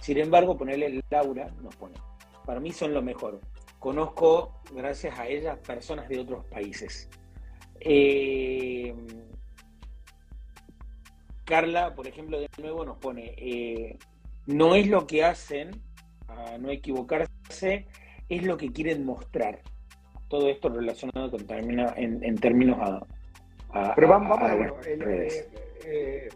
Sin 0.00 0.18
embargo, 0.18 0.56
ponerle 0.56 1.02
Laura 1.10 1.50
nos 1.62 1.76
pone. 1.76 1.94
Para 2.46 2.60
mí 2.60 2.72
son 2.72 2.94
lo 2.94 3.02
mejor. 3.02 3.40
Conozco, 3.78 4.60
gracias 4.72 5.18
a 5.18 5.26
ellas, 5.26 5.58
personas 5.58 6.08
de 6.08 6.20
otros 6.20 6.44
países. 6.46 7.08
Eh, 7.80 8.94
Carla, 11.44 11.94
por 11.94 12.06
ejemplo, 12.06 12.38
de 12.38 12.48
nuevo 12.58 12.84
nos 12.84 12.98
pone, 12.98 13.34
eh, 13.36 13.98
no 14.50 14.74
es 14.74 14.88
lo 14.88 15.06
que 15.06 15.24
hacen, 15.24 15.70
a 16.28 16.58
no 16.58 16.70
equivocarse, 16.70 17.86
es 18.28 18.42
lo 18.42 18.56
que 18.56 18.72
quieren 18.72 19.04
mostrar. 19.04 19.60
Todo 20.28 20.48
esto 20.48 20.68
relacionado 20.68 21.30
con 21.30 21.44
en, 21.48 22.36
términos 22.36 22.78
a, 23.72 23.94
Pero 23.94 24.08
vamos, 24.08 24.38
a, 24.40 24.54
ver, 24.54 24.72
eh, 24.86 25.48
eh, 25.84 26.28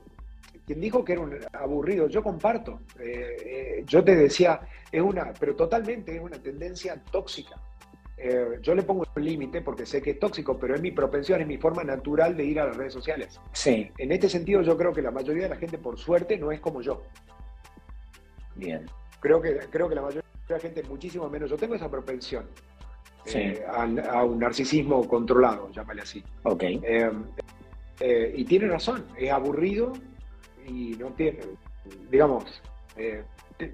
quien 0.66 0.80
dijo 0.80 1.04
que 1.04 1.12
era 1.12 1.22
un 1.22 1.38
aburrido, 1.52 2.08
yo 2.08 2.22
comparto. 2.22 2.80
yo 3.86 4.02
te 4.02 4.16
decía, 4.16 4.60
es 4.90 5.00
una, 5.00 5.32
pero 5.38 5.54
totalmente 5.54 6.16
es 6.16 6.20
una 6.20 6.42
tendencia 6.42 7.00
tóxica. 7.12 7.54
Eh, 8.16 8.58
yo 8.62 8.74
le 8.74 8.82
pongo 8.82 9.04
un 9.14 9.24
límite 9.24 9.60
porque 9.60 9.84
sé 9.84 10.00
que 10.00 10.12
es 10.12 10.18
tóxico, 10.18 10.56
pero 10.58 10.74
es 10.74 10.80
mi 10.80 10.92
propensión, 10.92 11.40
es 11.40 11.46
mi 11.46 11.58
forma 11.58 11.82
natural 11.82 12.36
de 12.36 12.44
ir 12.44 12.60
a 12.60 12.66
las 12.66 12.76
redes 12.76 12.92
sociales. 12.92 13.40
Sí. 13.52 13.90
En 13.98 14.12
este 14.12 14.28
sentido, 14.28 14.62
yo 14.62 14.76
creo 14.76 14.92
que 14.92 15.02
la 15.02 15.10
mayoría 15.10 15.44
de 15.44 15.48
la 15.50 15.56
gente, 15.56 15.78
por 15.78 15.98
suerte, 15.98 16.38
no 16.38 16.52
es 16.52 16.60
como 16.60 16.80
yo. 16.80 17.02
Bien. 18.56 18.86
Creo 19.20 19.40
que, 19.40 19.58
creo 19.70 19.88
que 19.88 19.94
la 19.94 20.02
mayoría 20.02 20.22
de 20.48 20.54
la 20.54 20.60
gente, 20.60 20.82
muchísimo 20.84 21.28
menos. 21.28 21.50
Yo 21.50 21.56
tengo 21.56 21.74
esa 21.74 21.90
propensión 21.90 22.46
eh, 23.26 23.64
a, 23.66 24.24
un 24.24 24.38
narcisismo 24.38 25.06
controlado, 25.08 25.70
llámale 25.70 26.02
así. 26.02 26.22
Ok. 26.42 26.62
Eh, 28.00 28.34
y 28.36 28.44
tiene 28.44 28.68
razón, 28.68 29.06
es 29.16 29.30
aburrido 29.30 29.92
y 30.66 30.96
no 30.98 31.12
tiene, 31.12 31.38
digamos, 32.10 32.60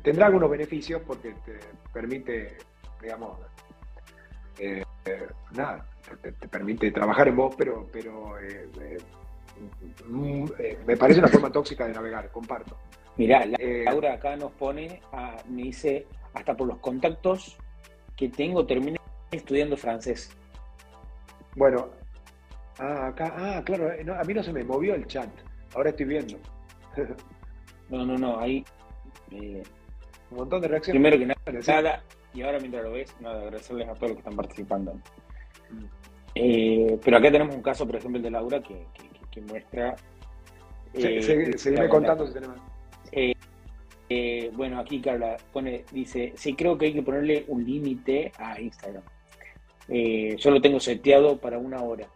tendrá 0.02 0.26
algunos 0.26 0.50
beneficios 0.50 1.02
porque 1.06 1.34
te 1.44 1.58
permite, 1.92 2.58
digamos, 3.00 3.38
eh, 4.58 4.82
nada, 5.52 5.86
te, 6.22 6.32
permite 6.48 6.90
trabajar 6.92 7.28
en 7.28 7.36
vos, 7.36 7.54
pero, 7.56 7.86
pero 7.90 8.38
eh, 8.40 8.68
mm, 10.06 10.44
eh, 10.58 10.78
me 10.86 10.96
parece 10.96 11.20
una 11.20 11.28
forma 11.28 11.50
tóxica 11.50 11.86
de 11.86 11.94
navegar, 11.94 12.30
comparto. 12.30 12.76
Mirá, 13.20 13.44
Laura 13.84 14.14
acá 14.14 14.34
nos 14.34 14.50
pone, 14.52 15.02
me 15.46 15.64
dice, 15.64 16.06
hasta 16.32 16.56
por 16.56 16.66
los 16.66 16.78
contactos 16.78 17.58
que 18.16 18.30
tengo, 18.30 18.64
terminé 18.64 18.96
estudiando 19.30 19.76
francés. 19.76 20.34
Bueno, 21.54 21.90
ah, 22.78 23.08
acá, 23.08 23.34
ah, 23.36 23.62
claro, 23.62 23.90
a 24.18 24.24
mí 24.24 24.32
no 24.32 24.42
se 24.42 24.54
me 24.54 24.64
movió 24.64 24.94
el 24.94 25.06
chat, 25.06 25.28
ahora 25.74 25.90
estoy 25.90 26.06
viendo. 26.06 26.38
no, 27.90 28.06
no, 28.06 28.16
no, 28.16 28.40
ahí... 28.40 28.64
Un 29.30 29.64
montón 30.30 30.62
de 30.62 30.68
reacciones. 30.68 31.02
Primero 31.02 31.18
que 31.44 31.60
nada, 31.70 32.02
y 32.32 32.40
ahora 32.40 32.58
mientras 32.58 32.84
lo 32.84 32.92
ves, 32.92 33.14
nada, 33.20 33.42
agradecerles 33.42 33.86
a 33.86 33.94
todos 33.96 34.08
los 34.08 34.12
que 34.12 34.20
están 34.20 34.36
participando. 34.36 34.98
Eh, 36.34 36.98
pero 37.04 37.18
acá 37.18 37.30
tenemos 37.30 37.54
un 37.54 37.60
caso, 37.60 37.86
por 37.86 37.96
ejemplo, 37.96 38.16
el 38.16 38.22
de 38.22 38.30
Laura, 38.30 38.62
que, 38.62 38.86
muestra 39.42 39.94
Eh, 40.94 41.52
seguime 41.58 41.86
contando 41.90 42.26
si 42.26 42.32
tenemos. 42.32 42.58
Eh, 43.12 43.34
eh, 44.08 44.50
bueno, 44.54 44.80
aquí 44.80 45.00
Carla 45.00 45.36
pone, 45.52 45.84
dice, 45.92 46.32
sí 46.36 46.54
creo 46.54 46.76
que 46.76 46.86
hay 46.86 46.94
que 46.94 47.02
ponerle 47.02 47.44
un 47.48 47.64
límite 47.64 48.32
a 48.38 48.60
Instagram. 48.60 49.02
Eh, 49.88 50.36
yo 50.36 50.50
lo 50.50 50.60
tengo 50.60 50.80
seteado 50.80 51.38
para 51.38 51.58
una 51.58 51.82
hora. 51.82 52.06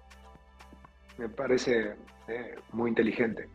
Me 1.19 1.29
parece 1.29 1.95
muy 2.73 2.91
inteligente. 2.91 3.49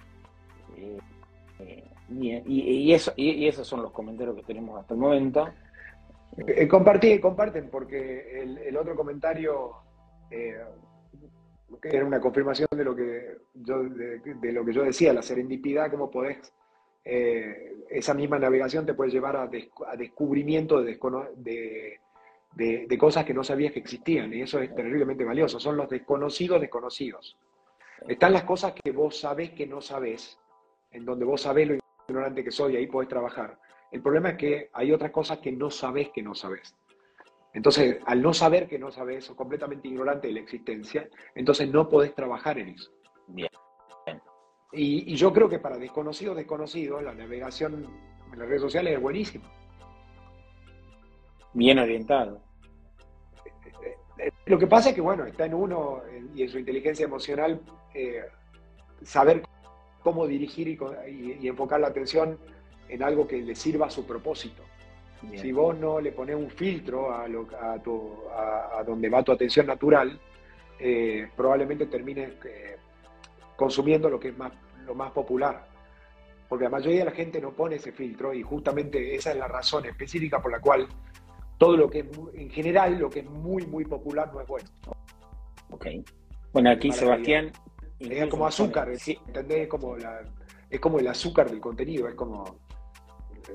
Y, 2.10 2.94
eso, 2.94 3.14
y, 3.16 3.48
esos 3.48 3.68
son 3.68 3.82
los 3.82 3.92
comentarios 3.92 4.36
que 4.36 4.44
tenemos 4.44 4.80
hasta 4.80 4.94
el 4.94 5.00
momento. 5.00 5.50
compartí, 6.70 7.20
comparten, 7.20 7.70
porque 7.70 8.42
el, 8.42 8.78
otro 8.78 8.96
comentario 8.96 9.74
era 11.84 12.06
una 12.06 12.20
confirmación 12.20 12.68
de 12.72 12.84
lo 12.84 12.96
que 12.96 13.38
yo, 13.54 13.84
de, 13.84 14.52
lo 14.52 14.66
que 14.66 14.74
yo 14.74 14.84
decía, 14.84 15.14
la 15.14 15.22
serendipidad, 15.22 15.92
cómo 15.92 16.10
podés, 16.10 16.54
eh, 17.04 17.76
esa 17.90 18.14
misma 18.14 18.38
navegación 18.38 18.86
te 18.86 18.94
puede 18.94 19.12
llevar 19.12 19.36
a, 19.36 19.48
descubrimiento 19.98 20.82
de, 20.82 20.98
cosas 22.98 23.26
que 23.26 23.34
no 23.34 23.44
sabías 23.44 23.74
que 23.74 23.80
existían, 23.80 24.34
y 24.34 24.42
eso 24.42 24.60
es 24.60 24.74
terriblemente 24.76 25.24
valioso, 25.24 25.60
son 25.60 25.78
los 25.78 25.90
desconocidos 25.90 26.62
desconocidos. 26.62 27.38
Están 28.08 28.34
las 28.34 28.44
cosas 28.44 28.74
que 28.74 28.92
vos 28.92 29.20
sabés 29.20 29.52
que 29.52 29.66
no 29.68 29.82
sabés, 29.82 30.40
en 30.92 31.06
donde 31.06 31.26
vos 31.26 31.42
sabés 31.42 31.68
lo 31.68 31.78
ignorante 32.08 32.44
que 32.44 32.52
soy, 32.52 32.76
ahí 32.76 32.88
podés 32.88 33.10
trabajar. 33.10 33.58
El 33.92 34.02
problema 34.02 34.30
es 34.30 34.38
que 34.38 34.70
hay 34.74 34.92
otras 34.92 35.12
cosas 35.12 35.40
que 35.40 35.52
no 35.52 35.70
sabés 35.70 36.10
que 36.10 36.22
no 36.22 36.36
sabés. 36.36 36.76
Entonces, 37.54 37.98
al 38.06 38.22
no 38.22 38.34
saber 38.34 38.68
que 38.68 38.78
no 38.78 38.92
sabes 38.92 39.30
o 39.30 39.36
completamente 39.36 39.88
ignorante 39.88 40.28
de 40.28 40.34
la 40.34 40.40
existencia, 40.42 41.10
entonces 41.34 41.70
no 41.70 41.90
podés 41.90 42.14
trabajar 42.14 42.60
en 42.60 42.70
eso. 42.70 42.92
Bien. 43.28 43.50
Y, 44.72 45.16
yo 45.16 45.34
creo 45.34 45.50
que 45.50 45.60
para 45.60 45.78
desconocidos 45.78 46.36
desconocidos, 46.36 47.02
la 47.04 47.14
navegación 47.14 47.88
en 48.32 48.40
las 48.40 48.48
redes 48.48 48.62
sociales 48.62 48.94
es 48.94 49.02
buenísima. 49.02 49.46
Bien 51.54 51.80
orientado. 51.80 52.42
Lo 54.46 54.60
que 54.60 54.68
pasa 54.68 54.90
es 54.90 54.96
que, 54.96 55.02
bueno, 55.02 55.26
está 55.26 55.46
en 55.46 55.54
uno 55.54 56.02
y 56.36 56.44
en 56.44 56.50
su 56.50 56.60
inteligencia 56.60 57.06
emocional 57.06 57.62
eh, 57.94 58.22
saber 59.02 59.44
cómo 60.04 60.28
dirigir 60.28 60.68
y 60.68 61.48
enfocar 61.48 61.80
la 61.80 61.88
atención 61.88 62.38
en 62.90 63.04
algo 63.04 63.28
que 63.28 63.42
le 63.42 63.56
sirva 63.56 63.88
a 63.88 63.90
su 63.90 64.06
propósito. 64.06 64.64
Si 65.36 65.52
vos 65.52 65.78
no 65.78 66.00
le 66.00 66.14
pones 66.14 66.36
un 66.36 66.50
filtro 66.50 67.12
a, 67.12 67.26
a, 67.26 68.84
donde 68.86 69.10
va 69.10 69.24
tu 69.24 69.34
atención 69.34 69.68
natural, 69.68 70.18
eh, 70.80 71.28
probablemente 71.36 71.88
termines 71.88 72.34
eh, 72.46 72.78
consumiendo 73.60 74.10
lo 74.10 74.18
que 74.18 74.30
es 74.30 74.38
más, 74.38 74.54
lo 74.86 74.96
más 74.96 75.12
popular. 75.12 75.68
Porque 76.48 76.64
la 76.64 76.70
mayoría 76.70 77.00
de 77.00 77.06
la 77.06 77.12
gente 77.12 77.42
no 77.42 77.52
pone 77.52 77.76
ese 77.76 77.92
filtro 77.92 78.34
y 78.34 78.42
justamente 78.42 79.16
esa 79.16 79.32
es 79.32 79.38
la 79.38 79.50
razón 79.50 79.86
específica 79.86 80.42
por 80.42 80.50
la 80.50 80.62
cual 80.62 80.88
todo 81.58 81.76
lo 81.76 81.90
que 81.90 82.00
es, 82.00 82.06
en 82.36 82.50
general, 82.50 82.98
lo 82.98 83.10
que 83.10 83.20
es 83.20 83.26
muy, 83.30 83.68
muy 83.68 83.84
popular 83.84 84.34
no 84.34 84.40
es 84.40 84.48
bueno. 84.48 84.70
Ok. 85.72 85.88
Bueno, 86.54 86.72
aquí 86.72 86.90
Sebastián... 86.94 87.52
Es 88.00 88.30
como 88.30 88.48
azúcar, 88.48 88.88
¿entendés? 88.88 89.64
Es 89.64 89.68
como, 89.68 89.98
es 90.70 90.80
como 90.80 91.00
el 91.00 91.08
azúcar 91.10 91.50
del 91.50 91.60
contenido, 91.60 92.08
es 92.08 92.16
como 92.16 92.46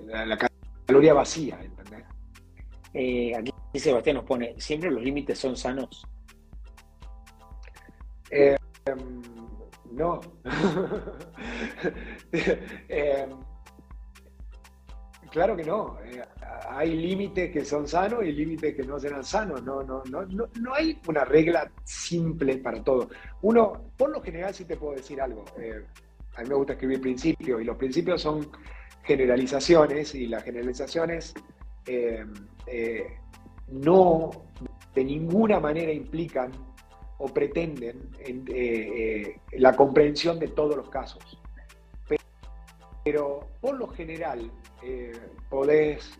la, 0.05 0.27
la 0.27 0.37
caloría 0.85 1.15
vacía, 1.15 1.59
¿entendés? 1.63 2.05
Eh, 2.93 3.35
aquí 3.35 3.81
Sebastián 3.81 4.17
nos 4.17 4.27
pone, 4.27 4.55
¿siempre 4.59 4.91
los 4.91 5.03
límites 5.03 5.39
son 5.39 5.57
sanos? 5.57 6.07
Eh, 8.31 8.55
em, 8.85 9.23
no. 9.95 10.21
Em, 12.89 13.31
claro 15.31 15.57
que 15.57 15.65
no. 15.65 15.99
Eh, 16.05 16.23
hay 16.69 16.95
límites 16.95 17.51
que 17.53 17.65
son 17.65 17.87
sanos 17.87 18.25
y 18.25 18.33
límites 18.33 18.75
que 18.75 18.83
no 18.83 18.99
serán 18.99 19.25
sanos. 19.25 19.63
No, 19.63 19.83
no, 19.83 20.03
no, 20.11 20.27
no, 20.27 20.75
hay 20.75 21.01
una 21.07 21.25
regla 21.25 21.71
simple 21.85 22.59
para 22.59 22.83
todo. 22.83 23.09
Uno, 23.43 23.91
por 23.97 24.11
lo 24.11 24.21
general, 24.23 24.53
sí 24.55 24.65
te 24.65 24.77
puedo 24.77 24.95
decir 24.97 25.21
algo. 25.21 25.45
a 26.37 26.43
mí 26.43 26.49
me 26.49 26.55
gusta 26.55 26.73
escribir 26.75 27.01
principios 27.01 27.61
y 27.61 27.65
los 27.65 27.77
principios 27.77 28.23
son 28.23 28.51
generalizaciones 29.05 30.15
y 30.15 30.27
las 30.27 30.43
generalizaciones 30.43 31.35
eh, 31.87 32.25
eh, 32.67 33.19
no 33.69 34.31
de 34.95 35.05
ninguna 35.05 35.61
manera 35.61 35.93
implican 35.93 36.51
o 37.19 37.29
pretenden 37.29 38.11
eh, 38.19 39.37
la 39.53 39.75
comprensión 39.75 40.39
de 40.39 40.49
todos 40.49 40.77
los 40.77 40.89
casos. 40.89 41.41
Pero, 43.05 43.49
por 43.61 43.79
lo 43.79 43.89
general 43.89 44.51
podés, 45.51 46.19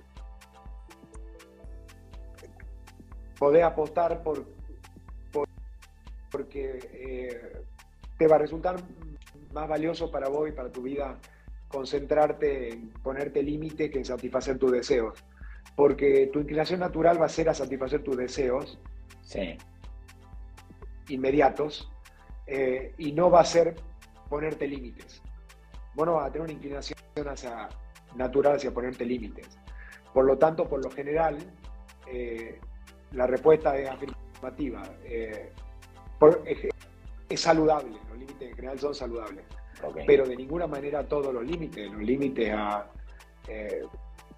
podés 3.39 3.65
apostar 3.65 4.23
por, 4.23 4.45
porque 6.31 7.65
te 8.19 8.27
va 8.27 8.37
a 8.37 8.39
resultar 8.39 8.77
más 9.53 9.69
valioso 9.69 10.11
para 10.11 10.29
vos 10.29 10.49
y 10.49 10.53
para 10.53 10.71
tu 10.71 10.83
vida 10.83 11.19
concentrarte 11.69 12.73
en 12.73 12.91
ponerte 12.91 13.43
límite 13.43 13.91
que 13.91 13.99
en 13.99 14.05
satisfacer 14.05 14.59
tus 14.59 14.73
deseos. 14.73 15.25
Porque 15.77 16.29
tu 16.33 16.41
inclinación 16.41 16.81
natural 16.81 17.21
va 17.21 17.27
a 17.27 17.31
ser 17.31 17.49
a 17.49 17.55
satisfacer 17.55 18.03
tus 18.03 18.17
deseos 18.17 18.79
inmediatos 21.09 21.91
eh, 22.47 22.95
y 22.99 23.13
no 23.13 23.31
va 23.31 23.41
a 23.41 23.45
ser 23.45 23.77
ponerte 24.29 24.67
límites. 24.67 25.23
Vos 25.95 26.07
no 26.07 26.15
vas 26.15 26.29
a 26.29 26.33
tener 26.33 26.45
una 26.45 26.53
inclinación 26.53 26.99
hacia, 27.27 27.69
natural 28.17 28.57
hacia 28.57 28.73
ponerte 28.73 29.05
límites. 29.05 29.47
Por 30.13 30.25
lo 30.25 30.39
tanto, 30.39 30.69
por 30.69 30.83
lo 30.83 30.91
general, 30.91 31.39
eh, 32.07 32.59
la 33.13 33.27
respuesta 33.27 33.77
es 33.77 33.89
afirmativa. 33.89 34.83
Eh, 35.05 35.53
es 37.29 37.41
saludable, 37.41 37.97
los 38.09 38.19
límites 38.19 38.49
en 38.49 38.57
general 38.57 38.79
son 38.79 38.95
saludables 38.95 39.45
pero 40.07 40.27
de 40.27 40.37
ninguna 40.37 40.67
manera 40.67 41.07
todos 41.07 41.35
los 41.35 41.45
límites, 41.45 41.91
los 41.91 42.03
límites 42.03 42.51
a... 42.55 42.87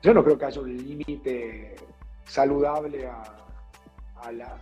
Yo 0.03 0.13
no 0.13 0.25
creo 0.25 0.39
que 0.39 0.45
haya 0.45 0.61
un 0.61 0.77
límite 0.77 1.77
saludable 2.25 3.07
a, 3.07 3.23
a, 4.23 4.33
la, 4.33 4.59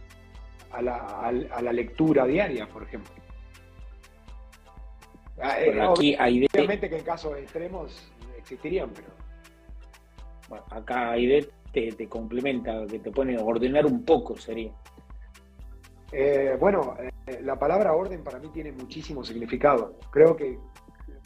a, 0.74 0.82
la, 0.82 0.96
a, 0.96 1.62
la, 1.62 1.72
lectura 1.72 2.26
diaria, 2.26 2.68
por 2.68 2.82
ejemplo. 2.82 3.12
Ah, 5.40 5.60
eh, 5.60 5.80
aquí 5.80 6.16
hay 6.18 6.46
obviamente 6.52 6.88
que 6.88 6.98
en 6.98 7.04
casos 7.04 7.36
extremos 7.38 8.12
existirían, 8.38 8.90
pero... 8.94 9.08
Bueno, 10.48 10.64
acá 10.70 11.12
Aide 11.12 11.48
te, 11.72 11.92
te 11.92 12.08
complementa, 12.08 12.86
que 12.86 12.98
te 12.98 13.10
pone 13.10 13.36
a 13.36 13.42
ordenar 13.42 13.86
un 13.86 14.04
poco, 14.04 14.36
sería. 14.36 14.72
Eh, 16.12 16.56
bueno, 16.60 16.96
la 17.42 17.58
palabra 17.58 17.92
orden 17.94 18.22
para 18.22 18.38
mí 18.38 18.48
tiene 18.48 18.70
muchísimo 18.70 19.24
significado. 19.24 19.98
Creo 20.10 20.36
que 20.36 20.58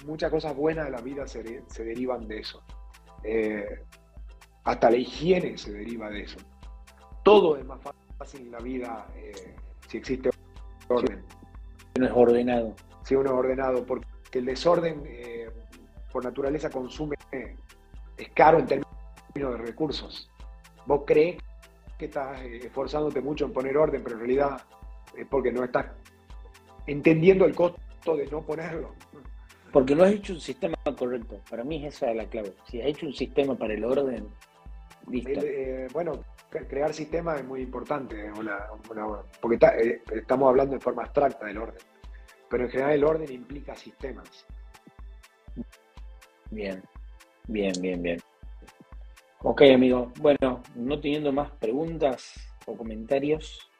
muchas 0.06 0.30
cosas 0.30 0.56
buenas 0.56 0.86
de 0.86 0.92
la 0.92 1.00
vida 1.00 1.26
se, 1.26 1.42
derivan 1.42 2.26
de 2.26 2.38
eso. 2.38 2.62
Eh, 3.22 3.82
hasta 4.64 4.90
la 4.90 4.96
higiene 4.96 5.58
se 5.58 5.72
deriva 5.72 6.08
de 6.08 6.22
eso. 6.22 6.38
Todo 7.22 7.56
es 7.56 7.64
más 7.66 7.82
fácil 7.82 8.07
en 8.34 8.50
la 8.50 8.58
vida 8.58 9.06
eh, 9.16 9.54
si 9.86 9.98
existe 9.98 10.30
orden. 10.88 11.24
Si 11.94 12.00
uno 12.00 12.06
es 12.06 12.12
ordenado. 12.14 12.74
Si 13.02 13.14
uno 13.14 13.30
es 13.30 13.36
ordenado, 13.36 13.86
porque 13.86 14.06
el 14.32 14.44
desorden 14.44 15.02
eh, 15.06 15.48
por 16.12 16.24
naturaleza 16.24 16.68
consume, 16.68 17.16
es 17.32 18.28
caro 18.34 18.58
en 18.58 18.66
términos 18.66 18.88
de 19.34 19.56
recursos. 19.58 20.30
Vos 20.86 21.02
crees 21.06 21.38
que 21.96 22.06
estás 22.06 22.40
esforzándote 22.42 23.20
mucho 23.20 23.46
en 23.46 23.52
poner 23.52 23.76
orden, 23.76 24.02
pero 24.02 24.16
en 24.16 24.20
realidad 24.20 24.62
es 25.16 25.26
porque 25.26 25.52
no 25.52 25.64
estás 25.64 25.86
entendiendo 26.86 27.44
el 27.44 27.54
costo 27.54 28.16
de 28.16 28.26
no 28.26 28.42
ponerlo. 28.42 28.94
Porque 29.72 29.94
no 29.94 30.04
has 30.04 30.12
hecho 30.12 30.32
un 30.32 30.40
sistema 30.40 30.76
correcto. 30.96 31.40
Para 31.48 31.62
mí 31.62 31.84
esa 31.84 32.10
es 32.10 32.16
la 32.16 32.26
clave. 32.26 32.54
Si 32.68 32.80
has 32.80 32.88
hecho 32.88 33.06
un 33.06 33.14
sistema 33.14 33.54
para 33.54 33.74
el 33.74 33.84
orden, 33.84 34.28
listo. 35.10 35.40
Eh, 35.42 35.88
bueno, 35.92 36.12
crear 36.50 36.92
sistemas 36.94 37.40
es 37.40 37.46
muy 37.46 37.62
importante, 37.62 38.30
porque 39.40 39.58
eh, 39.80 40.02
estamos 40.12 40.48
hablando 40.48 40.74
en 40.74 40.80
forma 40.80 41.02
abstracta 41.02 41.46
del 41.46 41.58
orden. 41.58 41.80
Pero 42.50 42.64
en 42.64 42.70
general 42.70 42.92
el 42.92 43.04
orden 43.04 43.32
implica 43.32 43.76
sistemas. 43.76 44.46
Bien, 46.50 46.82
bien, 47.46 47.72
bien, 47.80 48.02
bien. 48.02 48.18
Ok, 49.42 49.62
amigo. 49.74 50.12
Bueno, 50.18 50.62
no 50.74 51.00
teniendo 51.00 51.32
más 51.32 51.50
preguntas 51.52 52.34
o 52.66 52.76
comentarios, 52.76 53.70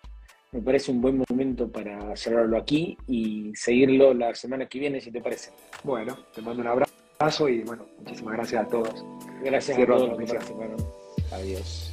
me 0.53 0.63
parece 0.63 0.91
un 0.93 1.01
buen 1.01 1.23
momento 1.29 1.71
para 1.71 2.15
cerrarlo 2.17 2.57
aquí 2.57 2.97
y 3.07 3.53
seguirlo 3.55 4.15
la 4.15 4.35
semana 4.35 4.67
que 4.67 4.79
viene, 4.79 5.01
si 5.01 5.11
te 5.11 5.21
parece. 5.21 5.51
Bueno, 5.83 6.17
te 6.35 6.43
mando 6.43 6.63
un 6.63 6.69
abrazo 6.69 7.49
y 7.49 7.63
bueno, 7.65 7.87
muchísimas 7.99 8.35
gracias 8.35 8.67
a 8.67 8.69
todos. 8.69 9.05
Gracias 9.43 9.79
a 9.79 9.87
todos. 9.87 11.08
Adiós. 11.31 11.91